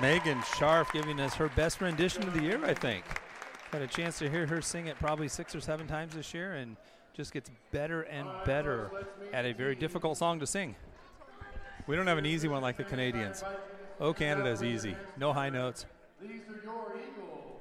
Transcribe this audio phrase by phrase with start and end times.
[0.00, 3.04] Megan Scharf giving us her best rendition of the year, I think.
[3.70, 6.54] Had a chance to hear her sing it probably six or seven times this year
[6.54, 6.76] and
[7.12, 8.90] just gets better and better
[9.32, 10.74] at a very difficult song to sing.
[11.86, 13.44] We don't have an easy one like the Canadians.
[14.00, 14.96] Oh, Canada's easy.
[15.18, 15.86] No high notes.
[16.20, 17.60] These are your eagles.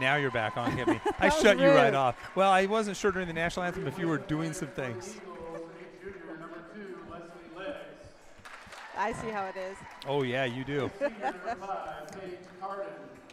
[0.00, 1.00] Now you're back on, Kimmy.
[1.18, 2.16] I shut you right off.
[2.34, 5.20] Well, I wasn't sure during the national anthem if you were doing some things.
[9.02, 9.76] I see how it is.
[10.06, 10.88] Oh yeah, you do.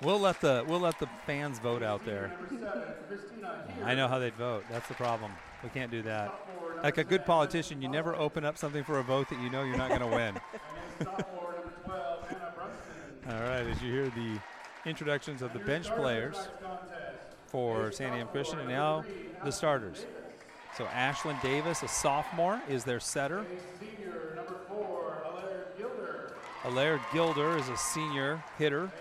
[0.01, 2.31] we'll let the we'll let the fans vote out there.
[3.83, 4.63] I know how they'd vote.
[4.71, 5.31] That's the problem.
[5.63, 6.33] We can't do that.
[6.81, 9.61] Like a good politician, you never open up something for a vote that you know
[9.63, 10.39] you're not going to win.
[13.29, 14.39] All right, as you hear the
[14.89, 16.35] introductions of the bench players
[17.45, 19.03] for Santiam Christian, and now
[19.43, 20.07] the starters.
[20.75, 23.45] So Ashlyn Davis, a sophomore, is their setter.
[26.63, 28.91] Alaire Gilder is a senior hitter.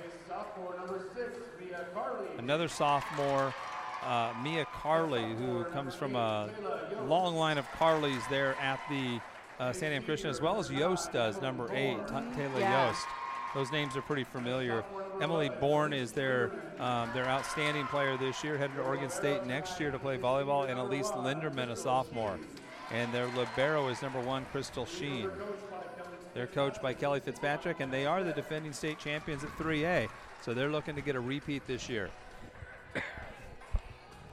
[2.38, 3.52] Another sophomore,
[4.04, 6.48] uh, Mia Carley, who comes from a
[7.06, 9.20] long line of Carleys there at the
[9.58, 12.88] uh, Santiam Christian, as well as Yost does, number eight, Ta- Taylor Yeah.
[12.88, 13.06] Yost.
[13.54, 14.84] Those names are pretty familiar.
[15.20, 19.80] Emily Bourne is their um, their outstanding player this year, headed to Oregon State next
[19.80, 22.38] year to play volleyball, and Elise Linderman, a sophomore.
[22.92, 25.30] And their libero is number one, Crystal Sheen.
[26.34, 30.08] They're coached by Kelly Fitzpatrick, and they are the defending state champions at 3A.
[30.42, 32.10] So they're looking to get a repeat this year.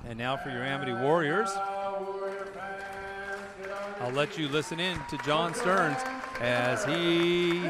[0.07, 1.49] And now for your Amity Warriors.
[3.99, 5.97] I'll let you listen in to John Stearns
[6.39, 7.61] as he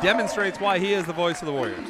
[0.00, 1.88] demonstrates why he is the voice of the Warriors.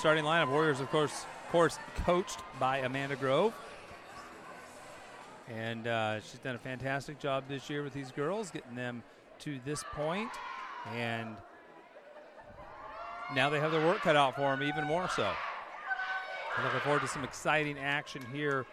[0.00, 0.50] Starting lineup.
[0.50, 3.52] Warriors, of course, course coached by Amanda Grove.
[5.54, 9.02] And uh, she's done a fantastic job this year with these girls, getting them
[9.40, 10.30] to this point.
[10.94, 11.36] And
[13.34, 15.30] now they have their work cut out for them even more so.
[16.64, 18.64] Looking forward to some exciting action here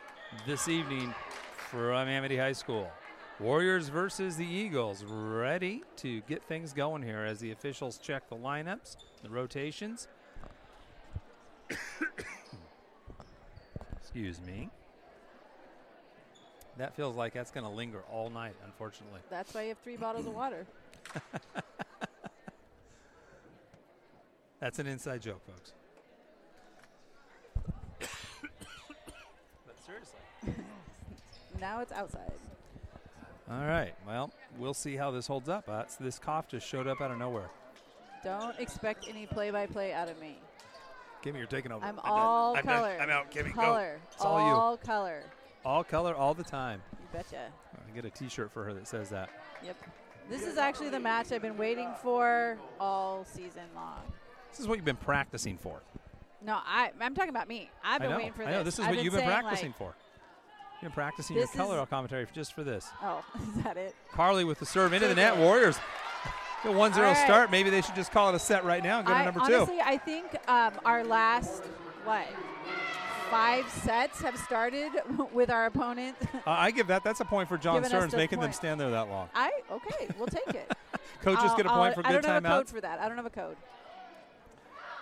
[0.45, 1.13] this evening
[1.57, 2.89] from Amity High School.
[3.41, 8.37] Warriors versus the Eagles, ready to get things going here as the officials check the
[8.37, 10.07] lineups, the rotations.
[14.17, 14.67] Excuse me.
[16.79, 19.19] That feels like that's going to linger all night, unfortunately.
[19.29, 20.65] That's why you have three bottles of water.
[24.59, 25.73] That's an inside joke, folks.
[29.67, 30.19] but seriously.
[31.61, 32.31] Now it's outside.
[33.51, 33.93] All right.
[34.05, 35.69] Well, we'll see how this holds up.
[35.69, 37.49] Uh, this cough just showed up out of nowhere.
[38.23, 40.37] Don't expect any play-by-play out of me.
[41.23, 41.85] Kimmy, you're taking over.
[41.85, 42.75] I'm all I'm done.
[42.75, 42.97] color.
[42.99, 43.31] I'm out.
[43.31, 43.61] Kimmy, go.
[43.61, 43.99] color.
[44.11, 44.53] It's all you.
[44.53, 45.23] all color.
[45.65, 46.81] All color, all the time.
[46.93, 47.47] You betcha.
[47.75, 49.29] I get a T-shirt for her that says that.
[49.63, 49.75] Yep.
[50.29, 53.99] This is actually the match I've been waiting for all season long.
[54.51, 55.81] This is what you've been practicing for.
[56.45, 57.69] No, I, I'm talking about me.
[57.83, 58.17] I've been know.
[58.17, 58.63] waiting for I know.
[58.63, 58.75] this.
[58.75, 59.95] This is I've what you've been practicing like, for.
[60.81, 62.87] You've been practicing your color commentary just for this.
[63.01, 63.23] Oh,
[63.57, 63.95] is that it?
[64.11, 65.37] Carly with the serve into the net.
[65.37, 65.77] Warriors.
[66.63, 67.23] The 1 0 All right.
[67.25, 67.51] start.
[67.51, 69.39] Maybe they should just call it a set right now and go to I, number
[69.41, 71.63] honestly, I think um, our last
[72.03, 72.25] what
[73.29, 74.91] five sets have started
[75.33, 76.15] with our opponent.
[76.47, 77.03] Uh, I give that.
[77.03, 79.27] That's a point for John Giving us Stearns, the making them stand there that long.
[79.35, 80.71] I okay, we'll take it.
[81.21, 82.99] Coaches I'll- get a I'll- point for I good don't have a code for that.
[83.01, 83.57] I don't have a code.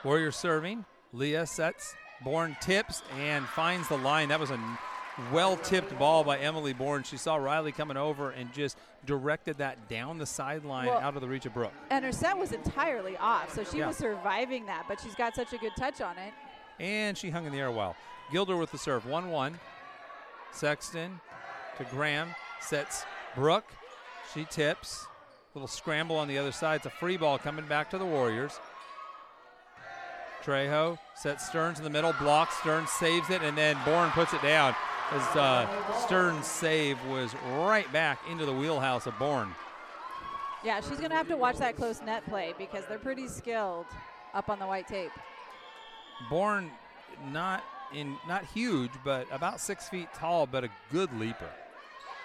[0.04, 0.86] Warrior serving.
[1.14, 1.94] Leah sets.
[2.24, 4.30] Bourne tips and finds the line.
[4.30, 4.58] That was a
[5.32, 7.04] well tipped ball by Emily Bourne.
[7.04, 11.22] She saw Riley coming over and just directed that down the sideline Well- out of
[11.22, 11.74] the reach of Brooke.
[11.90, 13.88] And her set was entirely off, so she Yeah.
[13.88, 14.86] was surviving that.
[14.88, 16.34] But she's got such a good touch on it.
[16.80, 17.96] And she hung in the air well.
[18.32, 19.06] Gilder with the serve.
[19.06, 19.60] 1 1.
[20.52, 21.20] Sexton
[21.78, 22.36] to Graham.
[22.60, 23.72] Sets Brooke.
[24.34, 25.06] She tips.
[25.54, 26.78] Little scramble on the other side.
[26.78, 28.60] It's a free ball coming back to the Warriors.
[30.44, 32.14] Trejo sets Stearns in the middle.
[32.14, 32.58] Blocks.
[32.58, 33.42] Stearns saves it.
[33.42, 34.76] And then Bourne puts it down.
[35.12, 39.54] As uh, save was right back into the wheelhouse of Bourne.
[40.64, 43.86] Yeah, she's gonna have to watch that close net play because they're pretty skilled
[44.34, 45.12] up on the white tape.
[46.30, 46.72] Bourne
[47.32, 47.64] not
[47.94, 51.50] in not huge, but about six feet tall, but a good leaper.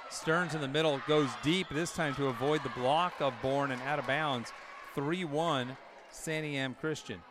[0.08, 3.80] Stearns in the middle goes deep this time to avoid the block of Bourne and
[3.82, 4.52] out of bounds.
[4.96, 5.76] 3-1
[6.12, 7.22] Santiam Christian.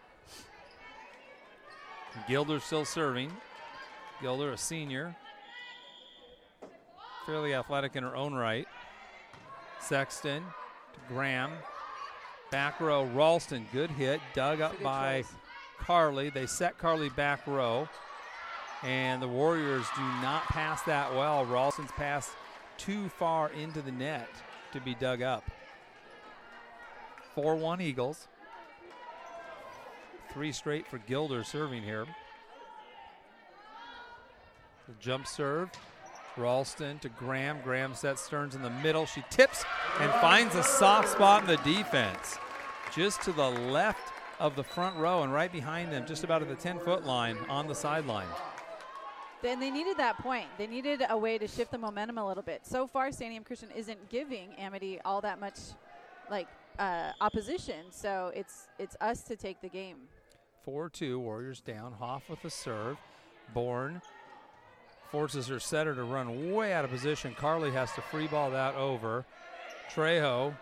[2.27, 3.31] Gilder still serving.
[4.21, 5.15] Gilder, a senior,
[7.29, 8.67] fairly athletic in her own right.
[9.79, 10.43] Sexton
[10.93, 11.51] to Graham.
[12.49, 15.33] Back row, Ralston, good hit, dug up by choice.
[15.77, 16.29] Carly.
[16.31, 17.87] They set Carly back row.
[18.81, 21.45] And the Warriors do not pass that well.
[21.45, 22.31] Ralston's pass
[22.79, 24.29] too far into the net
[24.71, 25.43] to be dug up.
[27.35, 28.27] 4 1 Eagles.
[30.33, 32.07] Three straight for Gilder serving here.
[34.87, 35.69] The jump serve.
[36.37, 37.59] Ralston to Graham.
[37.63, 39.05] Graham sets Stearns in the middle.
[39.05, 39.63] She tips
[39.99, 42.37] and finds a soft spot in the defense.
[42.95, 46.49] Just to the left of the front row and right behind them, just about at
[46.49, 48.27] the 10 foot line on the sideline.
[49.41, 50.47] Then they needed that point.
[50.57, 52.65] They needed a way to shift the momentum a little bit.
[52.65, 55.55] So far, Santiam Christian isn't giving Amity all that much,
[56.29, 56.47] like
[56.77, 57.85] uh, opposition.
[57.91, 59.97] So it's it's us to take the game.
[60.63, 61.93] 4 2, Warriors down.
[61.93, 62.97] Hoff with a serve.
[63.53, 64.01] Bourne
[65.11, 67.35] forces her setter to run way out of position.
[67.35, 69.25] Carly has to free ball that over.
[69.93, 70.53] Trejo.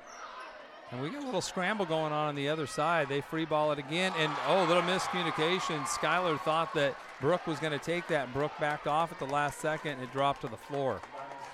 [0.92, 3.10] And we got a little scramble going on on the other side.
[3.10, 4.14] They free ball it again.
[4.18, 5.84] And oh, a little miscommunication.
[5.84, 8.32] Skylar thought that Brooke was going to take that.
[8.34, 11.02] Brooke backed off at the last second and it dropped to the floor.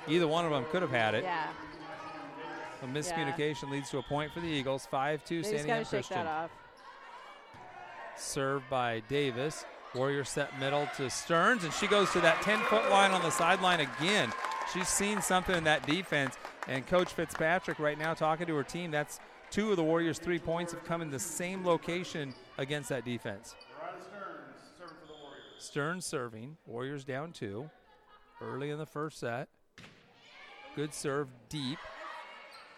[0.07, 1.24] Either one of them could have had it.
[1.24, 1.48] Yeah,
[2.84, 4.86] A miscommunication leads to a point for the Eagles.
[4.92, 6.18] 5 2 they just Sandy got shake Christian.
[6.18, 6.51] that off.
[8.16, 9.66] Served by Davis.
[9.95, 13.30] Warrior set middle to Stearns, and she goes to that 10 foot line on the
[13.30, 14.31] sideline again.
[14.73, 16.35] She's seen something in that defense,
[16.68, 18.90] and Coach Fitzpatrick right now talking to her team.
[18.90, 19.19] That's
[19.52, 23.56] two of the Warriors' three points have come in the same location against that defense.
[25.59, 26.57] Stearns serving.
[26.66, 27.69] Warriors down two
[28.42, 29.47] early in the first set.
[30.76, 31.78] Good serve deep.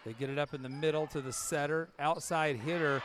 [0.04, 1.88] They get it up in the middle to the setter.
[1.98, 3.02] Outside hitter.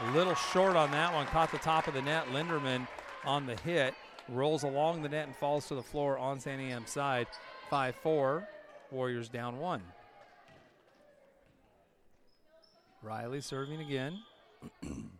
[0.00, 1.26] A little short on that one.
[1.26, 2.26] Caught the top of the net.
[2.32, 2.88] Linderman
[3.24, 3.94] on the hit.
[4.28, 7.26] Rolls along the net and falls to the floor on Santiam's side.
[7.68, 8.48] 5 4.
[8.90, 9.82] Warriors down one.
[13.02, 14.20] Riley serving again.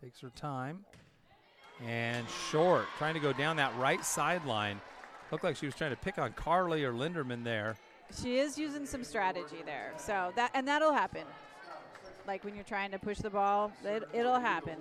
[0.00, 0.84] Takes her time.
[1.86, 4.80] And short, trying to go down that right sideline.
[5.30, 7.76] Looked like she was trying to pick on Carly or Linderman there.
[8.20, 9.92] She is using some strategy there.
[9.96, 11.24] So that and that'll happen.
[12.28, 14.76] Like when you're trying to push the ball, it, it'll happen.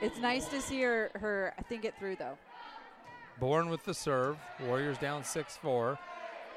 [0.00, 2.38] It's nice to see her her think it through though.
[3.40, 4.36] Bourne with the serve.
[4.64, 5.98] Warriors down 6 4.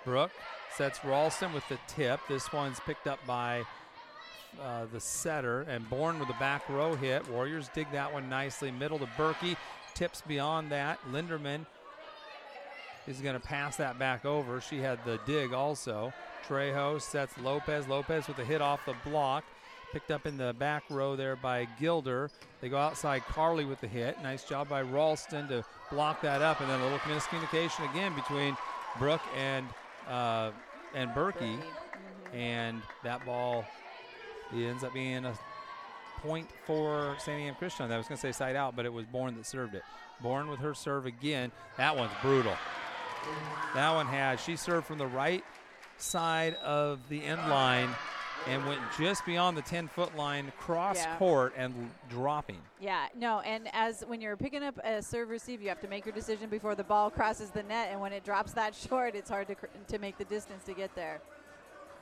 [0.05, 0.31] Brooke
[0.77, 2.19] sets Ralston with the tip.
[2.29, 3.63] This one's picked up by
[4.61, 5.61] uh, the setter.
[5.61, 7.27] And Bourne with the back row hit.
[7.27, 8.69] Warriors dig that one nicely.
[8.69, 9.57] Middle to Berkey.
[9.95, 10.99] Tips beyond that.
[11.11, 11.65] Linderman
[13.07, 14.61] is going to pass that back over.
[14.61, 16.13] She had the dig also.
[16.47, 17.87] Trejo sets Lopez.
[17.87, 19.43] Lopez with a hit off the block.
[19.91, 22.29] Picked up in the back row there by Gilder.
[22.61, 24.21] They go outside Carly with the hit.
[24.23, 26.61] Nice job by Ralston to block that up.
[26.61, 28.55] And then a little miscommunication again between
[28.97, 29.67] Brooke and
[30.07, 30.51] uh,
[30.93, 31.59] and Berkey, Berkey.
[32.33, 33.65] and that ball
[34.53, 35.33] ends up being a
[36.21, 37.91] point for Sandy Christian.
[37.91, 39.83] I was going to say side out, but it was Bourne that served it.
[40.21, 41.51] Bourne with her serve again.
[41.77, 42.55] That one's brutal.
[43.73, 45.43] That one had she served from the right
[45.97, 47.89] side of the end line
[48.47, 51.15] and went just beyond the 10 foot line, cross Yeah.
[51.17, 52.59] court, and l- dropping.
[52.79, 56.05] Yeah, no, and as when you're picking up a serve receive, you have to make
[56.05, 59.29] your decision before the ball crosses the net, and when it drops that short, it's
[59.29, 61.21] hard to cr- to make the distance to get there.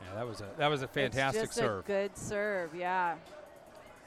[0.08, 1.84] Yeah, that was a that was a fantastic it's just serve.
[1.84, 3.16] A good serve, yeah,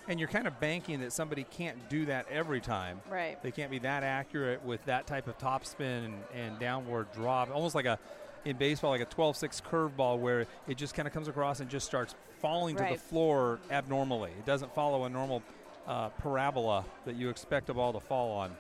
[0.09, 3.01] and you're kind of banking that somebody can't do that every time.
[3.11, 3.41] right.
[3.43, 7.51] They can't be that accurate with that type of top spin and, and downward drop,
[7.55, 7.99] almost like a
[8.45, 11.87] in baseball like a 12-6 curveball where it just kind of comes across and just
[11.87, 14.31] starts falling to the floor abnormally.
[14.39, 15.43] It doesn't follow a normal
[15.87, 18.53] uh, parabola that you expect a ball to fall on.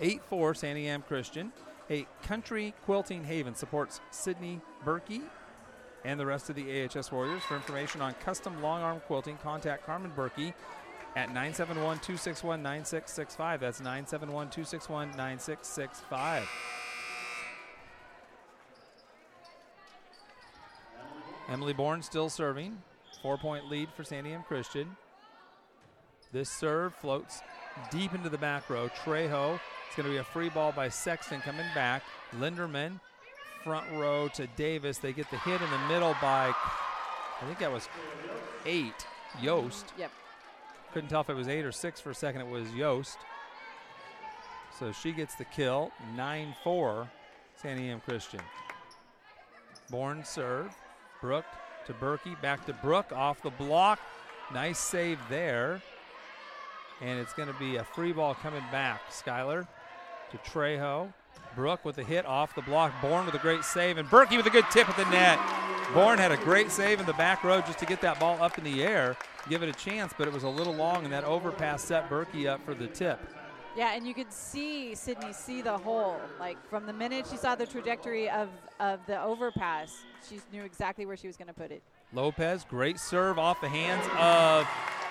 [0.00, 0.18] Yeah.
[0.30, 1.52] 8-4 Santiam Christian.
[1.90, 5.22] A Country Quilting Haven supports Sydney Berkey
[6.04, 7.42] and the rest of the AHS Warriors.
[7.42, 10.54] For information on custom long arm quilting, contact Carmen Berkey
[11.16, 13.60] at 971 261 9665.
[13.60, 16.48] That's 971 261 9665.
[21.48, 22.82] Emily Bourne still serving.
[23.22, 24.96] Four point lead for Santiam Christian.
[26.32, 27.42] This serve floats
[27.90, 28.88] deep into the back row.
[28.88, 29.60] Trejo.
[29.86, 32.02] It's going to be a free ball by Sexton coming back.
[32.36, 32.98] Linderman,
[33.62, 34.98] front row to Davis.
[34.98, 36.52] They get the hit in the middle by,
[37.40, 37.88] I think that was
[38.66, 39.06] eight,
[39.40, 39.92] Yost.
[39.96, 40.10] Yep.
[40.92, 42.40] Couldn't tell if it was eight or six for a second.
[42.40, 43.18] It was Yost.
[44.78, 45.92] So she gets the kill.
[46.16, 47.08] 9 4,
[47.62, 48.40] Santiam Christian.
[49.90, 50.74] Bourne serve.
[51.24, 51.46] Brook
[51.86, 52.38] to Berkey.
[52.42, 53.98] Back to Brook off the block.
[54.52, 55.80] Nice save there.
[57.00, 59.00] And it's going to be a free ball coming back.
[59.10, 59.66] Skylar
[60.30, 61.10] to Trejo.
[61.56, 62.92] Brook with a hit off the block.
[63.00, 63.96] Bourne with a great save.
[63.96, 65.38] And Berkey with a good tip at the net.
[65.94, 68.58] Bourne had a great save in the back row just to get that ball up
[68.58, 69.16] in the air,
[69.48, 72.46] give it a chance, but it was a little long, and that overpass set Berkey
[72.46, 73.20] up for the tip.
[73.76, 76.20] Yeah, and you could see Sydney see the hole.
[76.38, 81.06] Like from the minute she saw the trajectory of, of the overpass, she knew exactly
[81.06, 81.82] where she was going to put it.
[82.12, 84.68] Lopez, great serve off the hands of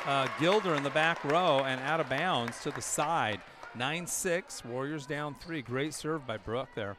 [0.08, 3.42] uh, Gilder in the back row and out of bounds to the side.
[3.76, 5.62] 9 6, Warriors down three.
[5.62, 6.96] Great serve by Brooke there.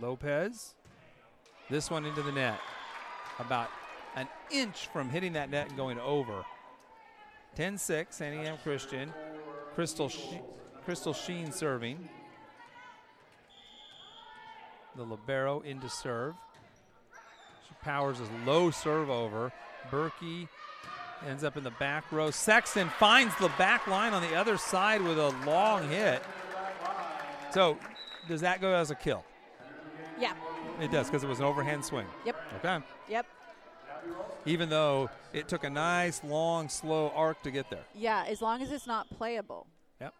[0.00, 0.74] Lopez,
[1.68, 2.58] this one into the net.
[3.38, 3.68] About
[4.16, 6.44] an inch from hitting that net and going over.
[7.58, 9.12] 10 6, Santiam Christian.
[9.74, 10.40] Crystal, she-
[10.84, 12.08] Crystal Sheen serving.
[14.94, 16.36] The Libero into serve.
[17.66, 19.52] She powers his low serve over.
[19.90, 20.46] Berkey
[21.26, 22.30] ends up in the back row.
[22.30, 26.22] Sexton finds the back line on the other side with a long hit.
[27.50, 27.76] So,
[28.28, 29.24] does that go as a kill?
[30.20, 30.34] Yeah.
[30.80, 32.06] It does because it was an overhand swing.
[32.24, 32.36] Yep.
[32.58, 32.78] Okay.
[33.08, 33.26] Yep.
[34.46, 37.84] Even though it took a nice, long, slow arc to get there.
[37.94, 39.66] Yeah, as long as it's not playable.
[40.00, 40.14] Yep.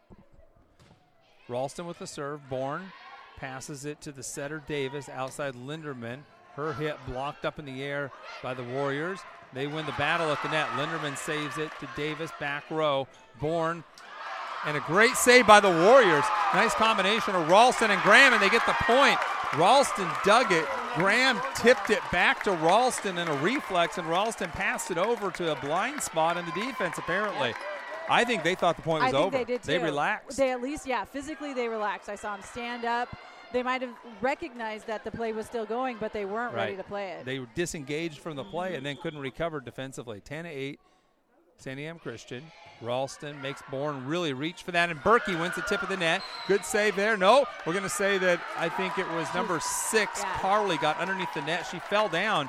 [1.49, 2.49] Ralston with the serve.
[2.50, 2.92] Bourne
[3.38, 6.20] passes it to the setter Davis outside Linderman.
[6.54, 8.11] Her hit blocked up in the air
[8.42, 9.20] by the Warriors.
[9.54, 10.68] They win the battle at the net.
[10.70, 13.06] Linderman saves it to Davis, back row.
[13.40, 13.85] Bourne,
[14.66, 16.25] and a great save by the Warriors.
[16.52, 19.18] Nice combination of Ralston and Graham, and they get the point.
[19.56, 20.66] Ralston dug it.
[20.99, 25.52] Graham tipped it back to Ralston in a reflex, and Ralston passed it over to
[25.52, 27.55] a blind spot in the defense, apparently.
[28.11, 29.38] I think they thought the point was I think over.
[29.38, 29.67] they did too.
[29.69, 30.37] They relaxed.
[30.37, 32.09] They at least, yeah, physically they relaxed.
[32.09, 33.14] I saw them stand up.
[33.52, 36.83] They might have recognized that the play was still going, but they weren't ready to
[36.83, 37.25] play it.
[37.25, 40.21] They were disengaged from the play and then couldn't recover defensively.
[40.21, 40.81] 10 to 8.
[41.62, 42.43] Santiam Christian.
[42.81, 46.23] Ralston makes Bourne really reach for that, and Berkey wins the tip of the net.
[46.47, 47.17] Good save there.
[47.17, 50.21] No, we're going to say that I think it was number six.
[50.23, 50.38] Yeah.
[50.38, 51.67] Carly got underneath the net.
[51.69, 52.49] She fell down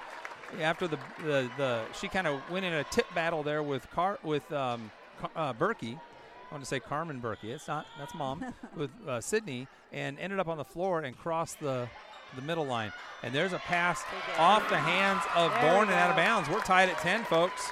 [0.61, 4.19] after the the, the she kind of went in a tip battle there with Car
[4.23, 4.91] with um,
[5.35, 5.95] uh, Berkey.
[5.95, 7.45] I want to say Carmen Berkey.
[7.45, 7.85] It's not.
[7.97, 8.43] That's mom
[8.75, 11.89] with uh, Sydney, and ended up on the floor and crossed the
[12.35, 12.91] the middle line.
[13.23, 14.03] And there's a pass
[14.37, 16.49] off the hands of There Bourne and out of bounds.
[16.49, 17.71] We're tied at 10, folks.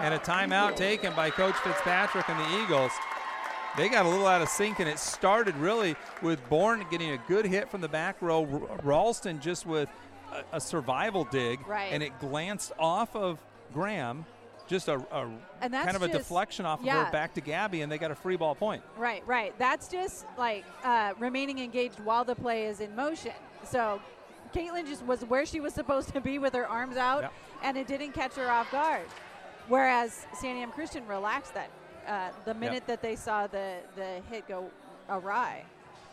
[0.00, 2.92] And a timeout taken by Coach Fitzpatrick and the Eagles.
[3.76, 7.18] They got a little out of sync, and it started really with Bourne getting a
[7.28, 8.46] good hit from the back row.
[8.70, 9.88] R- Ralston just with
[10.32, 11.92] a, a survival dig, Right.
[11.92, 13.38] and it glanced off of
[13.74, 14.24] Graham,
[14.66, 15.28] just a, a
[15.60, 17.98] And that's kind of a just- deflection off of her back to Gabby, and they
[17.98, 18.82] got a free ball point.
[18.96, 19.54] Right, right.
[19.58, 23.32] That's just like uh, remaining engaged while the play is in motion.
[23.68, 24.00] So
[24.54, 27.32] Caitlin just was where she was supposed to be with her arms out, Yep.
[27.62, 29.06] and it didn't catch her off guard.
[29.68, 31.70] Whereas Santiam Christian relaxed that
[32.06, 34.70] uh, the minute that they saw the, the hit go
[35.08, 35.64] awry.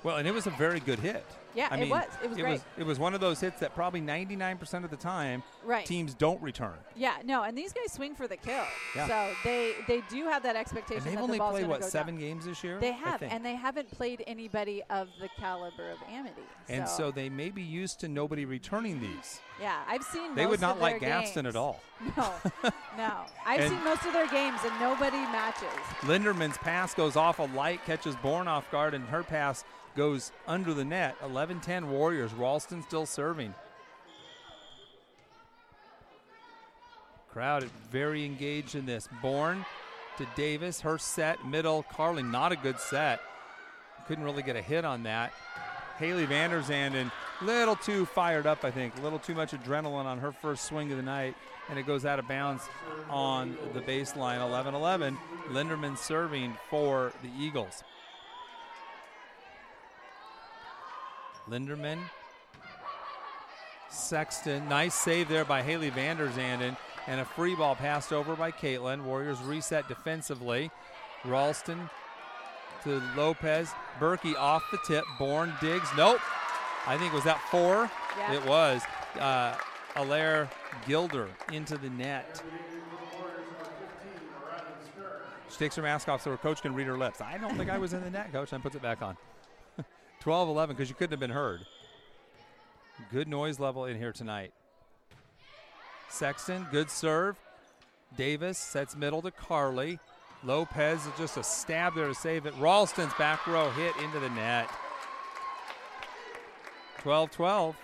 [0.01, 1.25] Well, and it was a very good hit.
[1.55, 2.05] Yeah, I it mean, was.
[2.23, 2.51] It was it great.
[2.53, 5.85] was it was one of those hits that probably 99% of the time Right.
[5.85, 6.73] teams don't return.
[6.95, 8.63] Yeah, no, and these guys swing for the kill.
[8.95, 9.07] Yeah.
[9.07, 11.83] So they they do have that expectation And they've that only the ball's played what
[11.83, 12.21] seven down.
[12.23, 12.79] games this year.
[12.79, 16.41] They have, and they haven't played anybody of the caliber of Amity.
[16.69, 19.39] And so they may be used to nobody returning these.
[19.61, 20.33] yeah, I've seen.
[20.35, 21.55] They would not like Gaston games.
[21.55, 21.81] at all.
[22.17, 22.33] No,
[22.97, 23.13] no.
[23.45, 25.69] I've seen most of their games, and nobody matches.
[26.01, 29.63] Linderman's pass goes off a light, catches Bourne off guard, and her pass
[29.95, 31.15] goes under the net.
[31.23, 32.33] 11 10 Warriors.
[32.33, 33.53] Ralston still serving.
[37.31, 39.09] Crowd very engaged in this.
[39.21, 39.65] Bourne
[40.17, 40.81] to Davis.
[40.81, 41.83] Her set, middle.
[41.83, 43.19] Carly, not a good set.
[44.07, 45.33] Couldn't really get a hit on that.
[45.97, 48.97] Haley Vanderzanden, little too fired up, I think.
[48.97, 51.35] A little too much adrenaline on her first swing of the night,
[51.69, 52.63] and it goes out of bounds
[53.09, 54.41] on the baseline.
[54.41, 55.17] 11 11.
[55.49, 57.83] Linderman serving for the Eagles.
[61.49, 61.99] Linderman,
[63.89, 66.75] Sexton, nice save there by Haley Vanderzanden,
[67.07, 69.03] and a free ball passed over by Caitlin.
[69.03, 70.71] Warriors reset defensively.
[71.25, 71.89] Ralston
[72.83, 73.71] to Lopez.
[73.99, 75.05] Berkey off the tip.
[75.19, 75.87] Bourne digs.
[75.95, 76.19] Nope.
[76.87, 77.89] I think was that four?
[78.17, 78.33] Yeah.
[78.33, 78.81] It was.
[79.19, 79.55] Uh,
[79.95, 80.49] Alaire
[80.87, 82.41] Gilder into the net.
[85.49, 87.21] She takes her mask off so her coach can read her lips.
[87.21, 89.15] I don't think I was in the net, coach, and puts it back on.
[90.23, 91.65] 12 11 because you couldn't have been heard.
[93.11, 94.53] Good noise level in here tonight.
[96.07, 97.35] Sexton, good serve.
[98.15, 99.99] Davis sets middle to Carly.
[100.45, 102.53] Lopez just a stab there to save it.
[102.57, 104.69] Ralston's back row hit into the net.
[106.99, 107.75] 12 12.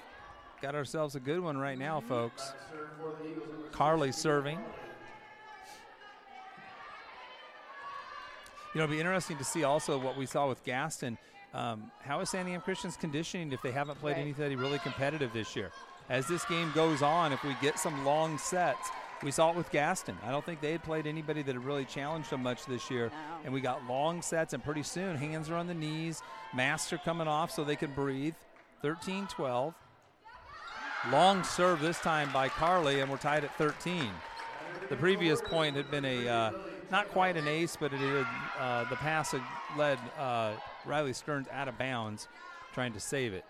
[0.62, 2.54] Got ourselves a good one right now, folks.
[3.74, 4.60] Carly serving.
[8.74, 11.18] You know, it'd be interesting to see also what we saw with Gaston.
[11.54, 14.22] Um, how is Sandy Christian's conditioning if they haven't played Right.
[14.22, 15.72] anything really competitive this year?
[16.10, 18.90] As this game goes on, if we get some long sets,
[19.22, 20.18] we saw it with Gaston.
[20.26, 23.08] I don't think they had played anybody that had really challenged them much this year.
[23.10, 23.14] No.
[23.46, 26.22] And we got long sets, and pretty soon hands are on the knees,
[26.54, 28.34] masks are coming off so they can breathe.
[28.82, 29.74] 13 12.
[31.12, 34.10] Long serve this time by Carly, and we're tied at 13.
[34.90, 36.52] The previous point had been a uh,
[36.92, 38.28] not quite an ace, but it had
[38.60, 39.42] uh, the pass had
[39.78, 40.54] led uh,
[40.86, 42.28] Riley Stearns out of bounds,
[42.74, 43.46] trying to save it.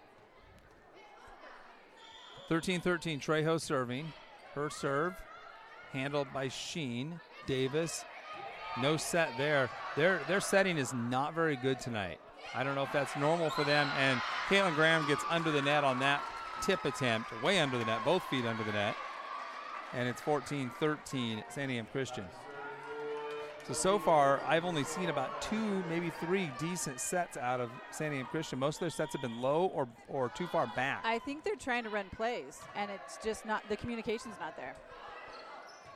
[2.50, 4.12] 13-13, Trejo serving.
[4.56, 5.14] Her serve,
[5.94, 7.20] handled by Sheen.
[7.46, 8.04] Davis,
[8.82, 9.70] no set there.
[9.96, 12.20] Their their setting is not very good tonight.
[12.54, 13.90] I don't know if that's normal for them.
[13.98, 16.22] And Caitlin Graham gets under the net on that
[16.62, 18.96] tip attempt, way under the net, both feet under the net.
[19.94, 22.26] And it's 14 13, Santiam Christian.
[23.70, 28.26] So, so far, I've only seen about two, maybe three decent sets out of Santiam
[28.28, 28.58] Christian.
[28.58, 31.02] Most of their sets have been low or, or too far back.
[31.04, 34.76] I think they're trying to run plays, and it's just not the communication's not there.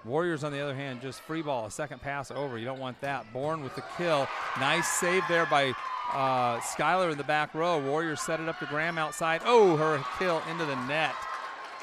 [0.06, 2.60] Warriors, on the other hand, just free ball, a second pass over.
[2.60, 3.32] You don't want that.
[3.34, 4.28] Bourne with the kill.
[4.60, 5.74] Nice save there by
[6.14, 7.80] uh, Skylar in the back row.
[7.80, 9.42] Warriors set it up to Graham outside.
[9.46, 11.16] Oh, her kill into the net.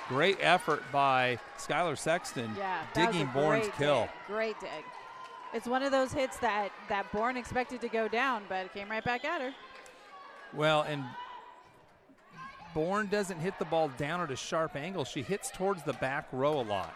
[0.08, 4.02] Great effort by Skylar Sexton, Yeah, digging Bourne's kill.
[4.02, 4.10] Dig.
[4.26, 4.70] Great dig.
[5.52, 8.88] It's one of those hits that that Bourne expected to go down, but it came
[8.88, 9.52] right back at her.
[10.52, 11.04] Well, and
[12.74, 15.04] Bourne doesn't hit the ball down at a sharp angle.
[15.04, 16.94] She hits towards the back row a lot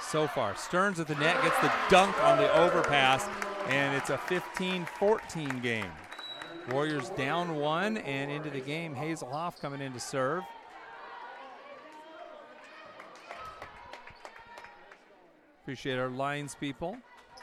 [0.00, 0.56] so far.
[0.56, 3.26] Stearns at the net gets the dunk on the overpass,
[3.68, 5.90] and it's a 15 14 game.
[6.70, 8.94] Warriors down one and into the game.
[8.94, 10.42] Hazel Hoff coming in to serve.
[15.62, 16.96] Appreciate our lines people,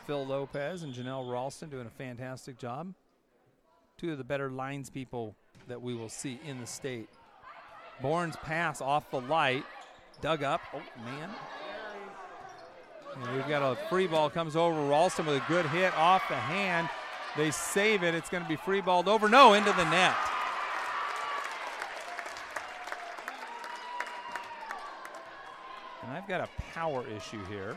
[0.07, 2.93] Phil Lopez and Janelle Ralston doing a fantastic job
[3.97, 5.35] two of the better lines people
[5.67, 7.09] that we will see in the state.
[8.01, 9.65] Bourne's pass off the light,
[10.21, 10.61] dug up.
[10.73, 11.29] Oh man!
[13.15, 16.35] And we've got a free ball comes over Ralston with a good hit off the
[16.35, 16.89] hand.
[17.35, 18.13] They save it.
[18.13, 19.27] It's going to be free balled over.
[19.27, 20.15] No, into the net.
[26.03, 27.75] And I've got a power issue here.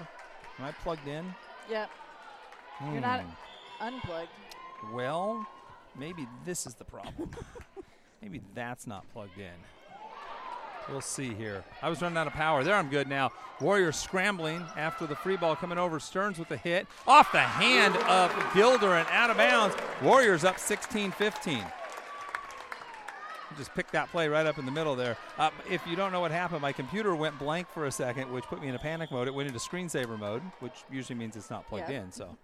[0.59, 1.35] Am I plugged in?
[1.71, 1.91] Yep.
[2.81, 3.31] You're not Hmm.
[3.87, 4.31] unplugged.
[4.93, 5.47] Well,
[5.97, 7.31] maybe this is the problem.
[8.23, 9.53] maybe that's not plugged in.
[10.89, 11.63] We'll see here.
[11.83, 12.65] I was running out of power.
[12.65, 13.31] There, I'm good now.
[13.61, 16.01] Warriors scrambling after the free ball coming over.
[16.01, 16.87] Stearns with a hit.
[17.07, 19.77] Off the hand of Gilder and out of bounds.
[20.03, 21.65] Warriors up 16 15.
[23.59, 25.17] Just picked that play right up in the middle there.
[25.37, 28.45] Uh, if you don't know what happened, my computer went blank for a second, which
[28.45, 29.29] put me in a panic mode.
[29.29, 32.03] It went into screensaver mode, which usually means it's not plugged Yeah.
[32.03, 32.13] in.
[32.13, 32.37] So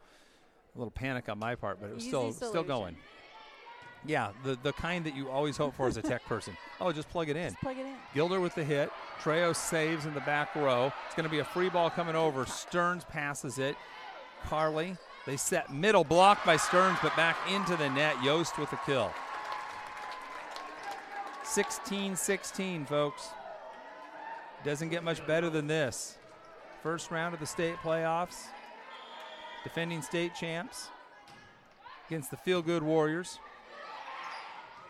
[0.77, 2.97] a little panic on my part, but it was Easy still still going.
[4.05, 6.57] Yeah, the, the kind that you always hope for as a tech person.
[6.79, 7.53] Oh, just plug it in.
[7.53, 7.95] Just plug it in.
[8.15, 8.91] Gilder with the hit.
[9.23, 10.93] Trejo saves in the back row.
[11.07, 12.45] It's going to be a free ball coming over.
[12.45, 13.77] Stearns passes it.
[14.45, 18.23] Carly, they set middle blocked by Stearns, but back into the net.
[18.23, 19.11] Yost with the kill.
[21.45, 23.31] 16 16, folks.
[24.63, 26.19] Doesn't get much better than this.
[26.83, 28.49] First round of the state playoffs.
[29.67, 30.91] Defending state champs
[32.07, 33.41] against the Feel Good Warriors.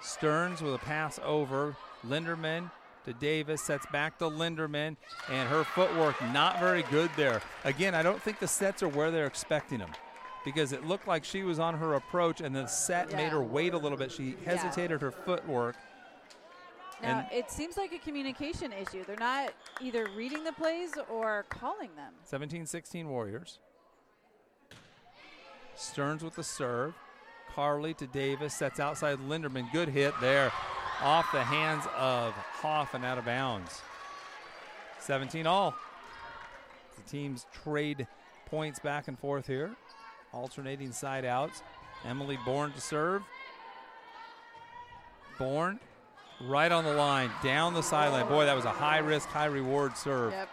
[0.03, 1.75] Stearns with a pass over.
[2.07, 2.71] Linderman
[3.07, 4.97] to Davis, sets back to Linderman,
[5.31, 7.41] and her footwork not very good there.
[7.65, 9.93] Again, I don't think the sets are where they're expecting them
[10.45, 13.17] because it looked like she was on her approach, and the set Yeah.
[13.17, 14.13] made her wait a little bit.
[14.13, 15.77] She hesitated her footwork.
[17.03, 19.05] Now, it seems like a communication issue.
[19.05, 22.13] They're not either reading the plays or calling them.
[22.25, 23.59] 17 16 Warriors.
[25.77, 26.95] Stearns with the serve.
[27.55, 29.71] Carly to Davis, sets outside Linderman.
[29.73, 30.53] Good hit there.
[31.03, 33.83] Off the hands of Hoff and out of bounds.
[35.01, 35.75] 17 all.
[36.97, 38.07] The teams trade
[38.47, 39.77] points back and forth here.
[40.33, 41.63] Alternating side outs.
[42.05, 43.23] Emily Bourne to serve.
[45.39, 45.79] Bourne
[46.41, 48.27] right on the line, down the sideline.
[48.29, 50.33] Boy, that was a high risk, high reward serve.
[50.33, 50.49] Yep.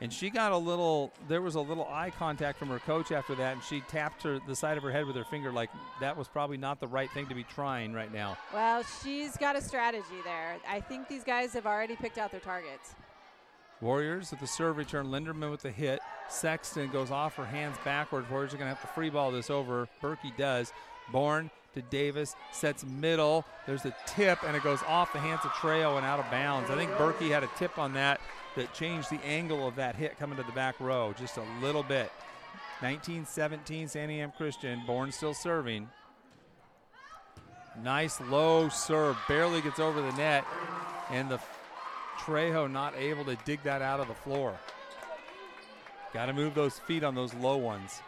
[0.00, 3.34] And she got a little, there was a little eye contact from her coach after
[3.34, 6.16] that, and she tapped her the side of her head with her finger like that
[6.16, 8.36] was probably not the right thing to be trying right now.
[8.54, 10.56] Well, she's got a strategy there.
[10.68, 12.94] I think these guys have already picked out their targets.
[13.80, 16.00] Warriors with the serve return, Linderman with the hit.
[16.28, 18.28] Sexton goes off her hands backwards.
[18.30, 19.88] Warriors are going to have to free ball this over.
[20.02, 20.72] Berkey does.
[21.12, 23.44] Bourne to Davis, sets middle.
[23.66, 26.70] There's a tip, and it goes off the hands of Trejo and out of bounds.
[26.70, 28.20] I think Berkey had a tip on that
[28.58, 31.82] that changed the angle of that hit coming to the back row just a little
[31.84, 32.10] bit.
[32.80, 35.88] 1917 Santiam Christian, Bourne still serving.
[37.82, 40.44] Nice low serve, barely gets over the net,
[41.10, 41.40] and the
[42.18, 44.58] Trejo not able to dig that out of the floor.
[46.12, 48.00] Got to move those feet on those low ones.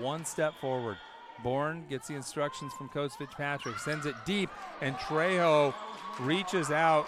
[0.00, 0.96] One step forward.
[1.44, 5.72] Bourne gets the instructions from Coach Fitzpatrick, sends it deep, and Trejo
[6.20, 7.06] reaches out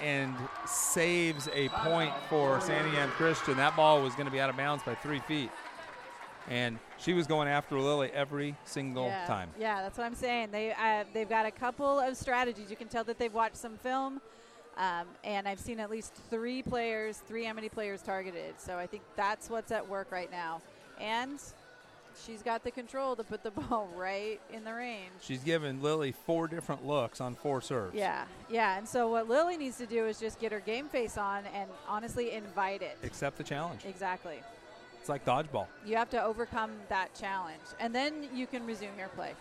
[0.00, 0.34] and
[0.66, 3.56] saves a point for Santiam Christian.
[3.56, 5.50] That ball was going to be out of bounds by three feet.
[6.48, 9.26] And she was going after Lily every single yeah.
[9.26, 9.50] time.
[9.58, 10.50] Yeah, that's what I'm saying.
[10.50, 12.70] They uh, they've got a couple of strategies.
[12.70, 14.20] You can tell that they've watched some film,
[14.76, 18.54] um, and I've seen at least three players, three Amity players targeted.
[18.58, 20.60] So I think that's what's at work right now.
[20.98, 21.38] And
[22.26, 25.10] she's got the control to put the ball right in the range.
[25.20, 27.94] She's given Lily four different looks on four serves.
[27.94, 28.78] Yeah, yeah.
[28.78, 31.68] And so what Lily needs to do is just get her game face on and
[31.88, 32.96] honestly invite it.
[33.02, 33.82] Accept the challenge.
[33.84, 34.40] Exactly.
[35.00, 35.66] It's like dodgeball.
[35.86, 39.32] You have to overcome that challenge, and then you can resume your play.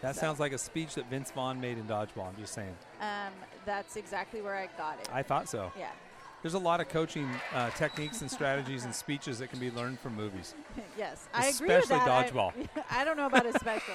[0.00, 2.28] That So- sounds like a speech that Vince Vaughn made in dodgeball.
[2.28, 2.74] I'm just saying.
[3.00, 3.32] Um,
[3.66, 5.08] that's exactly where I got it.
[5.12, 5.72] I thought so.
[5.78, 5.90] yeah.
[6.44, 9.98] There's a lot of coaching uh, techniques and strategies and speeches that can be learned
[9.98, 10.54] from movies.
[10.98, 12.08] yes, I agree with Especially that.
[12.10, 12.52] I- dodgeball.
[12.90, 13.94] I, don't know about especially.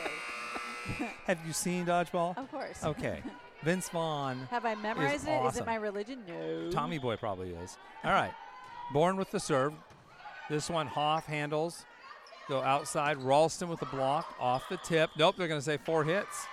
[1.28, 2.36] Have you seen dodgeball?
[2.40, 2.84] of course.
[2.84, 3.22] Okay.
[3.62, 5.32] Vince Vaughn, Have I memorized it?
[5.32, 5.62] Is awesome.
[5.62, 6.24] it my religion?
[6.28, 6.72] No.
[6.72, 7.78] Tommy Boy probably is.
[8.04, 8.34] All right.
[8.94, 9.76] Bourne with the serve.
[10.50, 11.86] This one Hoff handles.
[12.48, 13.18] Go outside.
[13.18, 15.12] Ralston with the block off the tip.
[15.20, 16.48] Nope, they're going to say four hits.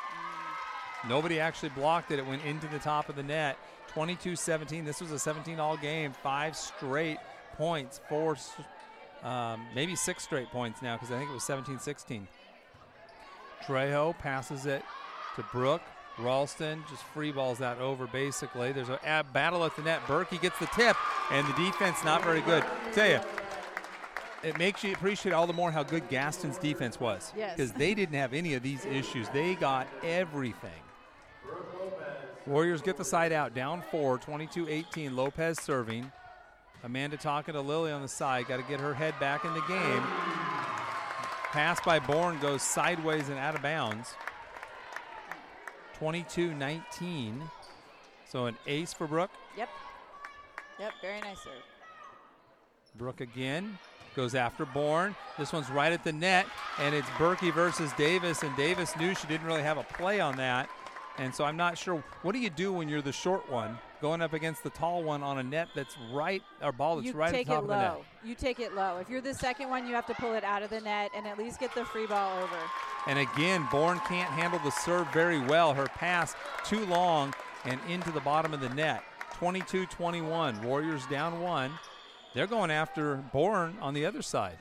[1.09, 2.19] Nobody actually blocked it.
[2.19, 3.57] It went into the top of the net.
[3.97, 4.85] 22 17.
[4.85, 6.13] This was a 17 all game.
[6.13, 7.17] Five straight
[7.55, 7.99] points.
[8.11, 8.37] Four,
[9.23, 12.29] um, maybe six straight points now because I think it was 17 16.
[13.65, 14.83] Trejo passes it
[15.37, 15.81] to Brooke.
[16.19, 18.71] Ralston just free balls that over basically.
[18.71, 20.03] There's a a battle at the net.
[20.03, 20.99] Berkey gets the tip,
[21.31, 22.65] and the defense not very good.
[22.93, 23.21] Tell you,
[24.43, 27.33] it makes you appreciate all the more how good Gaston's defense was.
[27.35, 27.57] Yes.
[27.57, 29.27] Because they didn't have any of these issues.
[29.31, 30.83] They got everything.
[32.47, 35.17] Warriors get the side out, down four, 22 18.
[35.17, 36.11] Lopez serving.
[36.85, 38.47] Amanda talking to Lily on the side.
[38.47, 40.03] Got to get her head back in the game.
[41.51, 44.15] Pass by Bourne goes sideways and out of bounds.
[45.99, 47.43] 22 19.
[48.31, 49.31] So an ace for Brooke.
[49.57, 49.69] Yep.
[50.79, 50.93] Yep.
[51.01, 51.53] Very nice serve.
[52.97, 53.79] Brooke again
[54.15, 55.15] goes after Bourne.
[55.39, 56.47] This one's right at the net,
[56.79, 60.37] and it's Berkey versus Davis, and Davis knew she didn't really have a play on
[60.37, 60.69] that.
[61.19, 62.03] And so I'm not sure.
[62.23, 65.23] What do you do when you're the short one going up against the tall one
[65.23, 67.77] on a net that's right, or ball that's you right at the top of the
[67.77, 67.93] net?
[67.95, 68.05] low.
[68.23, 68.99] You take it low.
[68.99, 71.27] If you're the second one, you have to pull it out of the net and
[71.27, 72.57] at least get the free ball over.
[73.07, 75.73] And again, Bourne can't handle the serve very well.
[75.73, 77.33] Her pass too long
[77.65, 79.03] and into the bottom of the net.
[79.35, 80.63] 22 21.
[80.63, 81.73] Warriors down one.
[82.35, 84.59] They're going after Bourne on the other side.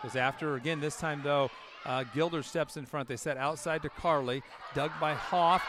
[0.00, 1.50] Because after, again, this time though,
[1.86, 3.08] Uh, Gilder steps in front.
[3.08, 4.42] They set outside to Carly.
[4.74, 5.62] Dug by Hoff.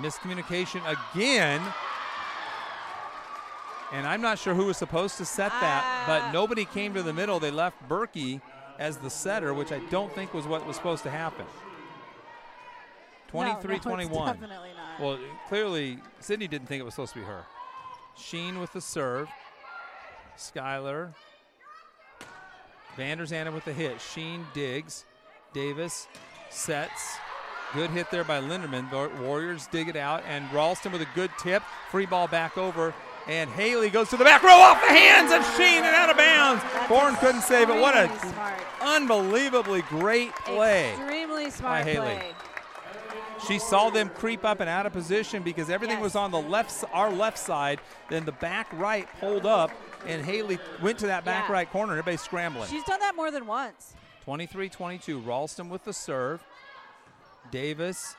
[0.00, 0.80] Miscommunication
[1.14, 1.62] again.
[3.92, 6.04] And I'm not sure who was supposed to set that, Ah.
[6.06, 7.38] but nobody came to the middle.
[7.38, 8.40] They left Berkey
[8.78, 11.46] as the setter, which I don't think was what was supposed to happen.
[13.32, 14.26] No, no, 23 21.
[14.26, 15.00] Definitely not.
[15.00, 17.44] Well, clearly, Sydney didn't think it was supposed to be her.
[18.16, 19.28] Sheen with the serve.
[20.36, 21.14] Skylar.
[22.96, 24.00] Vander Zandt with the hit.
[24.00, 25.04] Sheen digs.
[25.52, 26.06] Davis
[26.50, 27.16] sets.
[27.74, 28.88] Good hit there by Linderman.
[28.90, 31.62] The Warriors dig it out, and Ralston with a good tip.
[31.90, 32.94] Free ball back over.
[33.28, 36.16] And Haley goes to the back row off the hands of Sheen and out of
[36.16, 36.62] bounds.
[36.62, 37.80] That's Bourne couldn't save it.
[37.80, 38.60] What a smart.
[38.80, 40.90] unbelievably great play.
[40.92, 42.14] Extremely smart by Haley.
[42.14, 42.32] play.
[43.48, 46.04] She saw them creep up and out of position because everything Yes.
[46.04, 47.80] was on the left, our left side.
[48.08, 49.72] Then the back right pulled up,
[50.06, 51.52] and Haley went to that back Yeah.
[51.54, 51.94] right corner.
[51.94, 52.68] Everybody's scrambling.
[52.70, 53.95] She's done that more than once.
[54.26, 55.24] 23-22.
[55.24, 56.42] Ralston with the serve.
[57.50, 58.16] Davis.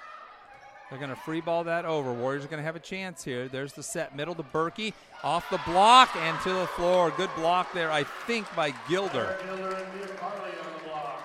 [0.90, 2.14] They're going to free ball that over.
[2.14, 3.50] Warriors are going to have a chance here.
[3.50, 4.94] There's the set middle to Berkey.
[5.22, 7.12] Off the block and to the floor.
[7.18, 9.38] Good block there, I think, by Gilder.
[9.46, 11.24] Gilder and Mia Carly on the block.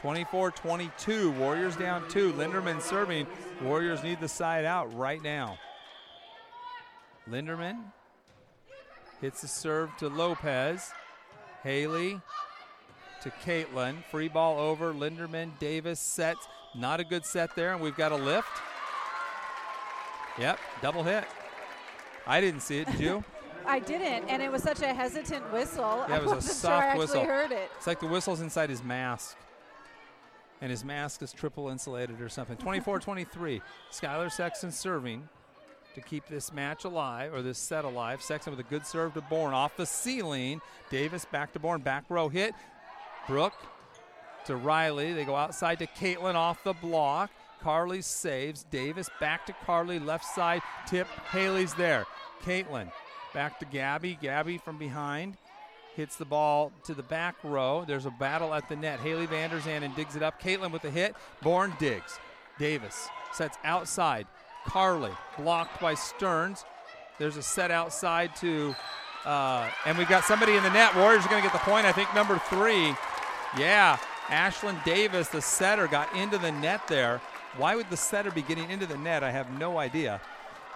[0.00, 1.32] 24 22.
[1.32, 2.32] Warriors down two.
[2.34, 3.26] Linderman serving.
[3.60, 5.58] Warriors need the side out right now.
[7.28, 7.82] Linderman
[9.20, 10.92] hits the serve to Lopez.
[11.64, 12.20] Haley
[13.26, 14.02] to Caitlin.
[14.10, 14.92] Free ball over.
[14.92, 16.46] Linderman, Davis sets.
[16.74, 18.48] Not a good set there, and we've got a lift.
[20.38, 21.24] Yep, double hit.
[22.26, 22.86] I didn't see it.
[22.86, 23.24] Did you?
[23.66, 26.04] I didn't, and it was such a hesitant whistle.
[26.08, 27.24] Yeah, it was I a wasn't soft sure I whistle.
[27.24, 27.70] heard it.
[27.76, 29.36] It's like the whistle's inside his mask.
[30.60, 32.56] And his mask is triple insulated or something.
[32.56, 33.60] 24 23.
[33.90, 35.28] Skylar Sexton serving
[35.94, 38.22] to keep this match alive, or this set alive.
[38.22, 40.60] Sexton with a good serve to Bourne off the ceiling.
[40.90, 41.80] Davis back to Bourne.
[41.80, 42.54] Back row hit.
[43.26, 43.54] Brooke
[44.46, 45.12] to Riley.
[45.12, 47.30] They go outside to Caitlin off the block.
[47.60, 48.64] Carly saves.
[48.70, 49.98] Davis back to Carly.
[49.98, 51.08] Left side tip.
[51.30, 52.06] Haley's there.
[52.44, 52.90] Caitlin
[53.34, 54.18] back to Gabby.
[54.20, 55.36] Gabby from behind
[55.96, 57.84] hits the ball to the back row.
[57.86, 59.00] There's a battle at the net.
[59.00, 60.40] Haley Vander Zandt digs it up.
[60.40, 61.16] Caitlin with the hit.
[61.42, 62.18] Bourne digs.
[62.58, 64.26] Davis sets outside.
[64.66, 66.64] Carly blocked by Stearns.
[67.18, 68.74] There's a set outside to,
[69.24, 70.94] uh, and we've got somebody in the net.
[70.94, 71.86] Warriors are going to get the point.
[71.86, 72.94] I think number three.
[73.58, 77.20] Yeah, Ashlyn Davis, the setter, got into the net there.
[77.56, 79.22] Why would the setter be getting into the net?
[79.22, 80.20] I have no idea.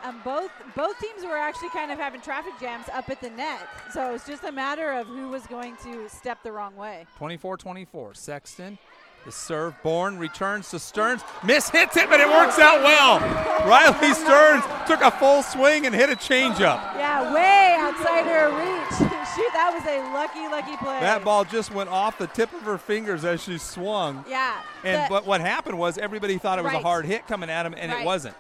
[0.02, 3.68] Um, both both teams were actually kind of having traffic jams up at the net,
[3.92, 7.06] so it was just a matter of who was going to step the wrong way.
[7.18, 8.14] 24 24.
[8.14, 8.78] Sexton,
[9.24, 9.74] the serve.
[9.83, 11.22] Bourne returns to Stearns.
[11.44, 13.20] Miss hits it, but it works out well.
[13.68, 16.80] Riley Stearns took a full swing and hit a changeup.
[16.96, 19.11] Yeah, way outside her reach.
[19.37, 20.98] Shoot, that was a lucky, lucky play.
[21.00, 24.24] That ball just went off the tip of her fingers as she swung.
[24.28, 24.61] Yeah.
[24.83, 27.74] And but what happened was everybody thought it was a hard hit coming at him,
[27.76, 28.35] and it wasn't.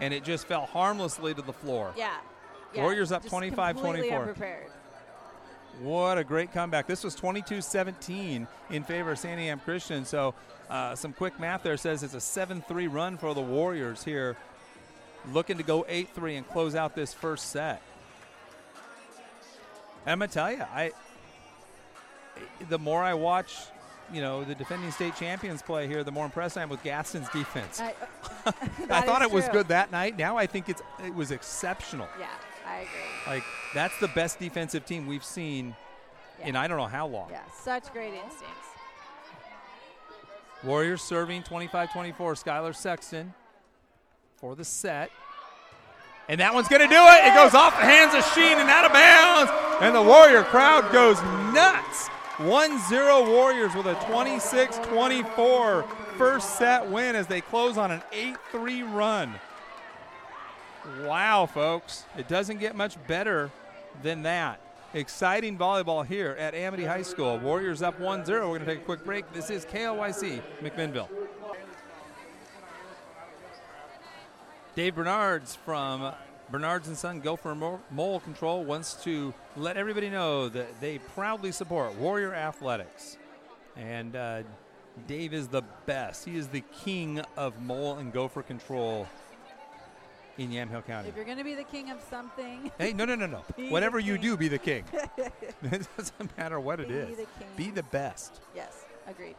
[0.00, 1.92] And it just fell harmlessly to the floor.
[1.96, 2.16] yeah.
[2.74, 2.82] yeah.
[2.82, 4.18] Warriors up just 25 24.
[4.18, 4.66] unprepared.
[5.80, 6.86] What a great comeback.
[6.86, 10.04] This was 22 17 in favor of Sandy Santiam Christian.
[10.04, 10.34] So,
[10.70, 14.36] uh, some quick math there says it's a 7 3 run for the Warriors here,
[15.32, 17.82] looking to go 8 3 and close out this first set.
[20.06, 20.92] And I'm going to tell you, I,
[22.68, 23.56] the more I watch,
[24.12, 27.28] you know, the defending state champions play here, the more impressed I am with Gaston's
[27.30, 27.80] defense.
[27.80, 27.92] I,
[28.88, 30.16] I thought it was good that night.
[30.16, 32.08] Now I think it's it was exceptional.
[32.18, 32.28] Yeah,
[32.66, 32.88] I agree.
[33.26, 35.76] Like that's the best defensive team we've seen
[36.42, 37.30] in I don't know how long.
[37.30, 38.68] Yeah, such great instincts.
[40.64, 42.14] Warriors serving 25-24.
[42.16, 43.34] Skylar Sexton
[44.36, 45.10] for the set.
[46.28, 47.26] And that one's going to do it.
[47.26, 49.52] It goes off the hands of Sheen and out of bounds.
[49.80, 51.22] And the Warrior crowd goes
[51.54, 52.08] nuts.
[52.38, 59.34] 1-0 Warriors with a 26-24 first set win as they close on an 8-3 run.
[61.02, 62.04] Wow, folks.
[62.16, 63.50] It doesn't get much better
[64.02, 64.60] than that.
[64.94, 67.38] Exciting volleyball here at Amity High School.
[67.38, 68.50] Warriors up 1 0.
[68.50, 69.30] We're going to take a quick break.
[69.32, 71.08] This is KLYC McMinnville.
[74.76, 76.14] Dave Bernards from
[76.50, 81.50] Bernards and Son Gopher Mo- Mole Control wants to let everybody know that they proudly
[81.50, 83.16] support Warrior Athletics.
[83.76, 84.42] And uh,
[85.08, 86.24] Dave is the best.
[86.24, 89.08] He is the king of mole and gopher control
[90.38, 91.08] in Yamhill County.
[91.08, 93.42] If you're going to be the king of something, Hey, no, no, no, no.
[93.70, 94.22] Whatever you king.
[94.22, 94.84] do, be the king.
[95.62, 97.10] it doesn't matter what it Be is.
[97.16, 97.48] the king.
[97.56, 98.40] Be the best.
[98.54, 99.36] yes, agreed.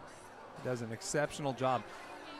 [0.63, 1.83] Does an exceptional job.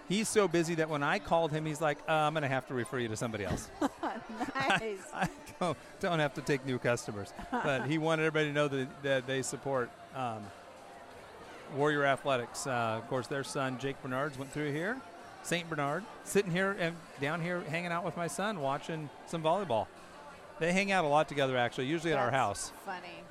[0.10, 2.65] He's so busy that when I called him, he's like, uh, "I'm going to have
[2.67, 3.70] to refer you to somebody else.
[4.56, 5.00] nice.
[5.13, 5.28] I
[5.60, 9.28] don't, don't have to take new customers." But he wanted everybody to know that, that
[9.28, 10.43] they support um,
[11.76, 12.65] Warrior Athletics.
[12.65, 14.98] Uh, of course, their son Jake Bernards went through here.
[15.48, 15.70] St.
[15.70, 19.88] Bernard, sitting here and down here hanging out with my son, watching some volleyball.
[20.60, 22.74] They hang out a lot together, actually, usually at our house.
[22.86, 23.24] Funny.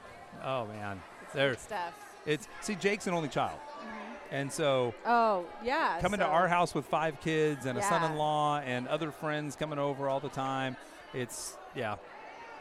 [0.42, 1.50] Oh man, It's There.
[1.50, 1.92] good stuff.
[2.24, 3.86] it's see Jake's an only child, Mhm.
[4.30, 5.98] and so Oh yeah.
[6.00, 9.78] coming so to our house with five kids and a son-in-law and other friends coming
[9.78, 10.74] over all the time.
[11.12, 11.96] It's yeah,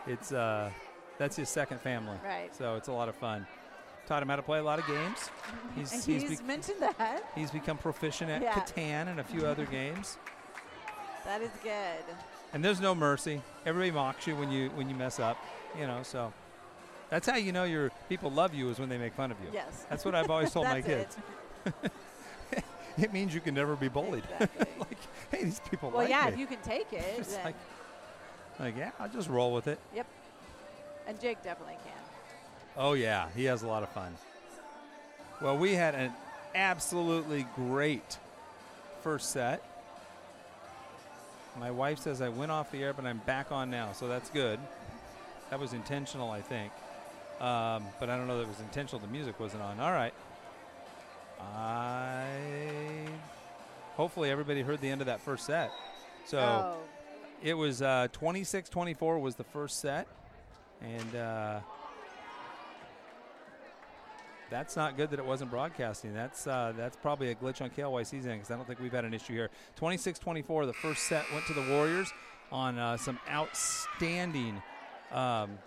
[0.05, 0.69] it's uh,
[1.17, 2.17] that's his second family.
[2.25, 2.53] Right.
[2.53, 3.47] So it's a lot of fun.
[4.07, 5.29] Taught him how to play a lot of games.
[5.75, 7.23] He's he's, he's be- mentioned that.
[7.35, 8.53] he's become proficient at Yeah.
[8.53, 10.17] Catan and a few other games.
[11.25, 11.71] That is good.
[12.53, 13.41] And there's no mercy.
[13.65, 15.37] Everybody mocks you when you when you mess up.
[15.79, 16.31] You know, so
[17.09, 19.47] that's how you know your people love you is when they make fun of you.
[19.51, 19.85] Yes.
[19.89, 21.17] That's what I've always told my kids.
[21.65, 21.91] it.
[22.97, 24.23] It means you can never be bullied.
[24.39, 24.67] Exactly.
[24.79, 24.97] like,
[25.31, 26.31] hey, these people well, like yeah, me.
[26.33, 27.55] if you can take it, then, like,
[28.59, 29.79] like, yeah, I'll just roll with it.
[29.93, 30.07] Yep.
[31.07, 31.91] And Jake definitely can.
[32.77, 34.15] Oh yeah, he has a lot of fun.
[35.41, 36.13] Well, we had an
[36.53, 38.17] absolutely great
[39.01, 39.63] first set.
[41.59, 44.29] My wife says I went off the air, but I'm back on now, so that's
[44.29, 44.59] good.
[45.49, 46.71] That was intentional, I think.
[47.39, 48.99] Um, but I don't know that it was intentional.
[48.99, 49.79] The music wasn't on.
[49.79, 50.13] All right.
[51.39, 52.27] I
[53.95, 55.71] hopefully everybody heard the end of that first set.
[56.25, 56.77] So oh,
[57.43, 60.07] it was uh, 26-24 was the first set,
[60.81, 61.59] and uh,
[64.49, 66.13] that's not good that it wasn't broadcasting.
[66.13, 69.05] That's uh, that's probably a glitch on KLYC's end because I don't think we've had
[69.05, 69.49] an issue here.
[69.79, 72.11] 26-24, the first set went to the Warriors
[72.51, 74.61] on uh, some outstanding,
[75.11, 75.57] um,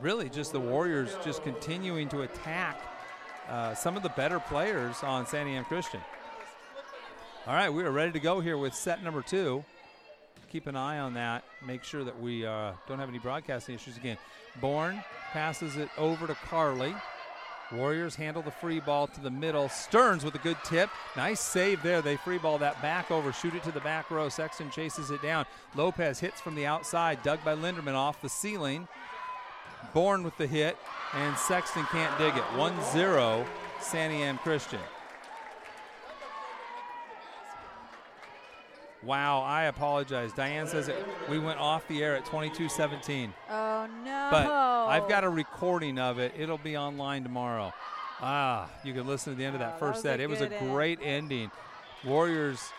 [0.00, 2.80] really just the Warriors just continuing to attack
[3.48, 6.00] uh, some of the better players on Santiam Christian.
[7.46, 9.64] All right, we are ready to go here with set number two
[10.54, 11.42] keep an eye on that.
[11.66, 14.16] Make sure that we uh, don't have any broadcasting issues again.
[14.60, 16.94] Bourne passes it over to Carly.
[17.74, 19.68] Warriors handle the free ball to the middle.
[19.68, 20.90] Stearns with a good tip.
[21.16, 22.00] Nice save there.
[22.00, 24.28] They free ball that back over, shoot it to the back row.
[24.28, 25.46] Sexton chases it down.
[25.74, 28.86] Lopez hits from the outside, dug by Linderman off the ceiling.
[29.92, 30.76] Bourne with the hit,
[31.14, 32.44] and Sexton can't dig it.
[32.56, 33.44] 1 0,
[33.80, 34.80] Santiam Christian.
[39.04, 40.32] Wow, I apologize.
[40.32, 40.96] Diane says it,
[41.28, 44.28] we went off the air at 22:17, oh no.
[44.30, 46.32] but I've got a recording of it.
[46.38, 47.72] It'll be online tomorrow.
[48.20, 50.20] Ah, you can listen to the end of Oh, that that first was set.
[50.20, 50.70] It was a end.
[50.70, 51.50] great ending.
[52.04, 52.70] Warriors.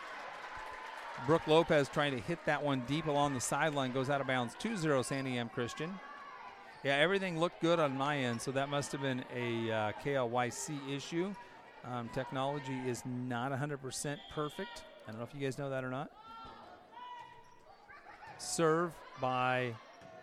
[1.25, 4.53] Brooke Lopez trying to hit that one deep along the sideline goes out of bounds.
[4.61, 5.97] 2-0 Santiam Christian.
[6.83, 10.77] Yeah, everything looked good on my end, so that must have been a uh, KLYC
[10.93, 11.33] issue.
[11.83, 14.83] Um, technology is not 100% perfect.
[15.07, 16.09] I don't know if you guys know that or not.
[18.37, 18.91] Serve
[19.21, 19.73] by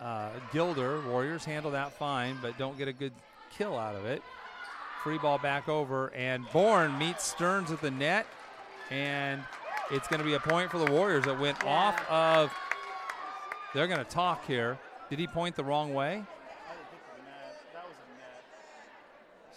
[0.01, 1.01] uh, Gilder.
[1.09, 3.13] Warriors handle that fine, but don't get a good
[3.55, 4.21] kill out of it.
[5.03, 8.25] Free ball back over, and Bourne meets Stearns at the net,
[8.89, 9.43] and
[9.91, 11.69] it's going to be a point for the Warriors that went Yeah.
[11.69, 12.53] off of.
[13.73, 14.77] They're going to talk here.
[15.09, 16.23] Did he point the wrong way?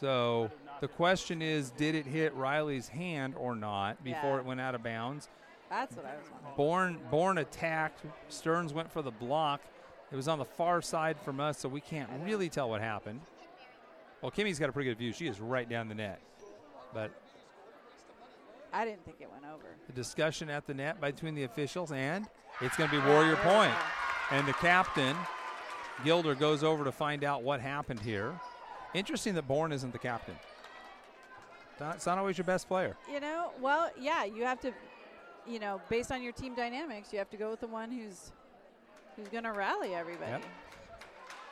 [0.00, 4.38] So the question is, did it hit Riley's hand or not before Yeah.
[4.40, 5.28] it went out of bounds?
[5.68, 6.54] That's what I was wondering.
[6.56, 8.04] Born, Bourne attacked.
[8.28, 9.60] Stearns went for the block.
[10.12, 13.20] It was on the far side from us, so we can't really tell what happened.
[14.22, 15.12] Well, Kimmy's got a pretty good view.
[15.12, 16.20] She is right down the net.
[16.94, 17.10] But
[18.72, 19.64] I didn't think it went over.
[19.86, 22.26] the discussion at the net between the officials, and
[22.60, 23.74] it's going to be Warrior point.
[24.30, 25.16] And the captain,
[26.04, 28.38] Gilder, goes over to find out what happened here.
[28.94, 30.36] Interesting that Bourne isn't the captain.
[31.80, 32.96] Not- It's not always your best player.
[33.12, 34.72] You know, well, yeah, you have to,
[35.46, 38.32] you know, based on your team dynamics, you have to go with the one who's
[39.16, 40.30] who's going to rally everybody.
[40.32, 40.42] Yep.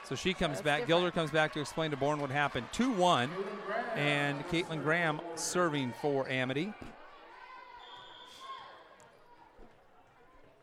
[0.07, 0.75] So she comes That's back.
[0.81, 0.89] different.
[0.89, 2.67] Gilder comes back to explain to Bourne what happened.
[2.73, 3.31] 2 1.
[3.97, 6.75] And Caitlin Graham serving for Amity.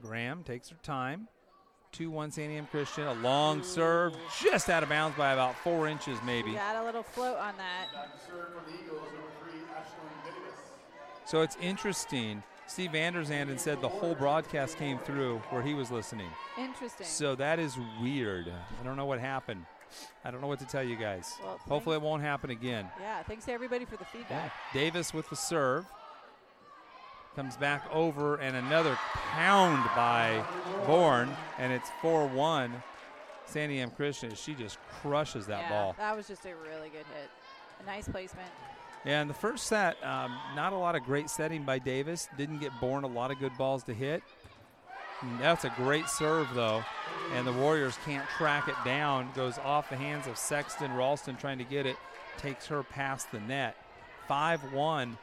[0.02, 1.28] Graham takes her time.
[1.92, 3.06] 2 1 Santiam Christian.
[3.08, 6.54] A long serve, just out of bounds by about four inches, maybe.
[6.54, 7.88] Got a little float on that.
[11.26, 12.44] So it's interesting.
[12.68, 16.30] Steve Vanderzanden said the whole broadcast came through where he was listening.
[16.58, 17.06] Interesting.
[17.06, 18.48] So that is weird.
[18.80, 19.66] I don't know what happened.
[20.24, 21.34] I don't know what to tell you guys.
[21.44, 22.90] Well, Hopefully, it won't happen again.
[23.00, 24.10] yeah, thanks to everybody for the Yeah.
[24.12, 24.54] feedback.
[24.74, 25.86] Davis with the serve.
[27.36, 28.98] Comes back over and another
[29.34, 30.44] pound by
[30.86, 32.82] Bourne, and it's 4 1.
[33.50, 35.96] Santiam Christian, she just crushes that yeah, ball.
[35.98, 37.30] That was just a really good hit.
[37.82, 38.50] A nice placement.
[39.06, 42.28] In the first set, um, not a lot of great setting by Davis.
[42.38, 44.22] Didn't get Bourne a lot of good balls to hit.
[45.22, 46.84] And That's a great serve, though.
[47.34, 49.30] And the Warriors can't track it down.
[49.36, 50.94] Goes off the hands of Sexton.
[50.94, 51.96] Ralston trying to get it.
[52.38, 53.76] Takes her past the net.
[54.28, 55.18] 5 1.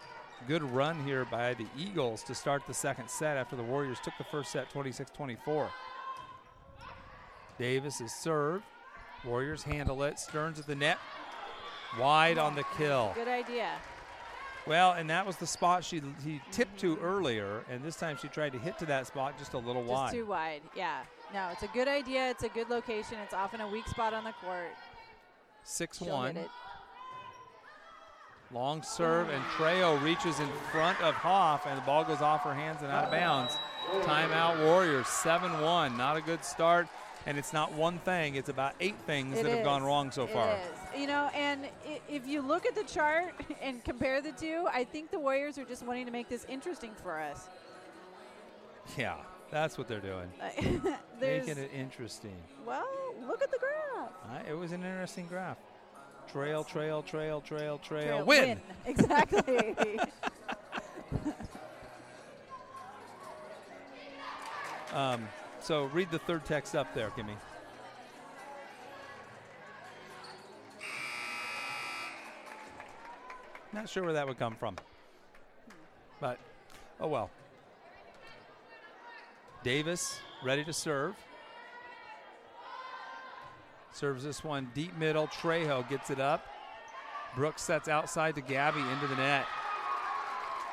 [0.47, 4.15] Good run here by the Eagles to start the second set after the Warriors took
[4.19, 5.71] the first set 26 24.
[7.59, 8.65] Davis is served.
[9.25, 10.19] Warriors handle it.
[10.19, 10.99] Stearns at the net.
[11.99, 13.13] Wide on the kill.
[13.15, 13.71] Good idea.
[14.67, 17.05] Well, and that was the spot she he tipped to mm-hmm.
[17.05, 19.93] earlier, and this time she tried to hit to that spot just a little Just
[19.93, 20.13] wide.
[20.13, 20.61] too wide.
[20.77, 21.01] Yeah.
[21.33, 22.31] No, it's a good idea.
[22.31, 23.19] It's a good location.
[23.25, 24.75] It's often a weak spot on the court.
[25.65, 26.35] 6 She'll 1.
[26.35, 26.51] hit it.
[28.51, 32.55] Long serve, and Trejo reaches in front of Hoff, and the ball goes off her
[32.55, 33.59] hands and out of bounds.
[34.03, 35.97] Timeout Warriors, 7 1.
[35.97, 36.89] Not a good start,
[37.27, 40.25] and it's not one thing, it's about eight things It that have gone wrong so
[40.25, 40.51] It far.
[40.53, 40.78] is.
[40.97, 41.67] You know, and
[42.09, 45.65] if you look at the chart and compare the two, I think the Warriors are
[45.65, 47.49] just wanting to make this interesting for us.
[48.97, 49.17] Yeah,
[49.51, 50.31] that's what they're doing.
[51.21, 52.37] Making it interesting.
[52.67, 52.87] well,
[53.27, 54.11] look at the graph.
[54.25, 55.59] Uh, it was an interesting graph.
[56.33, 58.61] Trail, trail, trail, trail, trail, Trail- win.
[58.87, 59.75] Exactly.
[64.95, 65.29] Um,
[65.61, 67.35] so read the third text up there, Kimmy.
[73.79, 74.75] Not sure where that would come from.
[76.19, 76.41] But,
[77.01, 77.31] oh well.
[79.63, 81.15] Davis ready to serve.
[83.93, 85.29] Serves this one deep middle.
[85.29, 86.45] Trejo gets it up.
[87.37, 89.47] Brooks sets outside to Gabby into the net.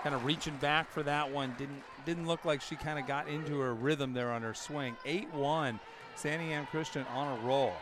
[0.02, 1.54] Kind of reaching back for that one.
[1.60, 4.98] Didn't didn't look like she kind of got into her rhythm there on her swing.
[5.06, 5.80] 8-1.
[6.18, 7.74] Santiam Christian on a roll.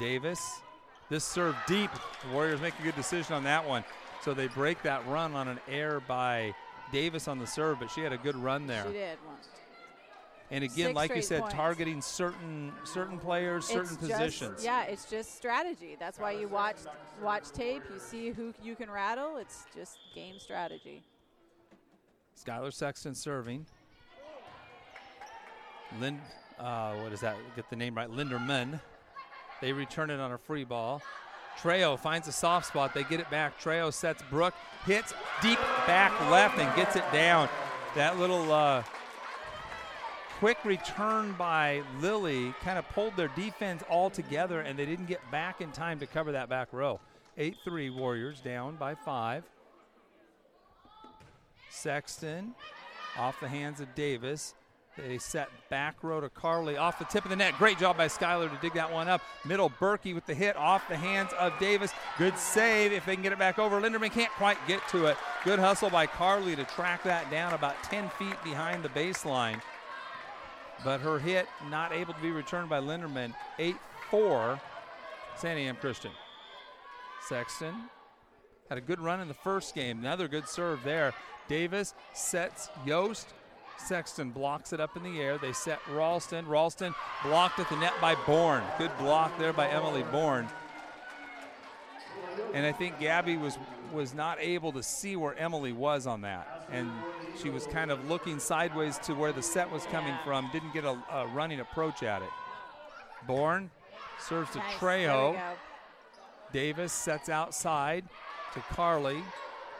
[0.00, 0.62] Davis.
[1.10, 1.90] This serve deep.
[2.22, 3.84] The Warriors make a good decision on that one.
[4.22, 6.54] So they break that run on an error by
[6.92, 8.84] Davis on the serve, but she had a good run there.
[8.86, 9.36] she did one.
[10.50, 11.54] And again, Six like you said, points.
[11.54, 14.64] targeting certain certain players, certain It's just- positions.
[14.64, 15.96] yeah, it's just strategy.
[16.00, 16.76] That's why you watch
[17.22, 17.82] watch tape.
[17.92, 19.36] You see who you can rattle.
[19.36, 21.02] It's just game strategy.
[22.42, 23.66] Skylar Sexton serving.
[26.00, 26.20] Lynn,
[26.58, 27.36] uh, what is that?
[27.56, 28.08] Get the name right.
[28.10, 28.80] Linderman.
[29.60, 31.02] They return it on a free ball.
[31.60, 32.94] Trejo finds a soft spot.
[32.94, 33.60] They get it back.
[33.60, 34.54] Trejo sets Brook,
[34.86, 37.48] hits deep back left and gets it down.
[37.96, 38.84] That little uh,
[40.38, 45.20] quick return by Lily kind of pulled their defense all together, and they didn't get
[45.32, 47.00] back in time to cover that back row.
[47.36, 49.44] 8 3 Warriors down by five.
[51.70, 52.54] Sexton
[53.16, 54.54] off the hands of Davis.
[55.06, 57.54] They set back row to Carly off the tip of the net.
[57.56, 59.20] Great job by Skyler to dig that one up.
[59.44, 61.92] Middle Berkey with the hit off the hands of Davis.
[62.18, 63.80] Good save if they can get it back over.
[63.80, 65.16] Linderman can't quite get to it.
[65.44, 69.60] Good hustle by Carly to track that down about 10 feet behind the baseline.
[70.84, 73.34] But her hit not able to be returned by Linderman.
[73.58, 73.76] 8
[74.10, 74.60] 4,
[75.36, 76.12] Santiam Christian.
[77.28, 77.74] Sexton
[78.68, 80.00] had a good run in the first game.
[80.00, 81.14] Another good serve there.
[81.46, 83.28] Davis sets Yost.
[83.78, 85.38] Sexton blocks it up in the air.
[85.38, 86.46] They set Ralston.
[86.46, 88.62] Ralston blocked at the net by Bourne.
[88.76, 90.48] Good block there by Emily Bourne.
[92.54, 93.58] And I think Gabby was
[93.92, 96.90] was not able to see where Emily was on that, and
[97.40, 100.50] she was kind of looking sideways to where the set was coming from.
[100.52, 102.28] Didn't get a, a running approach at it.
[103.26, 103.70] Bourne
[104.20, 104.74] serves to Nice.
[104.74, 105.40] Trejo.
[106.52, 108.04] Davis sets outside
[108.54, 109.22] to Carly.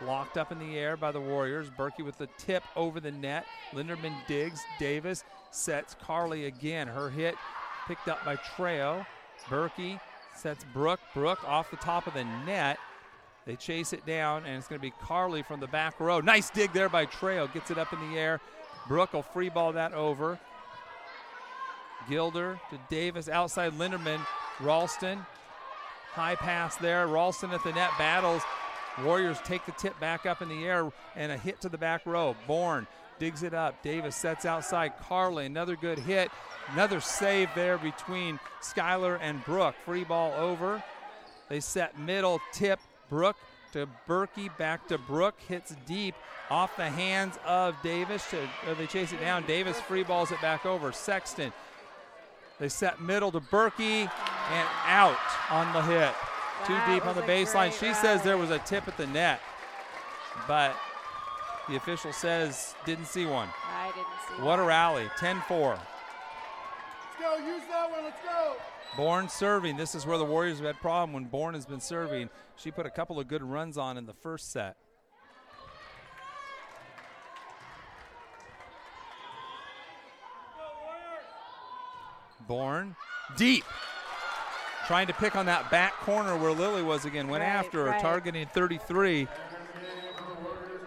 [0.05, 1.71] Locked up in the air by the Warriors.
[1.71, 3.45] Berkey with the tip over the net.
[3.73, 4.61] Linderman digs.
[4.79, 6.87] Davis sets Carly again.
[6.87, 7.35] Her hit
[7.87, 9.05] picked up by Trejo.
[9.49, 10.01] Berkey
[10.37, 11.01] sets Brooke.
[11.15, 12.79] Brooke off the top of the net.
[13.45, 16.21] They chase it down, and it's going to be Carly from the back row.
[16.21, 17.53] Nice dig there by Trejo.
[17.53, 18.41] Gets it up in the air.
[18.87, 20.39] Brooke will free ball that over.
[22.09, 24.21] Gilder to Davis outside Linderman.
[24.61, 25.25] Ralston
[26.19, 27.07] High pass there.
[27.07, 28.43] Ralston at the net battles.
[29.05, 32.05] Warriors take the tip back up in the air and a hit to the back
[32.07, 32.37] row.
[32.47, 32.87] Bourne
[33.19, 33.83] digs it up.
[33.83, 34.93] Davis sets outside.
[35.09, 36.31] Carly, another good hit.
[36.73, 39.75] Another save there between Skyler and Brooke.
[39.85, 40.83] Free ball over.
[41.49, 42.81] They set middle tip.
[43.09, 43.39] Brooke
[43.73, 44.57] to Berkey.
[44.59, 45.41] Back to Brooke.
[45.49, 46.15] Hits deep
[46.51, 48.29] off the hands of Davis.
[48.31, 49.47] To, uh, they chase it down.
[49.47, 50.93] Davis free balls it back over.
[50.93, 51.53] Sexton
[52.59, 54.11] they set middle to Berkey
[54.51, 55.17] and out
[55.51, 56.13] on the hit.
[56.67, 57.71] Too That deep on the baseline.
[57.71, 59.41] great She says there was a tip at the net,
[60.47, 60.77] but
[61.69, 63.49] the official says didn't see one.
[63.71, 64.07] I didn't
[64.37, 64.43] see.
[64.43, 65.11] What a rally.
[65.19, 65.71] 10 4.
[65.71, 65.81] Let's
[67.21, 67.37] go.
[67.37, 68.05] Use that one.
[68.05, 68.57] Let's go.
[68.97, 69.77] Bourne serving.
[69.77, 72.31] This is where the Warriors have had problem when Bourne has been serving.
[72.57, 74.77] She put a couple of good runs on in the first set.
[82.47, 82.97] Bourne
[83.37, 83.65] deep.
[84.89, 87.29] Trying to pick on that back corner where Lily was again.
[87.29, 88.01] Went Right, after her, right.
[88.01, 89.29] targeting 33.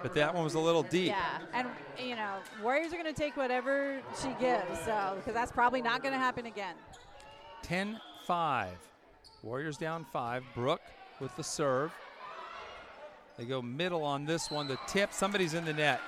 [0.02, 1.10] But that one was a little deep.
[1.10, 1.68] Yeah, and
[2.04, 6.02] you know, Warriors are going to take whatever she gives, so because that's probably not
[6.02, 6.74] going to happen again.
[7.62, 8.70] 10 5.
[9.44, 10.44] Warriors down five.
[10.56, 10.82] Brooke
[11.20, 11.92] with the serve.
[13.38, 14.68] They go middle on this one.
[14.68, 16.02] The tip, somebody's in the net.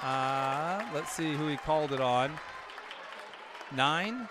[0.00, 2.32] Uh, let's see who he called it on.
[3.74, 4.28] Nine?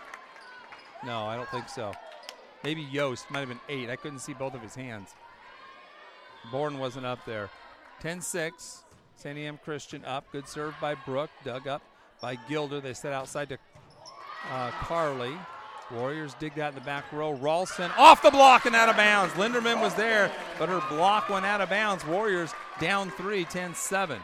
[1.06, 1.92] No, I don't think so.
[2.64, 3.30] Maybe Yost.
[3.32, 3.90] Might have been eight.
[3.90, 5.10] I couldn't see both of his hands.
[6.52, 7.50] Bourne wasn't up there.
[8.02, 8.84] 10 6.
[9.22, 10.26] Santiam Christian up.
[10.32, 11.30] Good serve by Brooke.
[11.44, 11.82] Dug up
[12.22, 12.82] by Gilder.
[12.82, 13.58] They set outside to
[14.52, 15.34] uh, Carly.
[15.92, 17.32] Warriors dig that in the back row.
[17.32, 19.34] Ralston off the block and out of bounds.
[19.34, 22.06] Linderman was there, but her block went out of bounds.
[22.06, 24.20] Warriors down three, 10 7.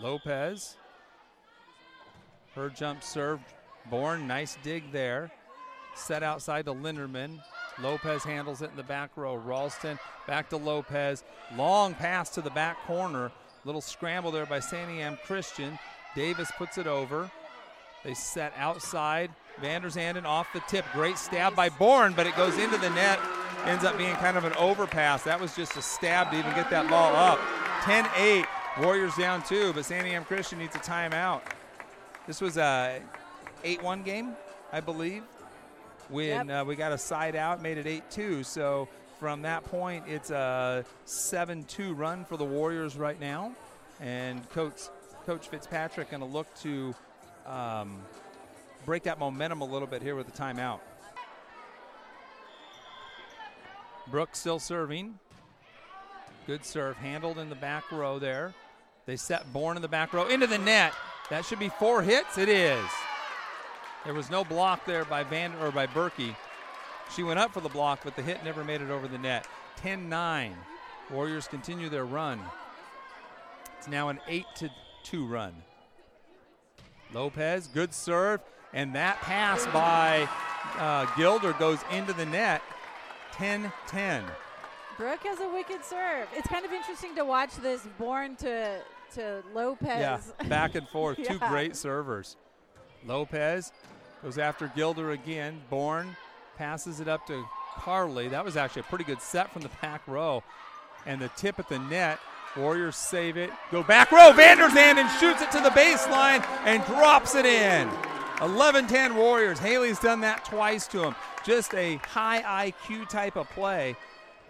[0.00, 0.76] Lopez.
[2.58, 3.40] Her jump serve.
[3.88, 5.30] Bourne, nice dig there.
[5.94, 7.40] Set outside to Linderman.
[7.80, 9.36] Lopez handles it in the back row.
[9.36, 11.22] Ralston back to Lopez.
[11.56, 13.30] Long pass to the back corner.
[13.64, 15.78] Little scramble there by Santiam Christian.
[16.16, 17.30] Davis puts it over.
[18.02, 19.30] They set outside.
[19.62, 20.84] Vanderzanden off the tip.
[20.92, 23.20] Great stab by Bourne, but it goes into the net.
[23.66, 25.22] Ends up being kind of an overpass.
[25.22, 27.38] That was just a stab to even get that ball up.
[27.82, 28.44] 10 8.
[28.80, 31.42] Warriors down two, but Santiam Christian needs a timeout.
[32.28, 33.00] This was a
[33.64, 34.36] 8 1 game,
[34.70, 35.24] I believe
[36.08, 36.62] when Yep.
[36.62, 38.42] uh, we got a side out, made it 8 2.
[38.42, 38.86] So
[39.18, 43.52] from that point, it's a 7 2 run for the Warriors right now.
[44.00, 44.82] And Coach,
[45.26, 46.94] Coach Fitzpatrick going to look to
[47.46, 47.98] um,
[48.84, 50.80] break that momentum a little bit here with the timeout.
[54.06, 55.18] Brooks still serving.
[56.46, 58.54] Good serve, handled in the back row there.
[59.04, 60.94] They set Bourne in the back row into the net.
[61.30, 62.38] That should be four hits.
[62.38, 62.84] It is.
[64.04, 66.34] There was no block there by Van or by Berkey.
[67.14, 69.46] She went up for the block, but the hit never made it over the net.
[69.82, 70.52] 10-9.
[71.10, 72.40] Warriors continue their run.
[73.78, 74.70] It's now an 8 to
[75.04, 75.54] 2 run.
[77.12, 78.40] Lopez, good serve,
[78.72, 80.28] and that pass by
[80.78, 82.62] uh, Gilder goes into the net.
[83.32, 84.24] 10-10.
[84.96, 86.28] Brooke has a wicked serve.
[86.34, 88.80] It's kind of interesting to watch this Bourne to
[89.14, 89.88] to Lopez.
[90.40, 91.18] Yeah, back and forth.
[91.24, 92.36] Two great servers.
[93.06, 93.72] Lopez
[94.22, 95.60] goes after Gilder again.
[95.70, 96.16] Bourne
[96.56, 97.44] passes it up to
[97.76, 98.28] Carly.
[98.28, 100.42] That was actually a pretty good set from the back row.
[101.06, 102.18] And the tip at the net.
[102.56, 103.50] Warriors save it.
[103.70, 104.32] Go back row.
[104.32, 107.88] Vanderzanden shoots it to the baseline and drops it in.
[108.40, 109.58] 11 10 Warriors.
[109.58, 111.14] Haley's done that twice to him.
[111.44, 113.96] Just a high IQ type of play.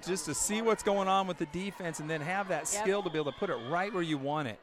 [0.06, 2.82] Just to see what's going on with the defense and then have that Yep.
[2.82, 4.58] skill to be able to put it right where you want it.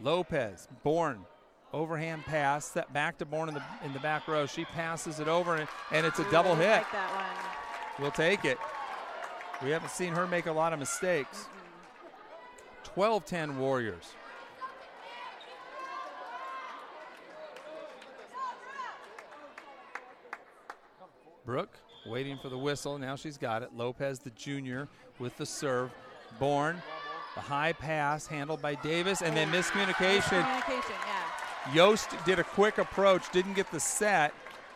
[0.00, 1.24] Lopez, Bourne,
[1.72, 4.46] overhand pass, set back to Bourne in the in the back row.
[4.46, 6.68] She passes it over, and, and it's a double hit.
[6.70, 7.94] Like that.
[7.98, 8.58] We'll take it.
[9.62, 11.46] We haven't seen her make a lot of mistakes.
[12.84, 14.14] 12 10 Warriors.
[21.44, 21.78] Brooke
[22.08, 22.98] waiting for the whistle.
[22.98, 23.70] Now she's got it.
[23.76, 24.88] Lopez, the junior,
[25.18, 25.90] with the serve.
[26.38, 26.80] Bourne,
[27.34, 30.42] the high pass handled by Davis, and then miscommunication.
[30.42, 31.74] Communication, yeah.
[31.74, 34.34] Yost did a quick approach, didn't get the set,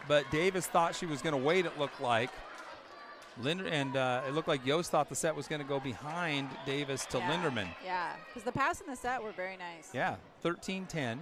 [0.08, 1.66] but Davis thought she was going to wait.
[1.66, 2.30] It looked like.
[3.40, 6.50] Linder and uh, it looked like Yost thought the set was going to go behind
[6.66, 7.30] Davis to yeah.
[7.30, 7.66] Linderman.
[7.82, 9.88] Yeah, because the pass and the set were very nice.
[9.94, 11.18] Yeah, 13-10.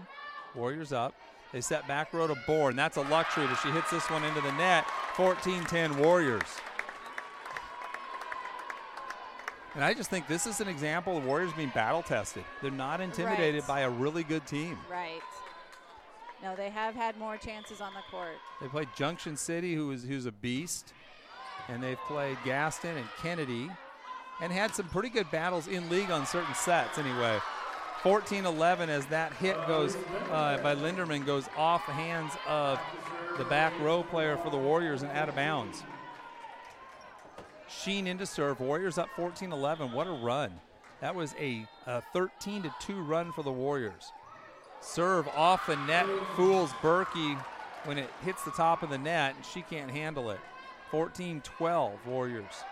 [0.57, 1.15] Warriors up.
[1.53, 2.77] They set back row to Bourne.
[2.77, 4.85] That's a luxury, but she hits this one into the net.
[5.17, 6.43] 14-10 Warriors.
[9.75, 12.45] And I just think this is an example of Warriors being battle tested.
[12.61, 13.69] They're not intimidated Right.
[13.69, 14.79] by a really good team.
[14.91, 15.23] Right.
[16.43, 18.37] No, they have had more chances on the court.
[18.61, 20.93] They played Junction City, who is who's a beast,
[21.69, 23.71] and they've played Gaston and Kennedy,
[24.41, 26.99] and had some pretty good battles in league on certain sets.
[26.99, 27.39] Anyway,
[28.03, 29.97] 14-11 as that hit goes
[30.31, 32.81] uh, by Linderman goes off the hands of
[33.37, 35.83] the back row player for the Warriors and out of bounds.
[37.69, 38.61] Sheen into serve.
[38.61, 39.93] Warriors up 14-11.
[39.93, 40.53] What a run!
[41.01, 44.13] That was a, a 13 to 2 run for the Warriors.
[44.81, 47.39] Serve off the net fools Berkey
[47.85, 50.41] when it hits the top of the net, and she can't handle it.
[50.91, 52.65] 14 12 Warriors.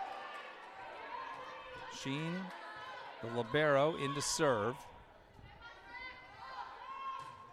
[2.01, 2.35] Sheen,
[3.21, 4.75] the Libero, into serve.